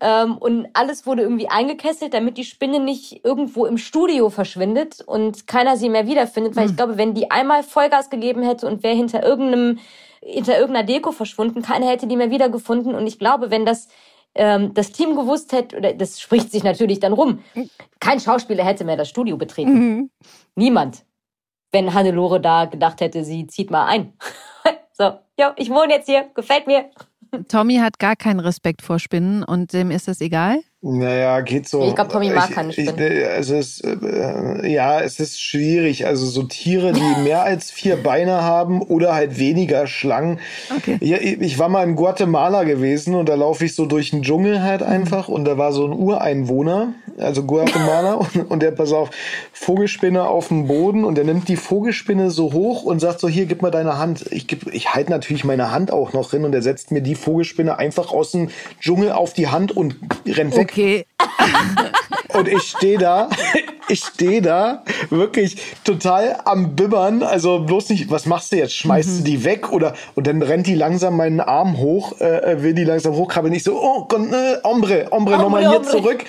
ähm, 0.00 0.38
und 0.38 0.68
alles 0.72 1.06
wurde 1.06 1.22
irgendwie 1.22 1.50
eingekesselt, 1.50 2.14
damit 2.14 2.38
die 2.38 2.44
Spinne 2.44 2.80
nicht 2.80 3.22
irgendwo 3.22 3.66
im 3.66 3.76
Studio 3.76 4.30
verschwindet 4.30 5.02
und 5.02 5.46
keiner 5.46 5.76
sie 5.76 5.90
mehr 5.90 6.06
wiederfindet, 6.06 6.56
weil 6.56 6.70
ich 6.70 6.76
glaube, 6.76 6.96
wenn 6.96 7.12
die 7.12 7.30
einmal 7.30 7.62
Vollgas 7.62 8.08
gegeben 8.08 8.42
hätte 8.42 8.66
und 8.66 8.82
wäre 8.82 8.96
hinter 8.96 9.22
irgendeinem 9.22 9.78
hinter 10.24 10.58
irgendeiner 10.58 10.86
Deko 10.86 11.12
verschwunden, 11.12 11.62
keiner 11.62 11.88
hätte 11.88 12.06
die 12.06 12.16
mehr 12.16 12.30
wiedergefunden 12.30 12.94
und 12.94 13.06
ich 13.06 13.18
glaube, 13.18 13.50
wenn 13.50 13.66
das 13.66 13.88
ähm, 14.34 14.74
das 14.74 14.92
Team 14.92 15.14
gewusst 15.14 15.52
hätte, 15.52 15.76
oder 15.76 15.92
das 15.92 16.20
spricht 16.20 16.50
sich 16.50 16.64
natürlich 16.64 17.00
dann 17.00 17.12
rum, 17.12 17.40
kein 18.00 18.20
Schauspieler 18.20 18.64
hätte 18.64 18.84
mehr 18.84 18.96
das 18.96 19.08
Studio 19.08 19.36
betreten. 19.36 19.72
Mhm. 19.72 20.10
Niemand. 20.56 21.04
Wenn 21.72 21.94
Hannelore 21.94 22.40
da 22.40 22.66
gedacht 22.66 23.00
hätte, 23.00 23.24
sie 23.24 23.46
zieht 23.46 23.70
mal 23.70 23.86
ein. 23.86 24.14
so, 24.92 25.18
ja, 25.38 25.54
ich 25.56 25.70
wohne 25.70 25.94
jetzt 25.94 26.06
hier, 26.06 26.30
gefällt 26.34 26.66
mir. 26.66 26.90
Tommy 27.48 27.76
hat 27.76 27.98
gar 27.98 28.16
keinen 28.16 28.40
Respekt 28.40 28.82
vor 28.82 28.98
Spinnen 28.98 29.42
und 29.42 29.72
dem 29.72 29.90
ist 29.90 30.06
das 30.06 30.20
egal. 30.20 30.60
Naja, 30.86 31.40
geht 31.40 31.66
so. 31.66 31.82
Ich 31.88 31.94
glaub, 31.94 32.10
Tommy 32.10 32.28
mag 32.28 32.50
Ich- 32.50 32.54
keine 32.54 32.68
ich- 32.68 32.74
Spinnen. 32.90 33.24
Also 33.34 33.54
es, 33.54 33.80
äh, 33.80 34.68
ja, 34.70 35.00
es 35.00 35.18
ist 35.18 35.40
schwierig. 35.40 36.06
Also 36.06 36.26
so 36.26 36.42
Tiere, 36.42 36.92
die 36.92 37.00
mehr 37.24 37.42
als 37.42 37.70
vier 37.70 37.96
Beine 37.96 38.42
haben 38.42 38.82
oder 38.82 39.14
halt 39.14 39.38
weniger 39.38 39.86
Schlangen. 39.86 40.40
Okay. 40.76 40.98
Ja, 41.00 41.16
ich 41.20 41.58
war 41.58 41.70
mal 41.70 41.84
in 41.88 41.96
Guatemala 41.96 42.64
gewesen 42.64 43.14
und 43.14 43.30
da 43.30 43.34
laufe 43.34 43.64
ich 43.64 43.74
so 43.74 43.86
durch 43.86 44.10
den 44.10 44.22
Dschungel 44.22 44.60
halt 44.62 44.82
Mhm. 44.82 44.86
einfach 44.88 45.28
und 45.28 45.46
da 45.46 45.56
war 45.56 45.72
so 45.72 45.86
ein 45.86 45.92
Ureinwohner, 45.94 46.92
also 47.16 47.44
Guatemala 47.44 48.12
und, 48.34 48.50
und 48.50 48.62
der 48.62 48.72
pass 48.72 48.92
auf, 48.92 49.08
Vogelspinne 49.54 50.24
auf 50.28 50.48
dem 50.48 50.66
Boden 50.66 51.04
und 51.04 51.14
der 51.14 51.24
nimmt 51.24 51.48
die 51.48 51.56
Vogelspinne 51.56 52.28
so 52.30 52.52
hoch 52.52 52.82
und 52.82 53.00
sagt 53.00 53.20
so, 53.20 53.28
hier, 53.28 53.46
gib 53.46 53.62
mal 53.62 53.70
deine 53.70 53.96
Hand. 53.96 54.26
Ich, 54.30 54.46
geb- 54.48 54.70
ich 54.70 54.92
halte 54.92 55.10
natürlich 55.10 55.44
meine 55.44 55.70
Hand 55.70 55.90
auch 55.90 56.12
noch 56.12 56.32
hin 56.32 56.44
und 56.44 56.54
er 56.54 56.60
setzt 56.60 56.90
mir 56.90 57.00
die 57.00 57.14
Vogelspinne 57.14 57.78
einfach 57.78 58.12
aus 58.12 58.32
dem 58.32 58.50
Dschungel 58.80 59.12
auf 59.12 59.32
die 59.32 59.48
Hand 59.48 59.74
und 59.74 59.96
rennt 60.26 60.54
weg. 60.56 60.72
Okay. 60.74 61.06
Und 62.34 62.48
ich 62.48 62.62
stehe 62.62 62.98
da, 62.98 63.28
ich 63.88 64.00
stehe 64.00 64.42
da 64.42 64.82
wirklich 65.10 65.56
total 65.84 66.40
am 66.44 66.74
Bibbern. 66.74 67.22
Also 67.22 67.60
bloß 67.60 67.90
nicht, 67.90 68.10
was 68.10 68.26
machst 68.26 68.50
du 68.50 68.56
jetzt? 68.56 68.74
Schmeißt 68.74 69.20
du 69.20 69.22
die 69.22 69.44
weg? 69.44 69.70
Oder 69.72 69.94
und 70.16 70.26
dann 70.26 70.42
rennt 70.42 70.66
die 70.66 70.74
langsam 70.74 71.16
meinen 71.16 71.38
Arm 71.38 71.78
hoch, 71.78 72.20
äh, 72.20 72.60
will 72.60 72.74
die 72.74 72.82
langsam 72.82 73.14
hochkrabbeln. 73.14 73.54
Ich 73.54 73.62
so, 73.62 73.80
oh 73.80 74.06
Gott, 74.08 74.32
äh, 74.32 74.56
Ombre, 74.64 75.06
Ombre, 75.12 75.38
nochmal 75.38 75.60
hier 75.60 75.76
Ombre. 75.78 75.90
zurück. 75.90 76.24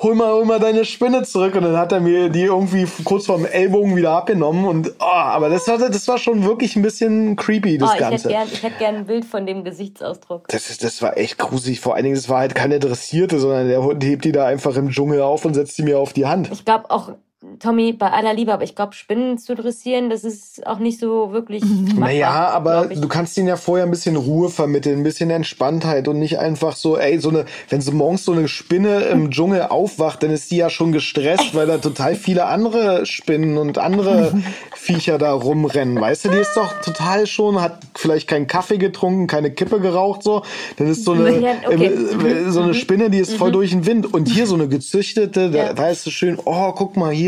Hol 0.00 0.14
mal, 0.14 0.32
hol 0.32 0.44
mal 0.44 0.60
deine 0.60 0.84
Spinne 0.84 1.24
zurück. 1.24 1.56
Und 1.56 1.62
dann 1.64 1.76
hat 1.76 1.90
er 1.90 1.98
mir 1.98 2.28
die 2.28 2.42
irgendwie 2.44 2.86
kurz 3.02 3.26
vorm 3.26 3.44
Ellbogen 3.44 3.96
wieder 3.96 4.12
abgenommen. 4.12 4.64
Und 4.64 4.92
oh, 5.00 5.04
aber 5.04 5.48
das 5.48 5.66
war, 5.66 5.78
das 5.78 6.06
war 6.06 6.18
schon 6.18 6.44
wirklich 6.44 6.76
ein 6.76 6.82
bisschen 6.82 7.34
creepy, 7.34 7.78
das 7.78 7.90
Oh, 7.90 7.92
ich 7.94 8.00
hätte 8.00 8.10
Ganze. 8.10 8.28
gern, 8.28 8.48
ich 8.52 8.62
hätte 8.62 8.78
gern 8.78 8.94
ein 8.94 9.06
Bild 9.06 9.24
von 9.24 9.44
dem 9.44 9.64
Gesichtsausdruck. 9.64 10.46
Das, 10.48 10.70
ist, 10.70 10.84
das 10.84 11.02
war 11.02 11.16
echt 11.16 11.36
gruselig. 11.38 11.80
Vor 11.80 11.96
allen 11.96 12.04
Dingen, 12.04 12.16
es 12.16 12.28
war 12.28 12.38
halt 12.38 12.54
keine 12.54 12.78
Dressierte, 12.78 13.40
sondern 13.40 13.66
der 13.66 13.77
Hund 13.82 14.04
hebt 14.04 14.24
die 14.24 14.32
da 14.32 14.46
einfach 14.46 14.76
im 14.76 14.90
Dschungel 14.90 15.22
auf 15.22 15.44
und 15.44 15.54
setzt 15.54 15.78
die 15.78 15.82
mir 15.82 15.98
auf 15.98 16.12
die 16.12 16.26
Hand. 16.26 16.50
Ich 16.52 16.64
glaube 16.64 16.90
auch, 16.90 17.12
Tommy, 17.60 17.92
bei 17.92 18.10
aller 18.10 18.34
Liebe, 18.34 18.52
aber 18.52 18.64
ich 18.64 18.74
glaube, 18.74 18.94
Spinnen 18.94 19.38
zu 19.38 19.54
dressieren, 19.54 20.10
das 20.10 20.24
ist 20.24 20.66
auch 20.66 20.80
nicht 20.80 20.98
so 20.98 21.30
wirklich 21.32 21.62
machbar. 21.64 22.00
Naja, 22.08 22.48
aber 22.48 22.86
du 22.86 23.06
kannst 23.06 23.36
denen 23.36 23.46
ja 23.46 23.56
vorher 23.56 23.86
ein 23.86 23.92
bisschen 23.92 24.16
Ruhe 24.16 24.48
vermitteln, 24.48 24.98
ein 24.98 25.02
bisschen 25.04 25.30
Entspanntheit 25.30 26.08
und 26.08 26.18
nicht 26.18 26.40
einfach 26.40 26.74
so, 26.74 26.98
ey, 26.98 27.20
so 27.20 27.28
eine, 27.28 27.44
wenn 27.68 27.80
so 27.80 27.92
morgens 27.92 28.24
so 28.24 28.32
eine 28.32 28.48
Spinne 28.48 29.02
im 29.02 29.30
Dschungel 29.30 29.62
aufwacht, 29.68 30.24
dann 30.24 30.32
ist 30.32 30.50
die 30.50 30.56
ja 30.56 30.68
schon 30.68 30.90
gestresst, 30.90 31.54
weil 31.54 31.68
da 31.68 31.78
total 31.78 32.16
viele 32.16 32.46
andere 32.46 33.06
Spinnen 33.06 33.56
und 33.56 33.78
andere 33.78 34.32
Viecher 34.74 35.18
da 35.18 35.32
rumrennen. 35.32 36.00
Weißt 36.00 36.24
du, 36.24 36.30
die 36.30 36.38
ist 36.38 36.56
doch 36.56 36.80
total 36.80 37.28
schon, 37.28 37.60
hat 37.60 37.78
vielleicht 37.96 38.26
keinen 38.26 38.48
Kaffee 38.48 38.78
getrunken, 38.78 39.28
keine 39.28 39.52
Kippe 39.52 39.78
geraucht, 39.78 40.24
so. 40.24 40.42
Dann 40.76 40.88
ist 40.88 41.04
so 41.04 41.12
eine, 41.12 41.28
Ja, 41.38 41.52
okay. 41.64 41.86
äh, 41.86 42.50
so 42.50 42.62
eine 42.62 42.74
Spinne, 42.74 43.10
die 43.10 43.18
ist 43.18 43.34
voll 43.34 43.52
durch 43.52 43.70
den 43.70 43.86
Wind. 43.86 44.12
Und 44.12 44.28
hier 44.28 44.48
so 44.48 44.56
eine 44.56 44.66
gezüchtete, 44.66 45.50
da, 45.52 45.66
Ja. 45.66 45.72
da 45.72 45.88
ist 45.88 46.02
so 46.02 46.10
schön, 46.10 46.36
oh, 46.44 46.72
guck 46.72 46.96
mal 46.96 47.12
hier, 47.12 47.27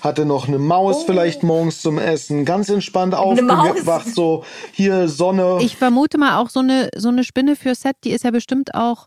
hatte 0.00 0.24
noch 0.24 0.48
eine 0.48 0.58
Maus 0.58 1.04
vielleicht 1.04 1.42
morgens 1.42 1.80
zum 1.82 1.98
Essen, 1.98 2.44
ganz 2.44 2.68
entspannt 2.68 3.14
Oh. 3.14 3.34
Aufgewacht, 3.38 4.08
so 4.14 4.44
hier 4.72 5.08
Sonne. 5.08 5.58
Ich 5.60 5.76
vermute 5.76 6.18
mal 6.18 6.38
auch 6.38 6.48
so 6.50 6.60
eine, 6.60 6.90
so 6.96 7.08
eine 7.08 7.24
Spinne 7.24 7.56
für 7.56 7.74
Set, 7.74 7.96
die 8.04 8.10
ist 8.10 8.24
ja 8.24 8.30
bestimmt 8.30 8.74
auch, 8.74 9.06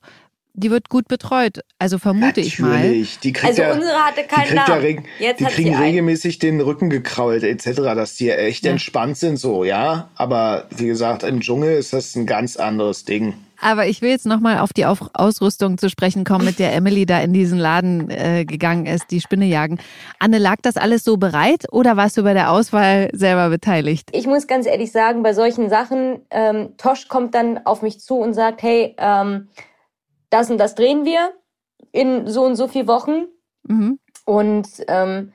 die 0.53 0.71
wird 0.71 0.87
gut 0.89 1.07
betreut. 1.07 1.59
Also 1.79 1.97
vermute 1.97 2.39
ich 2.39 2.59
mal. 2.59 2.79
Natürlich, 2.79 3.19
die 3.19 3.33
kriegt 3.33 3.47
Also 3.47 3.61
ja, 3.63 3.73
unsere 3.73 3.97
hatte 3.97 4.21
die, 4.21 4.27
keinen 4.27 4.55
ja 4.55 4.67
Namen. 4.67 4.81
reg, 4.81 5.03
Jetzt 5.19 5.39
die 5.39 5.45
hat 5.45 5.51
kriegen 5.53 5.69
sie 5.69 5.75
einen. 5.75 5.83
regelmäßig 5.83 6.39
den 6.39 6.61
Rücken 6.61 6.89
gekrault 6.89 7.43
etc., 7.43 7.71
dass 7.95 8.15
die 8.15 8.29
echt 8.29 8.65
entspannt 8.65 9.17
sind 9.17 9.37
so, 9.37 9.63
ja. 9.63 10.09
Aber 10.15 10.67
wie 10.75 10.87
gesagt, 10.87 11.23
im 11.23 11.41
Dschungel 11.41 11.77
ist 11.77 11.93
das 11.93 12.15
ein 12.15 12.25
ganz 12.25 12.55
anderes 12.55 13.03
Ding. 13.05 13.33
Aber 13.61 13.87
ich 13.87 14.01
will 14.01 14.09
jetzt 14.09 14.25
nochmal 14.25 14.59
auf 14.59 14.73
die 14.73 14.85
auf 14.85 14.99
Ausrüstung 15.13 15.77
zu 15.77 15.89
sprechen 15.89 16.23
kommen, 16.23 16.45
mit 16.45 16.59
der 16.59 16.73
Emily 16.73 17.05
da 17.05 17.19
in 17.19 17.33
diesen 17.33 17.59
Laden 17.59 18.09
äh, 18.09 18.45
gegangen 18.45 18.85
ist, 18.85 19.11
die 19.11 19.21
Spinne 19.21 19.45
jagen. 19.45 19.79
Anne, 20.19 20.37
lag 20.37 20.57
das 20.61 20.77
alles 20.77 21.03
so 21.03 21.17
bereit 21.17 21.65
oder 21.71 21.97
warst 21.97 22.17
du 22.17 22.23
bei 22.23 22.33
der 22.33 22.51
Auswahl 22.51 23.09
selber 23.13 23.49
beteiligt? 23.49 24.09
Ich 24.11 24.27
muss 24.27 24.47
ganz 24.47 24.65
ehrlich 24.65 24.91
sagen, 24.91 25.23
bei 25.23 25.33
solchen 25.33 25.69
Sachen, 25.69 26.21
ähm, 26.31 26.77
Tosch 26.77 27.07
kommt 27.07 27.35
dann 27.35 27.65
auf 27.65 27.81
mich 27.81 27.99
zu 27.99 28.15
und 28.15 28.33
sagt, 28.33 28.61
hey, 28.63 28.95
ähm, 28.97 29.49
das 30.29 30.49
und 30.49 30.57
das 30.57 30.75
drehen 30.75 31.05
wir 31.05 31.31
in 31.91 32.27
so 32.27 32.43
und 32.43 32.55
so 32.55 32.67
vier 32.67 32.87
Wochen. 32.87 33.25
Mhm. 33.63 33.99
Und 34.25 34.67
ähm, 34.87 35.31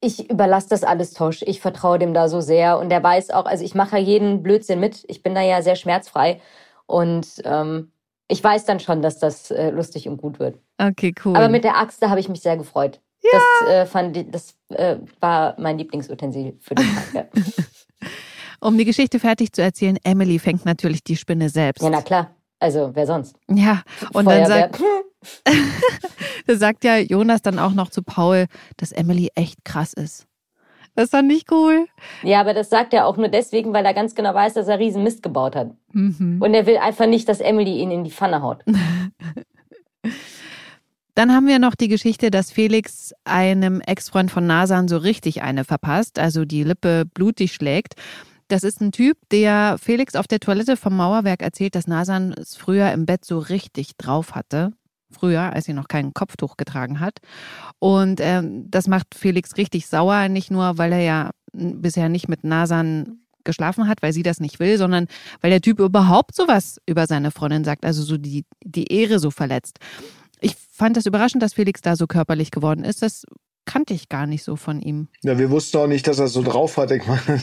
ich 0.00 0.30
überlasse 0.30 0.68
das 0.68 0.84
alles 0.84 1.14
Tosch. 1.14 1.42
Ich 1.46 1.60
vertraue 1.60 1.98
dem 1.98 2.12
da 2.12 2.28
so 2.28 2.40
sehr. 2.40 2.78
Und 2.78 2.90
der 2.90 3.02
weiß 3.02 3.30
auch, 3.30 3.46
also 3.46 3.64
ich 3.64 3.74
mache 3.74 3.96
ja 3.96 4.02
jeden 4.02 4.42
Blödsinn 4.42 4.80
mit. 4.80 5.04
Ich 5.08 5.22
bin 5.22 5.34
da 5.34 5.40
ja 5.40 5.62
sehr 5.62 5.76
schmerzfrei. 5.76 6.40
Und 6.86 7.26
ähm, 7.44 7.90
ich 8.28 8.42
weiß 8.42 8.64
dann 8.64 8.80
schon, 8.80 9.02
dass 9.02 9.18
das 9.18 9.50
äh, 9.50 9.70
lustig 9.70 10.08
und 10.08 10.16
gut 10.20 10.38
wird. 10.38 10.58
Okay, 10.78 11.14
cool. 11.24 11.36
Aber 11.36 11.48
mit 11.48 11.64
der 11.64 11.76
Axt, 11.78 12.02
da 12.02 12.10
habe 12.10 12.20
ich 12.20 12.28
mich 12.28 12.40
sehr 12.40 12.56
gefreut. 12.56 13.00
Das, 13.32 13.68
äh, 13.70 13.86
fand, 13.86 14.16
ich- 14.16 14.30
das 14.30 14.54
äh, 14.68 14.96
war 15.20 15.54
mein 15.58 15.78
Lieblingsutensil 15.78 16.58
für 16.60 16.74
den 16.74 16.86
Tag. 16.94 17.14
Ja. 17.14 17.24
um 18.60 18.76
die 18.76 18.84
Geschichte 18.84 19.18
fertig 19.18 19.52
zu 19.52 19.62
erzählen, 19.62 19.96
Emily 20.04 20.38
fängt 20.38 20.64
natürlich 20.66 21.02
die 21.04 21.16
Spinne 21.16 21.48
selbst. 21.48 21.82
ja, 21.82 21.90
na 21.90 22.02
klar. 22.02 22.34
Also, 22.60 22.90
wer 22.94 23.06
sonst? 23.06 23.36
Ja, 23.50 23.82
und 24.12 24.26
dann 24.26 24.46
sagt, 24.46 24.80
da 26.46 26.56
sagt 26.56 26.84
ja 26.84 26.96
Jonas 26.98 27.42
dann 27.42 27.58
auch 27.58 27.72
noch 27.72 27.90
zu 27.90 28.02
Paul, 28.02 28.46
dass 28.76 28.92
Emily 28.92 29.30
echt 29.34 29.64
krass 29.64 29.92
ist. 29.92 30.26
Das 30.94 31.10
fand 31.10 31.30
ich 31.32 31.44
cool. 31.50 31.86
Ja, 32.22 32.40
aber 32.40 32.54
das 32.54 32.70
sagt 32.70 32.94
er 32.94 33.06
auch 33.06 33.16
nur 33.16 33.28
deswegen, 33.28 33.72
weil 33.72 33.84
er 33.84 33.94
ganz 33.94 34.14
genau 34.14 34.32
weiß, 34.32 34.54
dass 34.54 34.68
er 34.68 34.78
riesen 34.78 35.02
Mist 35.02 35.22
gebaut 35.22 35.56
hat. 35.56 35.70
Mhm. 35.92 36.40
Und 36.40 36.54
er 36.54 36.66
will 36.66 36.76
einfach 36.76 37.06
nicht, 37.06 37.28
dass 37.28 37.40
Emily 37.40 37.78
ihn 37.78 37.90
in 37.90 38.04
die 38.04 38.12
Pfanne 38.12 38.42
haut. 38.42 38.62
Dann 41.16 41.32
haben 41.32 41.46
wir 41.46 41.58
noch 41.60 41.74
die 41.76 41.88
Geschichte, 41.88 42.30
dass 42.30 42.50
Felix 42.50 43.12
einem 43.24 43.80
Ex-Freund 43.80 44.30
von 44.30 44.46
Nasan 44.46 44.88
so 44.88 44.96
richtig 44.96 45.42
eine 45.42 45.64
verpasst, 45.64 46.18
also 46.18 46.44
die 46.44 46.64
Lippe 46.64 47.04
blutig 47.12 47.54
schlägt. 47.54 47.94
Das 48.48 48.64
ist 48.64 48.80
ein 48.80 48.90
Typ, 48.92 49.16
der 49.30 49.76
Felix 49.80 50.16
auf 50.16 50.26
der 50.26 50.40
Toilette 50.40 50.76
vom 50.76 50.96
Mauerwerk 50.96 51.40
erzählt, 51.40 51.76
dass 51.76 51.86
Nasan 51.86 52.32
es 52.32 52.56
früher 52.56 52.92
im 52.92 53.06
Bett 53.06 53.24
so 53.24 53.38
richtig 53.38 53.96
drauf 53.96 54.34
hatte 54.34 54.72
früher, 55.14 55.52
als 55.52 55.64
sie 55.64 55.72
noch 55.72 55.88
kein 55.88 56.12
Kopftuch 56.12 56.56
getragen 56.56 57.00
hat. 57.00 57.18
Und 57.78 58.20
äh, 58.20 58.42
das 58.44 58.86
macht 58.88 59.14
Felix 59.14 59.56
richtig 59.56 59.86
sauer, 59.86 60.28
nicht 60.28 60.50
nur, 60.50 60.78
weil 60.78 60.92
er 60.92 61.00
ja 61.00 61.30
bisher 61.52 62.08
nicht 62.08 62.28
mit 62.28 62.44
Nasan 62.44 63.20
geschlafen 63.44 63.88
hat, 63.88 64.02
weil 64.02 64.12
sie 64.12 64.22
das 64.22 64.40
nicht 64.40 64.58
will, 64.58 64.78
sondern 64.78 65.06
weil 65.40 65.50
der 65.50 65.60
Typ 65.60 65.78
überhaupt 65.78 66.34
sowas 66.34 66.80
über 66.86 67.06
seine 67.06 67.30
Freundin 67.30 67.64
sagt, 67.64 67.84
also 67.84 68.02
so 68.02 68.16
die, 68.16 68.44
die 68.64 68.92
Ehre 68.92 69.18
so 69.18 69.30
verletzt. 69.30 69.78
Ich 70.40 70.56
fand 70.72 70.96
das 70.96 71.06
überraschend, 71.06 71.42
dass 71.42 71.54
Felix 71.54 71.80
da 71.80 71.96
so 71.96 72.06
körperlich 72.06 72.50
geworden 72.50 72.84
ist. 72.84 73.02
Das 73.02 73.24
kannte 73.66 73.94
ich 73.94 74.08
gar 74.08 74.26
nicht 74.26 74.44
so 74.44 74.56
von 74.56 74.80
ihm. 74.80 75.08
Ja, 75.22 75.38
wir 75.38 75.50
wussten 75.50 75.78
auch 75.78 75.86
nicht, 75.86 76.06
dass 76.06 76.18
er 76.18 76.28
so 76.28 76.42
drauf 76.42 76.76
hat. 76.76 76.90
Ich 76.90 77.06
meine. 77.06 77.22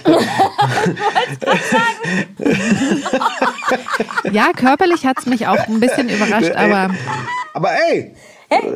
ja, 4.31 4.51
körperlich 4.53 5.05
hat 5.05 5.19
es 5.19 5.25
mich 5.25 5.47
auch 5.47 5.67
ein 5.67 5.79
bisschen 5.79 6.09
überrascht, 6.09 6.51
aber. 6.51 6.93
Aber 7.53 7.69
ey, 7.71 8.13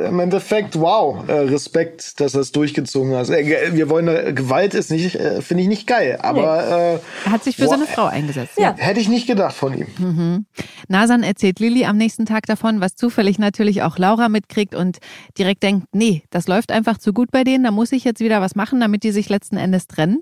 im 0.07 0.19
Endeffekt, 0.19 0.79
wow, 0.79 1.27
äh, 1.27 1.33
Respekt, 1.33 2.19
dass 2.21 2.33
er 2.33 2.41
es 2.41 2.51
durchgezogen 2.53 3.13
hat. 3.13 3.29
Äh, 3.29 3.73
wir 3.73 3.89
wollen, 3.89 4.07
äh, 4.07 4.31
Gewalt 4.33 4.73
ist 4.73 4.89
nicht, 4.89 5.17
finde 5.41 5.63
ich 5.63 5.67
nicht 5.67 5.85
geil, 5.85 6.17
aber. 6.21 7.01
er 7.25 7.31
hat 7.31 7.43
sich 7.43 7.57
für 7.57 7.63
wow, 7.63 7.71
seine 7.71 7.85
Frau 7.85 8.05
eingesetzt. 8.05 8.57
Ja. 8.57 8.73
Hätte 8.77 9.01
ich 9.01 9.09
nicht 9.09 9.27
gedacht 9.27 9.53
von 9.53 9.77
ihm. 9.77 9.87
Mhm. 9.97 10.45
Nasan 10.87 11.23
erzählt 11.23 11.59
Lilly 11.59 11.85
am 11.85 11.97
nächsten 11.97 12.25
Tag 12.25 12.45
davon, 12.45 12.79
was 12.79 12.95
zufällig 12.95 13.37
natürlich 13.37 13.81
auch 13.81 13.97
Laura 13.97 14.29
mitkriegt 14.29 14.75
und 14.75 14.99
direkt 15.37 15.63
denkt, 15.63 15.87
nee, 15.91 16.23
das 16.29 16.47
läuft 16.47 16.71
einfach 16.71 16.97
zu 16.97 17.11
gut 17.11 17.31
bei 17.31 17.43
denen, 17.43 17.65
da 17.65 17.71
muss 17.71 17.91
ich 17.91 18.05
jetzt 18.05 18.21
wieder 18.21 18.39
was 18.39 18.55
machen, 18.55 18.79
damit 18.79 19.03
die 19.03 19.11
sich 19.11 19.27
letzten 19.27 19.57
Endes 19.57 19.87
trennen. 19.87 20.21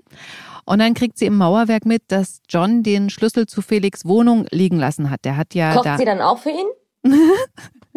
Und 0.64 0.78
dann 0.80 0.94
kriegt 0.94 1.18
sie 1.18 1.26
im 1.26 1.36
Mauerwerk 1.36 1.84
mit, 1.84 2.02
dass 2.08 2.40
John 2.48 2.82
den 2.82 3.10
Schlüssel 3.10 3.46
zu 3.46 3.62
Felix 3.62 4.04
Wohnung 4.04 4.46
liegen 4.50 4.78
lassen 4.78 5.10
hat. 5.10 5.24
Der 5.24 5.36
hat 5.36 5.54
ja. 5.54 5.74
Kocht 5.74 5.86
da 5.86 5.98
sie 5.98 6.06
dann 6.06 6.20
auch 6.20 6.38
für 6.38 6.50
ihn? 6.50 6.66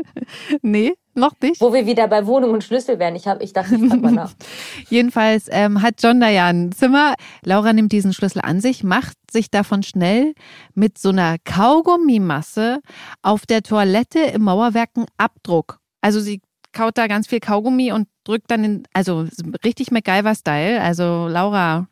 nee, 0.62 0.94
noch 1.14 1.34
nicht. 1.42 1.62
Wo 1.62 1.74
wir 1.74 1.86
wieder 1.86 2.08
bei 2.08 2.26
Wohnung 2.26 2.52
und 2.52 2.64
Schlüssel 2.64 3.00
wären. 3.00 3.16
Ich, 3.16 3.28
hab, 3.28 3.42
ich 3.42 3.54
dachte, 3.54 3.76
ich 3.76 3.90
frag 3.90 4.02
mal 4.02 4.12
nach. 4.12 4.32
Jedenfalls 4.90 5.48
ähm, 5.50 5.82
hat 5.82 6.02
John 6.02 6.20
da 6.20 6.30
ja 6.30 6.48
ein 6.48 6.72
Zimmer. 6.72 7.16
Laura 7.44 7.74
nimmt 7.74 7.92
diesen 7.92 8.14
Schlüssel 8.14 8.42
an 8.42 8.62
sich, 8.62 8.84
macht 8.84 9.18
sich 9.32 9.50
davon 9.50 9.84
schnell 9.84 10.34
mit 10.74 10.98
so 10.98 11.10
einer 11.10 11.38
Kaugummimasse 11.44 12.82
auf 13.22 13.46
der 13.46 13.64
Toilette 13.64 14.20
im 14.20 14.44
Mauerwerk 14.44 14.92
einen 14.96 15.08
Abdruck. 15.18 15.80
Also 16.02 16.20
sie 16.20 16.42
kaut 16.74 16.98
da 16.98 17.08
ganz 17.08 17.28
viel 17.28 17.40
Kaugummi 17.40 17.92
und 17.92 18.08
drückt 18.24 18.52
dann 18.52 18.64
in, 18.64 18.84
also 18.94 19.26
richtig 19.64 19.92
MacGyver-Style. 19.92 20.82
Also 20.82 21.28
Laura 21.28 21.88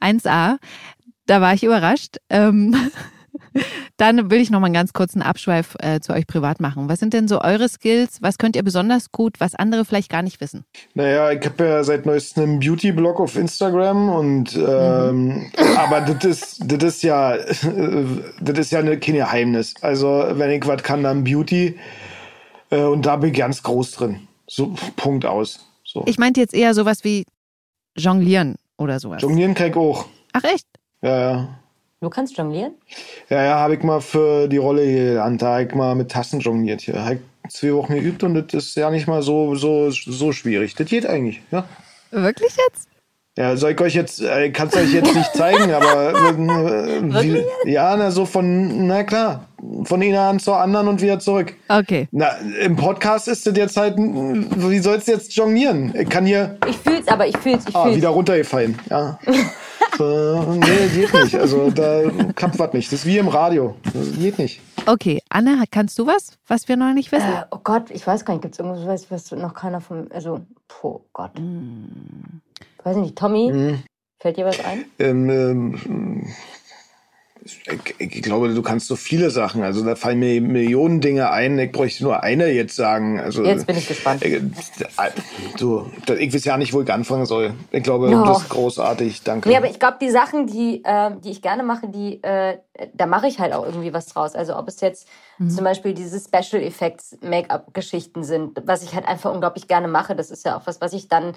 1A. 0.00 0.58
Da 1.26 1.40
war 1.40 1.54
ich 1.54 1.64
überrascht. 1.64 2.16
Ähm, 2.28 2.74
Dann 3.96 4.30
will 4.30 4.40
ich 4.40 4.50
noch 4.50 4.60
mal 4.60 4.66
einen 4.66 4.74
ganz 4.74 4.92
kurzen 4.92 5.22
Abschweif 5.22 5.76
äh, 5.78 6.00
zu 6.00 6.12
euch 6.12 6.26
privat 6.26 6.60
machen. 6.60 6.88
Was 6.88 7.00
sind 7.00 7.12
denn 7.12 7.28
so 7.28 7.40
eure 7.40 7.68
Skills? 7.68 8.18
Was 8.20 8.38
könnt 8.38 8.56
ihr 8.56 8.62
besonders 8.62 9.12
gut, 9.12 9.40
was 9.40 9.54
andere 9.54 9.84
vielleicht 9.84 10.10
gar 10.10 10.22
nicht 10.22 10.40
wissen? 10.40 10.64
Naja, 10.94 11.30
ich 11.32 11.44
habe 11.44 11.64
ja 11.64 11.84
seit 11.84 12.06
neuestem 12.06 12.44
einen 12.44 12.60
Beauty-Blog 12.60 13.20
auf 13.20 13.36
Instagram 13.36 14.08
und 14.08 14.56
ähm, 14.56 15.26
mhm. 15.26 15.52
aber 15.76 16.00
das 16.00 16.24
ist, 16.24 16.62
das 16.64 16.82
ist 16.82 17.02
ja 17.02 17.36
das 18.40 18.58
ist 18.58 18.72
ja 18.72 18.80
eine, 18.80 18.98
kein 18.98 19.14
Geheimnis. 19.14 19.74
Also 19.80 20.24
wenn 20.32 20.50
ich 20.50 20.66
was 20.66 20.82
kann, 20.82 21.02
dann 21.02 21.24
Beauty 21.24 21.78
äh, 22.70 22.82
und 22.82 23.06
da 23.06 23.16
bin 23.16 23.30
ich 23.30 23.38
ganz 23.38 23.62
groß 23.62 23.92
drin. 23.92 24.28
So, 24.46 24.74
Punkt 24.96 25.24
aus. 25.24 25.60
So. 25.84 26.04
Ich 26.06 26.18
meinte 26.18 26.40
jetzt 26.40 26.54
eher 26.54 26.74
sowas 26.74 27.04
wie 27.04 27.24
Jonglieren 27.96 28.56
oder 28.76 29.00
sowas. 29.00 29.22
Jonglieren 29.22 29.54
kann 29.54 29.70
ich 29.70 29.76
auch. 29.76 30.06
Ach 30.32 30.44
echt? 30.44 30.66
Ja, 31.02 31.18
ja. 31.18 31.60
Du 32.04 32.10
kannst 32.10 32.36
jonglieren? 32.36 32.74
Ja, 33.30 33.42
ja, 33.42 33.54
habe 33.58 33.76
ich 33.76 33.82
mal 33.82 34.02
für 34.02 34.46
die 34.46 34.58
Rolle 34.58 34.82
hier 34.82 35.24
an, 35.24 35.38
da 35.38 35.60
ich 35.60 35.74
mal 35.74 35.94
mit 35.94 36.10
Tassen 36.10 36.38
jongliert 36.38 36.82
hier. 36.82 37.02
Habe 37.02 37.20
zwei 37.48 37.72
Wochen 37.72 37.94
geübt 37.94 38.22
und 38.22 38.34
das 38.34 38.66
ist 38.66 38.76
ja 38.76 38.90
nicht 38.90 39.06
mal 39.06 39.22
so, 39.22 39.54
so, 39.54 39.90
so 39.90 40.30
schwierig. 40.32 40.74
Das 40.74 40.86
geht 40.86 41.06
eigentlich, 41.06 41.40
ja. 41.50 41.64
Wirklich 42.10 42.54
jetzt? 42.56 42.88
Ja, 43.38 43.56
soll 43.56 43.70
ich 43.70 43.80
euch 43.80 43.94
jetzt, 43.94 44.20
äh, 44.20 44.50
kann 44.50 44.68
es 44.68 44.76
euch 44.76 44.92
jetzt 44.92 45.14
nicht 45.14 45.32
zeigen, 45.34 45.72
aber 45.72 46.10
äh, 46.10 46.36
wie, 47.22 47.72
ja, 47.72 47.96
na 47.96 48.10
so 48.10 48.26
von, 48.26 48.86
na 48.86 49.02
klar, 49.02 49.46
von 49.84 50.02
einer 50.02 50.26
Hand 50.26 50.42
zur 50.42 50.58
anderen 50.58 50.86
und 50.88 51.00
wieder 51.00 51.18
zurück. 51.18 51.54
Okay. 51.68 52.06
Na, 52.12 52.32
im 52.60 52.76
Podcast 52.76 53.28
ist 53.28 53.46
das 53.46 53.56
jetzt 53.56 53.78
halt, 53.78 53.96
wie 53.96 54.78
sollst 54.78 55.08
du 55.08 55.12
jetzt 55.12 55.34
jonglieren? 55.34 55.94
Ich 55.98 56.10
kann 56.10 56.26
hier. 56.26 56.58
Ich 56.68 56.76
fühl's, 56.76 57.08
aber 57.08 57.26
ich 57.26 57.36
fühl's, 57.38 57.64
ich 57.66 57.74
ah, 57.74 57.84
fühl's. 57.84 57.94
Ah, 57.94 57.96
wieder 57.96 58.08
runtergefallen, 58.10 58.78
ja. 58.90 59.18
äh, 60.00 60.56
nee, 60.56 60.88
geht 60.94 61.14
nicht. 61.14 61.34
Also 61.36 61.70
da 61.70 62.02
klappt 62.34 62.58
was 62.58 62.72
nicht. 62.72 62.92
Das 62.92 63.00
ist 63.00 63.06
wie 63.06 63.18
im 63.18 63.28
Radio. 63.28 63.76
Das 63.92 64.12
geht 64.12 64.38
nicht. 64.38 64.60
Okay, 64.86 65.22
Anne, 65.28 65.64
kannst 65.70 65.98
du 65.98 66.06
was, 66.06 66.38
was 66.46 66.68
wir 66.68 66.76
noch 66.76 66.92
nicht 66.92 67.10
wissen? 67.12 67.32
Äh, 67.32 67.44
oh 67.50 67.58
Gott, 67.62 67.90
ich 67.90 68.06
weiß 68.06 68.24
gar 68.24 68.34
nicht. 68.34 68.42
Gibt 68.42 68.54
es 68.54 68.58
irgendwas, 68.58 69.10
was 69.10 69.30
noch 69.32 69.54
keiner 69.54 69.80
von. 69.80 70.10
Also, 70.12 70.40
oh 70.82 71.00
Gott. 71.12 71.38
Hm. 71.38 72.40
Weiß 72.82 72.96
nicht, 72.96 73.16
Tommy, 73.16 73.48
hm. 73.50 73.82
fällt 74.18 74.36
dir 74.36 74.44
was 74.44 74.62
ein? 74.64 74.84
Ähm, 74.98 75.30
ähm, 75.30 76.26
ich, 77.98 78.22
glaube, 78.22 78.54
du 78.54 78.62
kannst 78.62 78.86
so 78.86 78.96
viele 78.96 79.30
Sachen. 79.30 79.62
Also 79.62 79.84
da 79.84 79.96
fallen 79.96 80.18
mir 80.18 80.40
Millionen 80.40 81.00
Dinge 81.00 81.30
ein. 81.30 81.58
Ich 81.58 81.72
bräuchte 81.72 82.02
nur 82.04 82.22
eine 82.22 82.48
jetzt 82.48 82.74
sagen. 82.74 83.20
Also, 83.20 83.44
jetzt 83.44 83.66
bin 83.66 83.76
ich 83.76 83.86
gespannt. 83.86 84.22
Äh, 84.22 84.40
du, 85.58 85.90
ich 86.18 86.32
weiß 86.32 86.44
ja 86.44 86.56
nicht, 86.56 86.72
wo 86.72 86.80
ich 86.80 86.92
anfangen 86.92 87.26
soll. 87.26 87.54
Ich 87.70 87.82
glaube, 87.82 88.08
oh. 88.08 88.24
das 88.24 88.42
ist 88.42 88.48
großartig. 88.48 89.22
Danke. 89.22 89.48
Nee, 89.48 89.56
aber 89.56 89.68
ich 89.68 89.78
glaube, 89.78 89.98
die 90.00 90.10
Sachen, 90.10 90.46
die, 90.46 90.82
äh, 90.84 91.10
die 91.22 91.30
ich 91.30 91.42
gerne 91.42 91.62
mache, 91.62 91.88
die, 91.88 92.22
äh, 92.22 92.56
da 92.92 93.06
mache 93.06 93.28
ich 93.28 93.38
halt 93.38 93.52
auch 93.52 93.64
irgendwie 93.64 93.92
was 93.94 94.06
draus. 94.06 94.34
Also 94.34 94.56
ob 94.56 94.66
es 94.66 94.80
jetzt 94.80 95.08
mhm. 95.38 95.50
zum 95.50 95.64
Beispiel 95.64 95.94
diese 95.94 96.18
Special 96.18 96.60
Effects 96.62 97.16
Make-up-Geschichten 97.22 98.24
sind, 98.24 98.60
was 98.66 98.82
ich 98.82 98.94
halt 98.94 99.06
einfach 99.06 99.32
unglaublich 99.32 99.68
gerne 99.68 99.86
mache. 99.86 100.16
Das 100.16 100.30
ist 100.30 100.44
ja 100.44 100.56
auch 100.56 100.62
was, 100.64 100.80
was 100.80 100.92
ich 100.92 101.08
dann 101.08 101.34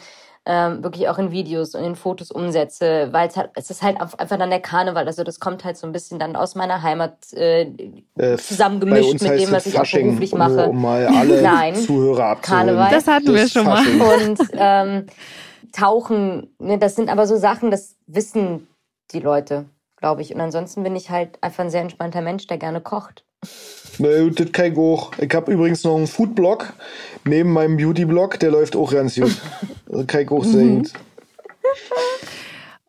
ähm, 0.48 0.84
wirklich 0.84 1.10
auch 1.10 1.20
in 1.20 1.32
Videos 1.32 1.76
und 1.76 1.84
in 1.84 1.96
Fotos 1.96 2.32
umsetze, 2.32 3.10
weil 3.12 3.28
es 3.28 3.38
halt, 3.38 3.52
es 3.54 3.70
ist 3.70 3.84
halt 3.84 4.02
einfach 4.02 4.38
dann 4.38 4.50
der 4.50 4.62
Karneval. 4.62 5.06
Also 5.06 5.24
das 5.24 5.40
kommt 5.40 5.64
halt 5.64 5.78
so 5.78 5.86
ein 5.86 5.94
bisschen 5.94 6.18
dann 6.18 6.36
aus 6.36 6.56
meiner 6.56 6.82
Heimat 6.82 7.32
äh, 7.34 7.64
äh, 8.18 8.38
zusammengemischt 8.38 9.22
mit 9.22 9.40
dem, 9.40 9.52
was 9.52 9.68
ich 9.68 9.74
Fasching, 9.74 10.00
auch 10.00 10.06
beruflich 10.06 10.34
mache. 10.34 10.70
Um 10.70 10.82
mal 10.82 11.06
alle 11.06 11.42
Nein, 11.44 11.76
Zuhörer 11.76 12.26
abzuholen. 12.26 12.68
Karneval. 12.68 12.92
Das 12.92 13.08
hatten 13.08 13.36
wir 13.36 13.48
schon 13.48 13.66
mal. 13.66 13.86
Und 13.86 14.40
ähm, 14.54 15.06
Tauchen, 15.72 16.56
ne, 16.58 16.80
das 16.80 16.96
sind 16.96 17.10
aber 17.10 17.28
so 17.28 17.36
Sachen, 17.36 17.70
das 17.70 17.96
wissen 18.08 18.68
die 19.12 19.20
Leute, 19.20 19.66
glaube 19.98 20.22
ich. 20.22 20.34
Und 20.34 20.42
ansonsten 20.42 20.84
bin 20.84 20.96
ich 20.96 21.10
halt 21.10 21.38
einfach 21.42 21.64
ein 21.64 21.70
sehr 21.70 21.82
entspannter 21.82 22.22
Mensch, 22.22 22.48
der 22.48 22.58
gerne 22.58 22.82
kocht. 22.82 23.24
Ne, 24.00 24.32
das 24.32 24.52
kann 24.52 24.72
ich 24.72 24.78
auch. 24.78 25.12
Ich 25.18 25.34
habe 25.34 25.52
übrigens 25.52 25.84
noch 25.84 25.96
einen 25.96 26.08
Foodblog 26.08 26.74
neben 27.24 27.52
meinem 27.52 27.78
Beauty-Blog, 27.78 28.40
der 28.40 28.52
läuft 28.52 28.76
auch 28.76 28.92
ganz 28.92 29.16
gut. 29.16 29.36
Kann 30.08 30.22
ich 30.22 30.32
auch 30.32 30.44
sehr 30.44 30.82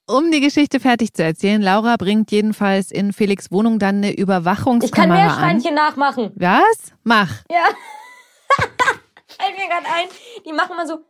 Um 0.06 0.30
die 0.30 0.40
Geschichte 0.40 0.80
fertig 0.80 1.12
zu 1.12 1.22
erzählen, 1.22 1.60
Laura 1.60 1.96
bringt 1.96 2.30
jedenfalls 2.30 2.90
in 2.90 3.12
Felix 3.12 3.50
Wohnung 3.50 3.78
dann 3.78 3.96
eine 3.96 4.12
Überwachungskamera 4.16 4.86
Ich 4.86 4.92
kann 4.92 5.08
Meerschweinchen 5.10 5.74
nachmachen. 5.74 6.32
Was? 6.36 6.92
Mach. 7.04 7.42
Ja. 7.50 7.64
Fällt 9.26 9.56
mir 9.56 9.68
gerade 9.68 9.86
ein. 9.86 10.08
Die 10.46 10.52
machen 10.52 10.76
mal 10.76 10.86
so. 10.86 11.00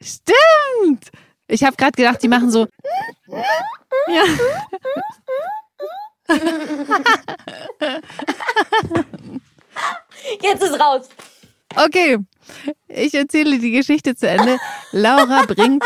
Stimmt. 0.00 1.10
Ich 1.48 1.64
habe 1.64 1.76
gerade 1.76 1.92
gedacht, 1.92 2.22
die 2.22 2.28
machen 2.28 2.50
so. 2.50 2.66
ja. 4.08 4.24
Jetzt 10.40 10.62
ist 10.62 10.80
raus. 10.80 11.08
Okay, 11.74 12.18
ich 12.88 13.14
erzähle 13.14 13.58
die 13.58 13.70
Geschichte 13.70 14.14
zu 14.14 14.28
Ende. 14.28 14.58
Laura 14.92 15.44
bringt 15.46 15.84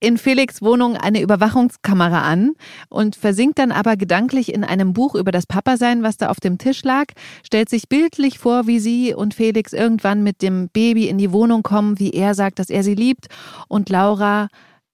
in 0.00 0.18
Felix 0.18 0.60
Wohnung 0.60 0.96
eine 0.96 1.22
Überwachungskamera 1.22 2.22
an 2.22 2.52
und 2.88 3.16
versinkt 3.16 3.58
dann 3.58 3.72
aber 3.72 3.96
gedanklich 3.96 4.52
in 4.52 4.62
einem 4.62 4.92
Buch 4.92 5.14
über 5.14 5.32
das 5.32 5.46
Papasein, 5.46 6.02
was 6.02 6.18
da 6.18 6.28
auf 6.28 6.38
dem 6.38 6.58
Tisch 6.58 6.82
lag, 6.84 7.06
stellt 7.44 7.70
sich 7.70 7.88
bildlich 7.88 8.38
vor, 8.38 8.66
wie 8.66 8.78
sie 8.78 9.14
und 9.14 9.34
Felix 9.34 9.72
irgendwann 9.72 10.22
mit 10.22 10.42
dem 10.42 10.68
Baby 10.68 11.08
in 11.08 11.18
die 11.18 11.32
Wohnung 11.32 11.62
kommen, 11.62 11.98
wie 11.98 12.10
er 12.10 12.34
sagt, 12.34 12.58
dass 12.58 12.68
er 12.68 12.82
sie 12.82 12.94
liebt 12.94 13.28
und 13.68 13.88
Laura 13.88 14.48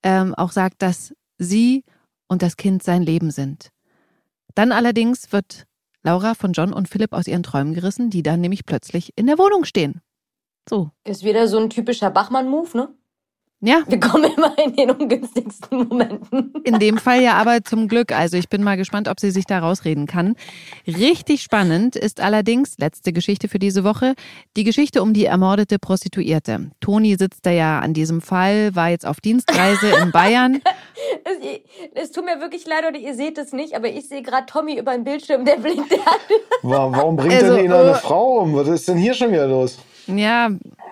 ähm, 0.05 0.35
auch 0.35 0.53
sagt, 0.53 0.83
dass 0.83 1.15
sie 1.39 1.85
und 2.29 2.43
das 2.43 2.57
Kind 2.57 2.83
sein 2.83 3.03
Leben 3.03 3.31
sind. 3.31 3.71
Dann 4.55 4.71
allerdings 4.71 5.33
wird 5.33 5.67
Laura 6.03 6.35
von 6.35 6.53
John 6.53 6.73
und 6.73 6.89
Philipp 6.89 7.13
aus 7.13 7.27
ihren 7.27 7.43
Träumen 7.43 7.75
gerissen, 7.75 8.11
die 8.11 8.23
dann 8.23 8.41
nämlich 8.41 8.67
plötzlich 8.67 9.13
in 9.17 9.27
der 9.27 9.39
Wohnung 9.39 9.65
stehen. 9.65 10.01
So. 10.69 10.91
Ist 11.05 11.25
wieder 11.25 11.49
so 11.49 11.59
ein 11.59 11.71
typischer 11.71 12.11
Bachmann-Move, 12.11 12.77
ne? 12.77 12.95
Ja, 13.65 13.83
Wir 13.87 14.01
kommen 14.01 14.25
immer 14.37 14.59
in 14.59 14.75
den 14.75 14.91
ungünstigsten 14.91 15.87
Momenten. 15.87 16.53
in 16.65 16.81
dem 16.81 16.99
Fall 16.99 17.23
ja 17.23 17.35
aber 17.35 17.63
zum 17.63 17.87
Glück. 17.87 18.11
Also 18.11 18.37
ich 18.37 18.49
bin 18.49 18.65
mal 18.65 18.77
gespannt, 18.77 19.07
ob 19.07 19.21
sie 19.21 19.31
sich 19.31 19.45
da 19.47 19.61
rausreden 19.61 20.07
kann. 20.09 20.35
Richtig 20.87 21.43
spannend 21.43 21.95
ist 21.95 22.21
allerdings, 22.21 22.77
letzte 22.79 23.13
Geschichte 23.13 23.47
für 23.47 23.61
diese 23.61 23.85
Woche, 23.85 24.15
die 24.57 24.65
Geschichte 24.65 25.01
um 25.01 25.13
die 25.15 25.27
ermordete 25.27 25.79
Prostituierte. 25.79 26.73
Toni 26.81 27.15
sitzt 27.17 27.47
da 27.47 27.53
ja 27.53 27.79
an 27.79 27.95
diesem 27.95 28.21
Fall, 28.21 28.75
war 28.75 28.89
jetzt 28.91 29.07
auf 29.07 29.21
Dienstreise 29.21 29.91
in 30.03 30.11
Bayern. 30.11 30.61
Es, 31.25 32.05
es 32.05 32.13
tut 32.13 32.25
mir 32.25 32.41
wirklich 32.41 32.65
leid, 32.67 32.85
oder 32.89 32.99
ihr 32.99 33.15
seht 33.15 33.37
es 33.39 33.53
nicht, 33.53 33.75
aber 33.75 33.89
ich 33.89 34.09
sehe 34.09 34.23
gerade 34.23 34.47
Tommy 34.47 34.79
über 34.79 34.93
den 34.93 35.05
Bildschirm, 35.05 35.45
der 35.45 35.57
blinkt 35.57 35.93
an. 35.93 35.99
Wa- 36.63 36.89
Warum 36.93 37.17
bringt 37.17 37.35
Also, 37.35 37.57
denn 37.57 37.65
ihn 37.65 37.73
eine 37.73 37.91
äh, 37.91 37.95
Frau 37.95 38.39
um? 38.41 38.55
Was 38.55 38.69
ist 38.69 38.87
denn 38.89 38.97
hier 38.99 39.13
schon 39.15 39.33
wieder 39.33 39.47
los? 39.47 39.79
Ja, 40.07 40.51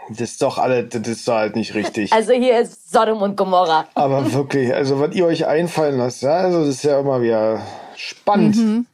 Das 0.08 0.20
ist 0.20 0.42
doch 0.42 0.58
alle, 0.58 0.84
das 0.84 1.06
ist 1.08 1.26
doch 1.28 1.34
halt 1.34 1.56
nicht 1.56 1.74
richtig. 1.74 2.12
Also 2.12 2.32
hier 2.32 2.60
ist 2.60 2.90
Sodom 2.90 3.22
und 3.22 3.36
Gomorra. 3.36 3.86
Aber 3.94 4.32
wirklich, 4.32 4.74
also 4.74 4.98
was 5.00 5.14
ihr 5.14 5.26
euch 5.26 5.46
einfallen 5.46 5.98
lasst, 5.98 6.22
ja, 6.22 6.32
also 6.32 6.60
das 6.60 6.68
ist 6.76 6.84
ja 6.84 6.98
immer 7.00 7.20
wieder 7.22 7.60
spannend. 7.96 8.56
Mhm. 8.56 8.86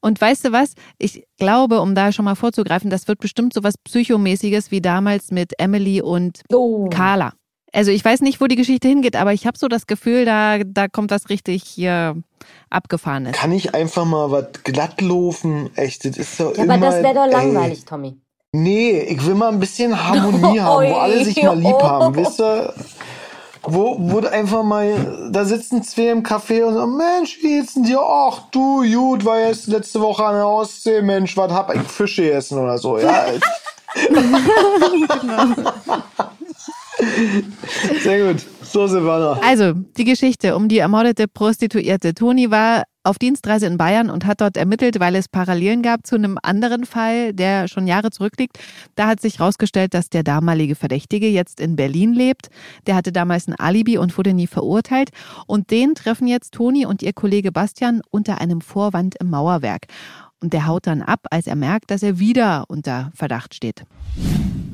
Und 0.00 0.20
weißt 0.20 0.44
du 0.46 0.52
was? 0.52 0.74
Ich 0.98 1.24
glaube, 1.38 1.80
um 1.80 1.94
da 1.94 2.12
schon 2.12 2.24
mal 2.24 2.34
vorzugreifen, 2.36 2.90
das 2.90 3.08
wird 3.08 3.18
bestimmt 3.20 3.52
so 3.54 3.62
was 3.64 3.76
Psychomäßiges 3.78 4.70
wie 4.70 4.80
damals 4.80 5.30
mit 5.30 5.52
Emily 5.58 6.00
und 6.02 6.40
Oh. 6.52 6.88
Carla. 6.90 7.32
Also 7.74 7.90
ich 7.90 8.04
weiß 8.04 8.20
nicht, 8.20 8.38
wo 8.40 8.46
die 8.46 8.56
Geschichte 8.56 8.86
hingeht, 8.86 9.16
aber 9.16 9.32
ich 9.32 9.46
habe 9.46 9.56
so 9.56 9.66
das 9.66 9.86
Gefühl, 9.86 10.26
da, 10.26 10.58
da 10.62 10.88
kommt 10.88 11.10
was 11.10 11.30
richtig 11.30 11.62
hier 11.64 12.16
abgefahrenes. 12.68 13.32
Kann 13.36 13.50
ich 13.52 13.74
einfach 13.74 14.04
mal 14.04 14.30
was 14.30 14.46
glatt 14.62 15.00
laufen? 15.00 15.70
Echt, 15.76 16.04
das 16.04 16.18
ist 16.18 16.38
doch 16.38 16.54
Ja, 16.56 16.64
immer... 16.64 16.74
aber 16.74 16.86
das 16.86 17.02
wäre 17.02 17.14
doch 17.14 17.24
ey. 17.24 17.30
langweilig, 17.32 17.84
Tommy. 17.86 18.16
Nee, 18.54 19.00
ich 19.00 19.24
will 19.24 19.34
mal 19.34 19.48
ein 19.48 19.60
bisschen 19.60 19.98
Harmonie 19.98 20.60
haben, 20.60 20.90
wo 20.90 20.96
alle 20.96 21.24
sich 21.24 21.42
mal 21.42 21.58
lieb 21.58 21.82
haben, 21.82 22.14
wisst 22.14 22.38
ihr? 22.38 22.74
Wo, 23.62 23.96
wo 23.98 24.20
du 24.20 24.30
einfach 24.30 24.62
mal, 24.62 25.30
da 25.30 25.44
sitzen 25.44 25.82
zwei 25.82 26.10
im 26.10 26.22
Café 26.22 26.64
und 26.64 26.74
sagen, 26.74 26.96
Mensch, 26.96 27.38
wie 27.40 27.60
geht's 27.60 27.74
denn 27.74 27.84
dir? 27.84 28.00
Ach 28.00 28.40
du, 28.50 28.82
gut, 28.82 29.24
war 29.24 29.38
jetzt 29.38 29.68
letzte 29.68 30.00
Woche 30.00 30.24
an 30.24 30.34
der 30.34 30.46
Ostsee, 30.46 31.00
Mensch, 31.00 31.36
was 31.36 31.52
hab 31.52 31.74
ich 31.74 31.80
Fische 31.82 32.24
gegessen 32.24 32.58
oder 32.58 32.76
so, 32.76 32.98
ja. 32.98 33.24
Sehr 38.02 38.32
gut, 38.32 38.44
so 38.62 38.86
Silvana. 38.86 39.40
Also, 39.42 39.72
die 39.72 40.04
Geschichte 40.04 40.56
um 40.56 40.68
die 40.68 40.78
ermordete 40.78 41.26
Prostituierte. 41.28 42.14
Toni 42.14 42.50
war 42.50 42.84
auf 43.04 43.18
Dienstreise 43.18 43.66
in 43.66 43.78
Bayern 43.78 44.10
und 44.10 44.26
hat 44.26 44.40
dort 44.40 44.56
ermittelt, 44.56 45.00
weil 45.00 45.16
es 45.16 45.28
Parallelen 45.28 45.82
gab 45.82 46.06
zu 46.06 46.14
einem 46.14 46.38
anderen 46.42 46.86
Fall, 46.86 47.32
der 47.32 47.66
schon 47.66 47.86
Jahre 47.86 48.10
zurückliegt. 48.10 48.58
Da 48.94 49.08
hat 49.08 49.20
sich 49.20 49.40
herausgestellt, 49.40 49.94
dass 49.94 50.08
der 50.08 50.22
damalige 50.22 50.76
Verdächtige 50.76 51.28
jetzt 51.28 51.60
in 51.60 51.74
Berlin 51.74 52.12
lebt. 52.12 52.48
Der 52.86 52.94
hatte 52.94 53.10
damals 53.10 53.48
ein 53.48 53.58
Alibi 53.58 53.98
und 53.98 54.16
wurde 54.16 54.34
nie 54.34 54.46
verurteilt. 54.46 55.10
Und 55.46 55.70
den 55.70 55.94
treffen 55.94 56.28
jetzt 56.28 56.54
Toni 56.54 56.86
und 56.86 57.02
ihr 57.02 57.12
Kollege 57.12 57.50
Bastian 57.50 58.02
unter 58.10 58.40
einem 58.40 58.60
Vorwand 58.60 59.16
im 59.20 59.30
Mauerwerk. 59.30 59.86
Und 60.42 60.52
der 60.52 60.66
haut 60.66 60.88
dann 60.88 61.02
ab, 61.02 61.20
als 61.30 61.46
er 61.46 61.54
merkt, 61.54 61.92
dass 61.92 62.02
er 62.02 62.18
wieder 62.18 62.64
unter 62.66 63.12
Verdacht 63.14 63.54
steht. 63.54 63.84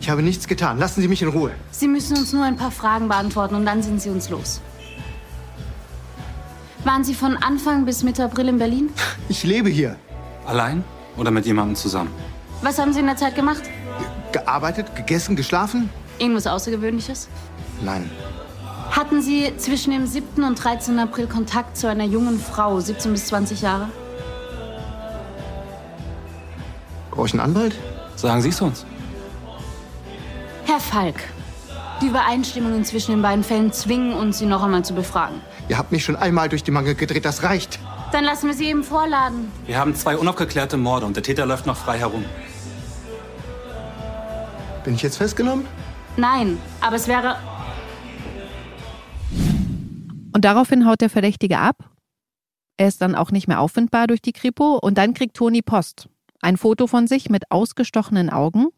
Ich 0.01 0.09
habe 0.09 0.23
nichts 0.23 0.49
getan. 0.49 0.79
Lassen 0.79 1.03
Sie 1.03 1.09
mich 1.09 1.21
in 1.21 1.29
Ruhe. 1.29 1.51
Sie 1.71 1.89
müssen 1.89 2.17
uns 2.17 2.33
nur 2.33 2.43
ein 2.43 2.57
paar 2.57 2.71
Fragen 2.71 3.09
beantworten 3.09 3.55
und 3.55 3.67
dann 3.67 3.83
sind 3.83 4.01
Sie 4.01 4.09
uns 4.09 4.31
los. 4.31 4.63
Waren 6.85 7.05
Sie 7.05 7.15
von 7.15 7.37
Anfang 7.37 7.85
bis 7.85 8.03
Mitte 8.03 8.25
April 8.25 8.49
in 8.49 8.59
Berlin? 8.59 8.89
Ich 9.29 9.45
lebe 9.45 9.69
hier. 9.69 9.97
Allein 10.47 10.83
oder 11.19 11.31
mit 11.31 11.45
jemandem 11.45 11.77
zusammen? 11.77 12.11
Was 12.63 12.79
haben 12.79 12.95
Sie 12.95 13.01
in 13.01 13.07
der 13.07 13.17
Zeit 13.17 13.35
gemacht? 13.35 13.63
Gearbeitet, 14.33 14.97
gegessen, 14.97 15.37
geschlafen? 15.37 15.91
Irgendwas 16.19 16.47
Außergewöhnliches? 16.47 17.29
Nein. 17.85 18.09
Hatten 18.91 19.21
Sie 19.21 19.53
zwischen 19.59 19.91
dem 19.91 20.07
7. 20.07 20.43
und 20.45 20.55
13. 20.55 20.99
April 20.99 21.27
Kontakt 21.27 21.77
zu 21.77 21.91
einer 21.91 22.05
jungen 22.05 22.41
Frau, 22.41 22.81
17 22.81 23.13
bis 23.13 23.27
20 23.27 23.61
Jahre? 23.61 23.91
Brauche 27.19 27.27
ich 27.27 27.35
einen 27.35 27.41
Anwalt? 27.41 27.75
Sagen 28.15 28.41
Sie 28.43 28.51
es 28.51 28.61
uns. 28.61 28.87
Herr 30.67 30.79
Falk, 30.79 31.17
die 32.01 32.07
Übereinstimmungen 32.07 32.85
zwischen 32.85 33.11
den 33.11 33.23
beiden 33.23 33.43
Fällen 33.43 33.73
zwingen 33.73 34.13
uns, 34.13 34.39
Sie 34.39 34.47
noch 34.47 34.63
einmal 34.63 34.85
zu 34.85 34.95
befragen. 34.95 35.41
Ihr 35.69 35.79
habt 35.79 35.91
mich 35.91 36.05
schon 36.05 36.15
einmal 36.15 36.49
durch 36.49 36.63
die 36.63 36.71
Mangel 36.71 36.95
gedreht, 36.95 37.25
das 37.25 37.43
reicht. 37.43 37.81
Dann 38.13 38.23
lassen 38.23 38.47
wir 38.47 38.55
Sie 38.55 38.67
eben 38.67 38.85
vorladen. 38.85 39.51
Wir 39.67 39.79
haben 39.79 39.97
zwei 39.97 40.17
unaufgeklärte 40.17 40.77
Morde 40.77 41.07
und 41.07 41.17
der 41.17 41.25
Täter 41.25 41.45
läuft 41.45 41.67
noch 41.67 41.77
frei 41.77 41.99
herum. 41.99 42.25
Bin 44.85 44.95
ich 44.95 45.03
jetzt 45.03 45.17
festgenommen? 45.17 45.67
Nein, 46.17 46.57
aber 46.81 46.95
es 46.95 47.09
wäre. 47.09 47.35
Und 50.33 50.45
daraufhin 50.45 50.87
haut 50.87 51.01
der 51.01 51.11
Verdächtige 51.11 51.59
ab. 51.59 51.79
Er 52.77 52.87
ist 52.87 53.03
dann 53.03 53.17
auch 53.17 53.33
nicht 53.33 53.49
mehr 53.49 53.59
auffindbar 53.59 54.07
durch 54.07 54.23
die 54.23 54.33
Kripo. 54.33 54.79
Und 54.81 54.99
dann 54.99 55.15
kriegt 55.15 55.37
Toni 55.37 55.63
Post. 55.63 56.09
Ein 56.41 56.57
Foto 56.57 56.87
von 56.87 57.07
sich 57.07 57.31
mit 57.31 57.51
ausgestochenen 57.51 58.31
Augen. 58.31 58.69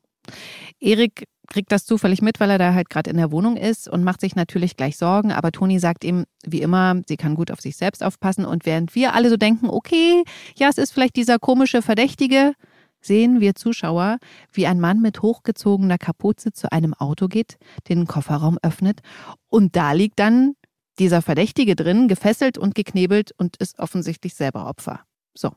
Erik 0.80 1.26
kriegt 1.48 1.72
das 1.72 1.84
zufällig 1.84 2.22
mit, 2.22 2.40
weil 2.40 2.50
er 2.50 2.58
da 2.58 2.74
halt 2.74 2.88
gerade 2.88 3.10
in 3.10 3.16
der 3.16 3.32
Wohnung 3.32 3.56
ist 3.56 3.88
und 3.88 4.04
macht 4.04 4.20
sich 4.20 4.36
natürlich 4.36 4.76
gleich 4.76 4.96
Sorgen. 4.96 5.32
Aber 5.32 5.50
Toni 5.52 5.78
sagt 5.78 6.04
ihm, 6.04 6.24
wie 6.44 6.62
immer, 6.62 7.02
sie 7.06 7.16
kann 7.16 7.34
gut 7.34 7.50
auf 7.50 7.60
sich 7.60 7.76
selbst 7.76 8.02
aufpassen. 8.02 8.44
Und 8.44 8.66
während 8.66 8.94
wir 8.94 9.14
alle 9.14 9.30
so 9.30 9.36
denken, 9.36 9.68
okay, 9.68 10.22
ja, 10.56 10.68
es 10.68 10.78
ist 10.78 10.92
vielleicht 10.92 11.16
dieser 11.16 11.38
komische 11.38 11.82
Verdächtige, 11.82 12.54
sehen 13.00 13.40
wir 13.40 13.54
Zuschauer, 13.54 14.18
wie 14.52 14.66
ein 14.66 14.80
Mann 14.80 15.00
mit 15.00 15.22
hochgezogener 15.22 15.98
Kapuze 15.98 16.52
zu 16.52 16.70
einem 16.70 16.94
Auto 16.94 17.28
geht, 17.28 17.56
den 17.88 18.06
Kofferraum 18.06 18.58
öffnet 18.62 19.00
und 19.48 19.76
da 19.76 19.92
liegt 19.92 20.18
dann 20.18 20.54
dieser 20.98 21.22
Verdächtige 21.22 21.76
drin, 21.76 22.08
gefesselt 22.08 22.58
und 22.58 22.74
geknebelt 22.74 23.32
und 23.38 23.56
ist 23.56 23.78
offensichtlich 23.78 24.34
selber 24.34 24.66
Opfer. 24.66 25.00
So, 25.34 25.52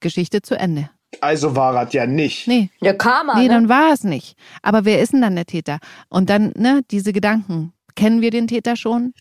Geschichte 0.00 0.40
zu 0.40 0.58
Ende. 0.58 0.88
Also 1.20 1.56
war 1.56 1.72
das 1.72 1.92
ja 1.92 2.06
nicht. 2.06 2.46
Nee, 2.48 2.70
Der 2.80 2.96
Karma, 2.96 3.34
nee, 3.36 3.48
ne? 3.48 3.54
dann 3.54 3.68
war 3.68 3.92
es 3.92 4.04
nicht. 4.04 4.36
Aber 4.62 4.84
wer 4.84 5.00
ist 5.00 5.12
denn 5.12 5.22
dann 5.22 5.34
der 5.36 5.46
Täter? 5.46 5.78
Und 6.08 6.30
dann, 6.30 6.52
ne, 6.56 6.82
diese 6.90 7.12
Gedanken. 7.12 7.72
Kennen 7.94 8.20
wir 8.20 8.30
den 8.30 8.46
Täter 8.46 8.76
schon? 8.76 9.14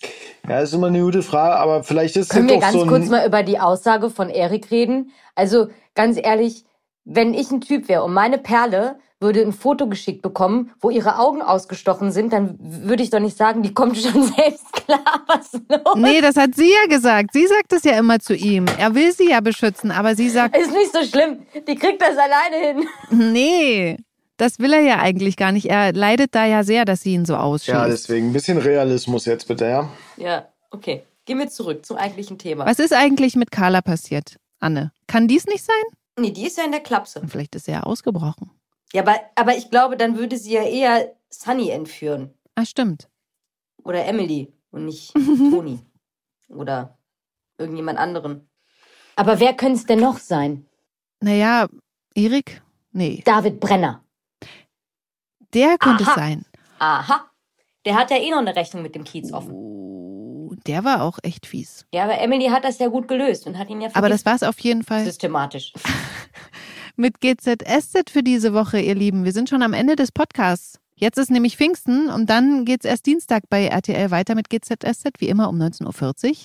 Ja, 0.49 0.59
ist 0.59 0.73
immer 0.73 0.87
eine 0.87 0.99
gute 0.99 1.23
Frage, 1.23 1.55
aber 1.55 1.85
vielleicht 1.85 2.17
ist 2.17 2.29
Können 2.29 2.49
das 2.49 2.55
wir 2.55 2.59
doch 2.59 2.61
ganz 2.63 2.73
so 2.73 2.81
ein... 2.81 2.87
kurz 2.89 3.09
mal 3.09 3.25
über 3.25 3.41
die 3.41 3.57
Aussage 3.57 4.09
von 4.09 4.29
Erik 4.29 4.69
reden? 4.69 5.11
Also 5.33 5.69
ganz 5.93 6.17
ehrlich, 6.21 6.65
wenn 7.05 7.33
ich 7.33 7.51
ein 7.51 7.61
Typ 7.61 7.87
wäre 7.87 8.03
und 8.03 8.13
meine 8.13 8.37
Perle 8.37 8.97
würde 9.21 9.41
ein 9.41 9.53
Foto 9.53 9.87
geschickt 9.87 10.21
bekommen, 10.21 10.71
wo 10.81 10.89
ihre 10.89 11.17
Augen 11.17 11.41
ausgestochen 11.41 12.11
sind, 12.11 12.33
dann 12.33 12.57
würde 12.59 13.01
ich 13.01 13.11
doch 13.11 13.19
nicht 13.19 13.37
sagen, 13.37 13.63
die 13.63 13.73
kommt 13.73 13.97
schon 13.97 14.23
selbst 14.23 14.73
klar, 14.73 15.23
was 15.27 15.53
los. 15.53 15.95
Nee, 15.95 16.21
das 16.21 16.35
hat 16.35 16.55
sie 16.55 16.71
ja 16.71 16.87
gesagt. 16.87 17.31
Sie 17.33 17.47
sagt 17.47 17.71
es 17.71 17.83
ja 17.83 17.97
immer 17.97 18.19
zu 18.19 18.35
ihm. 18.35 18.65
Er 18.77 18.93
will 18.93 19.13
sie 19.13 19.29
ja 19.29 19.39
beschützen, 19.39 19.91
aber 19.91 20.15
sie 20.15 20.29
sagt, 20.29 20.57
Ist 20.57 20.71
nicht 20.71 20.91
so 20.91 21.03
schlimm. 21.03 21.45
Die 21.67 21.75
kriegt 21.75 22.01
das 22.01 22.17
alleine 22.17 22.81
hin. 22.81 22.87
nee, 23.31 23.97
das 24.37 24.59
will 24.59 24.73
er 24.73 24.81
ja 24.81 24.99
eigentlich 24.99 25.37
gar 25.37 25.51
nicht. 25.51 25.67
Er 25.67 25.93
leidet 25.93 26.35
da 26.35 26.45
ja 26.45 26.63
sehr, 26.63 26.83
dass 26.83 27.01
sie 27.01 27.13
ihn 27.13 27.25
so 27.25 27.35
ausschließt. 27.35 27.77
Ja, 27.77 27.87
deswegen 27.87 28.29
ein 28.29 28.33
bisschen 28.33 28.57
Realismus 28.57 29.25
jetzt 29.25 29.47
bitte, 29.47 29.65
ja? 29.65 29.89
Ja, 30.17 30.47
okay. 30.71 31.03
Gehen 31.25 31.39
wir 31.39 31.47
zurück 31.47 31.85
zum 31.85 31.97
eigentlichen 31.97 32.37
Thema. 32.37 32.65
Was 32.67 32.77
ist 32.77 32.93
eigentlich 32.93 33.35
mit 33.35 33.49
Carla 33.49 33.81
passiert, 33.81 34.35
Anne? 34.59 34.91
Kann 35.07 35.27
dies 35.27 35.45
nicht 35.47 35.63
sein? 35.63 35.83
Nee, 36.17 36.31
die 36.31 36.45
ist 36.47 36.57
ja 36.57 36.63
in 36.65 36.71
der 36.71 36.81
Klapse. 36.81 37.21
Vielleicht 37.27 37.55
ist 37.55 37.67
er 37.67 37.73
ja 37.75 37.83
ausgebrochen. 37.83 38.51
Ja, 38.93 39.01
aber, 39.01 39.19
aber 39.35 39.55
ich 39.57 39.69
glaube, 39.69 39.97
dann 39.97 40.17
würde 40.17 40.37
sie 40.37 40.53
ja 40.53 40.63
eher 40.63 41.15
Sunny 41.29 41.69
entführen. 41.69 42.33
Ah, 42.55 42.65
stimmt. 42.65 43.09
Oder 43.83 44.05
Emily 44.05 44.53
und 44.71 44.85
nicht 44.85 45.13
Toni. 45.13 45.79
Oder 46.47 46.97
irgendjemand 47.57 47.99
anderen. 47.99 48.49
Aber 49.15 49.39
wer 49.39 49.53
könnte 49.53 49.79
es 49.79 49.85
denn 49.85 49.99
noch 49.99 50.19
sein? 50.19 50.65
Naja, 51.21 51.67
Erik? 52.13 52.61
Nee, 52.91 53.21
David 53.25 53.59
Brenner. 53.59 54.03
der 55.53 55.77
könnte 55.77 56.03
es 56.03 56.09
Aha. 56.09 56.15
sein. 56.15 56.45
Aha. 56.79 57.29
Der 57.85 57.95
hat 57.95 58.09
ja 58.11 58.17
eh 58.17 58.29
noch 58.31 58.39
eine 58.39 58.55
Rechnung 58.55 58.83
mit 58.83 58.95
dem 58.95 59.03
Kiez 59.03 59.31
offen. 59.31 59.53
Der 60.67 60.83
war 60.83 61.03
auch 61.03 61.19
echt 61.21 61.45
fies. 61.45 61.85
Ja, 61.93 62.03
aber 62.03 62.19
Emily 62.19 62.47
hat 62.47 62.63
das 62.63 62.79
ja 62.79 62.87
gut 62.87 63.07
gelöst 63.07 63.45
und 63.45 63.57
hat 63.57 63.69
ihn 63.69 63.81
ja 63.81 63.89
Aber 63.93 64.09
das 64.09 64.23
vergiftet. 64.23 64.41
war's 64.41 64.55
auf 64.55 64.59
jeden 64.59 64.83
Fall 64.83 65.05
systematisch. 65.05 65.73
mit 66.95 67.21
GZSZ 67.21 68.09
für 68.09 68.23
diese 68.23 68.53
Woche, 68.53 68.79
ihr 68.79 68.95
Lieben. 68.95 69.25
Wir 69.25 69.31
sind 69.31 69.49
schon 69.49 69.61
am 69.61 69.73
Ende 69.73 69.95
des 69.95 70.11
Podcasts. 70.11 70.79
Jetzt 70.97 71.17
ist 71.17 71.29
nämlich 71.29 71.57
Pfingsten 71.57 72.09
und 72.09 72.29
dann 72.29 72.63
geht's 72.63 72.85
erst 72.85 73.05
Dienstag 73.05 73.43
bei 73.49 73.67
RTL 73.67 74.11
weiter 74.11 74.33
mit 74.33 74.49
GZSZ, 74.49 75.09
wie 75.19 75.27
immer 75.27 75.49
um 75.49 75.61
19.40 75.61 76.29
Uhr. 76.29 76.35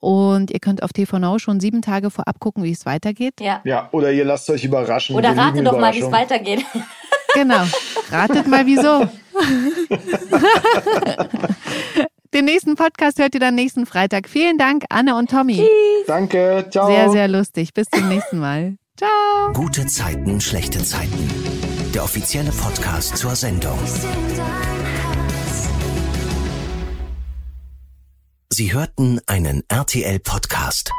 Und 0.00 0.50
ihr 0.50 0.58
könnt 0.58 0.82
auf 0.82 0.94
TV 0.94 1.18
Now 1.18 1.38
schon 1.38 1.60
sieben 1.60 1.82
Tage 1.82 2.10
vorab 2.10 2.40
gucken, 2.40 2.64
wie 2.64 2.72
es 2.72 2.86
weitergeht. 2.86 3.34
Ja. 3.40 3.60
Ja, 3.64 3.90
oder 3.92 4.10
ihr 4.10 4.24
lasst 4.24 4.48
euch 4.48 4.64
überraschen. 4.64 5.16
Oder 5.16 5.34
Wir 5.34 5.42
rate 5.42 5.56
lieben 5.56 5.66
doch 5.66 5.78
mal, 5.78 5.94
wie 5.94 6.00
es 6.00 6.10
weitergeht. 6.10 6.64
Genau. 7.34 7.64
Ratet 8.10 8.46
mal, 8.46 8.64
wieso. 8.64 9.06
Den 12.34 12.46
nächsten 12.46 12.74
Podcast 12.74 13.20
hört 13.20 13.34
ihr 13.34 13.40
dann 13.40 13.54
nächsten 13.54 13.86
Freitag. 13.86 14.28
Vielen 14.28 14.58
Dank, 14.58 14.84
Anne 14.90 15.16
und 15.16 15.30
Tommy. 15.30 15.64
Danke, 16.08 16.66
ciao. 16.68 16.88
Sehr, 16.88 17.10
sehr 17.10 17.28
lustig. 17.28 17.72
Bis 17.72 17.88
zum 17.88 18.08
nächsten 18.08 18.38
Mal. 18.38 18.76
Ciao. 18.96 19.08
Ciao. 19.44 19.52
Gute 19.52 19.86
Zeiten, 19.86 20.40
schlechte 20.40 20.82
Zeiten. 20.82 21.28
Der 21.94 22.04
offizielle 22.04 22.50
Podcast 22.50 23.16
zur 23.16 23.34
Sendung. 23.34 23.78
Sie 28.50 28.72
hörten 28.72 29.20
einen 29.26 29.62
RTL-Podcast. 29.68 30.90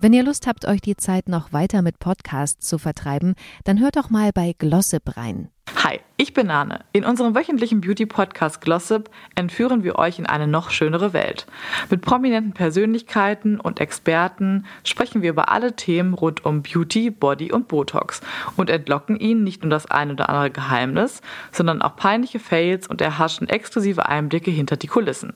Wenn 0.00 0.12
ihr 0.12 0.22
Lust 0.22 0.46
habt, 0.46 0.64
euch 0.64 0.80
die 0.80 0.96
Zeit 0.96 1.28
noch 1.28 1.52
weiter 1.52 1.82
mit 1.82 1.98
Podcasts 1.98 2.64
zu 2.64 2.78
vertreiben, 2.78 3.34
dann 3.64 3.80
hört 3.80 3.96
doch 3.96 4.10
mal 4.10 4.30
bei 4.32 4.54
Glossip 4.56 5.16
rein. 5.16 5.48
Hi, 5.82 5.98
ich 6.16 6.32
bin 6.32 6.50
Anne. 6.50 6.84
In 6.92 7.04
unserem 7.04 7.34
wöchentlichen 7.34 7.80
Beauty-Podcast 7.80 8.60
Glossip 8.60 9.10
entführen 9.34 9.82
wir 9.82 9.96
euch 9.98 10.20
in 10.20 10.26
eine 10.26 10.46
noch 10.46 10.70
schönere 10.70 11.12
Welt. 11.12 11.46
Mit 11.90 12.02
prominenten 12.02 12.52
Persönlichkeiten 12.52 13.58
und 13.58 13.80
Experten 13.80 14.66
sprechen 14.84 15.20
wir 15.22 15.30
über 15.30 15.50
alle 15.50 15.74
Themen 15.74 16.14
rund 16.14 16.44
um 16.44 16.62
Beauty, 16.62 17.10
Body 17.10 17.50
und 17.50 17.66
Botox 17.66 18.20
und 18.56 18.70
entlocken 18.70 19.18
ihnen 19.18 19.42
nicht 19.42 19.62
nur 19.62 19.70
das 19.70 19.86
ein 19.86 20.12
oder 20.12 20.28
andere 20.28 20.50
Geheimnis, 20.50 21.22
sondern 21.50 21.82
auch 21.82 21.96
peinliche 21.96 22.38
Fails 22.38 22.86
und 22.86 23.00
erhaschen 23.00 23.48
exklusive 23.48 24.06
Einblicke 24.06 24.52
hinter 24.52 24.76
die 24.76 24.86
Kulissen. 24.86 25.34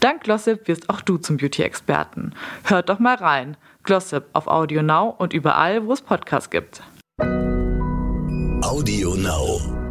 Dank 0.00 0.24
Glossip 0.24 0.66
wirst 0.66 0.90
auch 0.90 1.00
du 1.02 1.18
zum 1.18 1.36
Beauty-Experten. 1.36 2.34
Hört 2.64 2.88
doch 2.88 2.98
mal 2.98 3.14
rein. 3.14 3.56
Glossip 3.84 4.24
auf 4.32 4.46
Audio 4.46 4.82
Now 4.82 5.14
und 5.18 5.32
überall, 5.32 5.86
wo 5.86 5.92
es 5.92 6.02
Podcasts 6.02 6.50
gibt. 6.50 6.82
Audio 8.62 9.14
Now. 9.16 9.81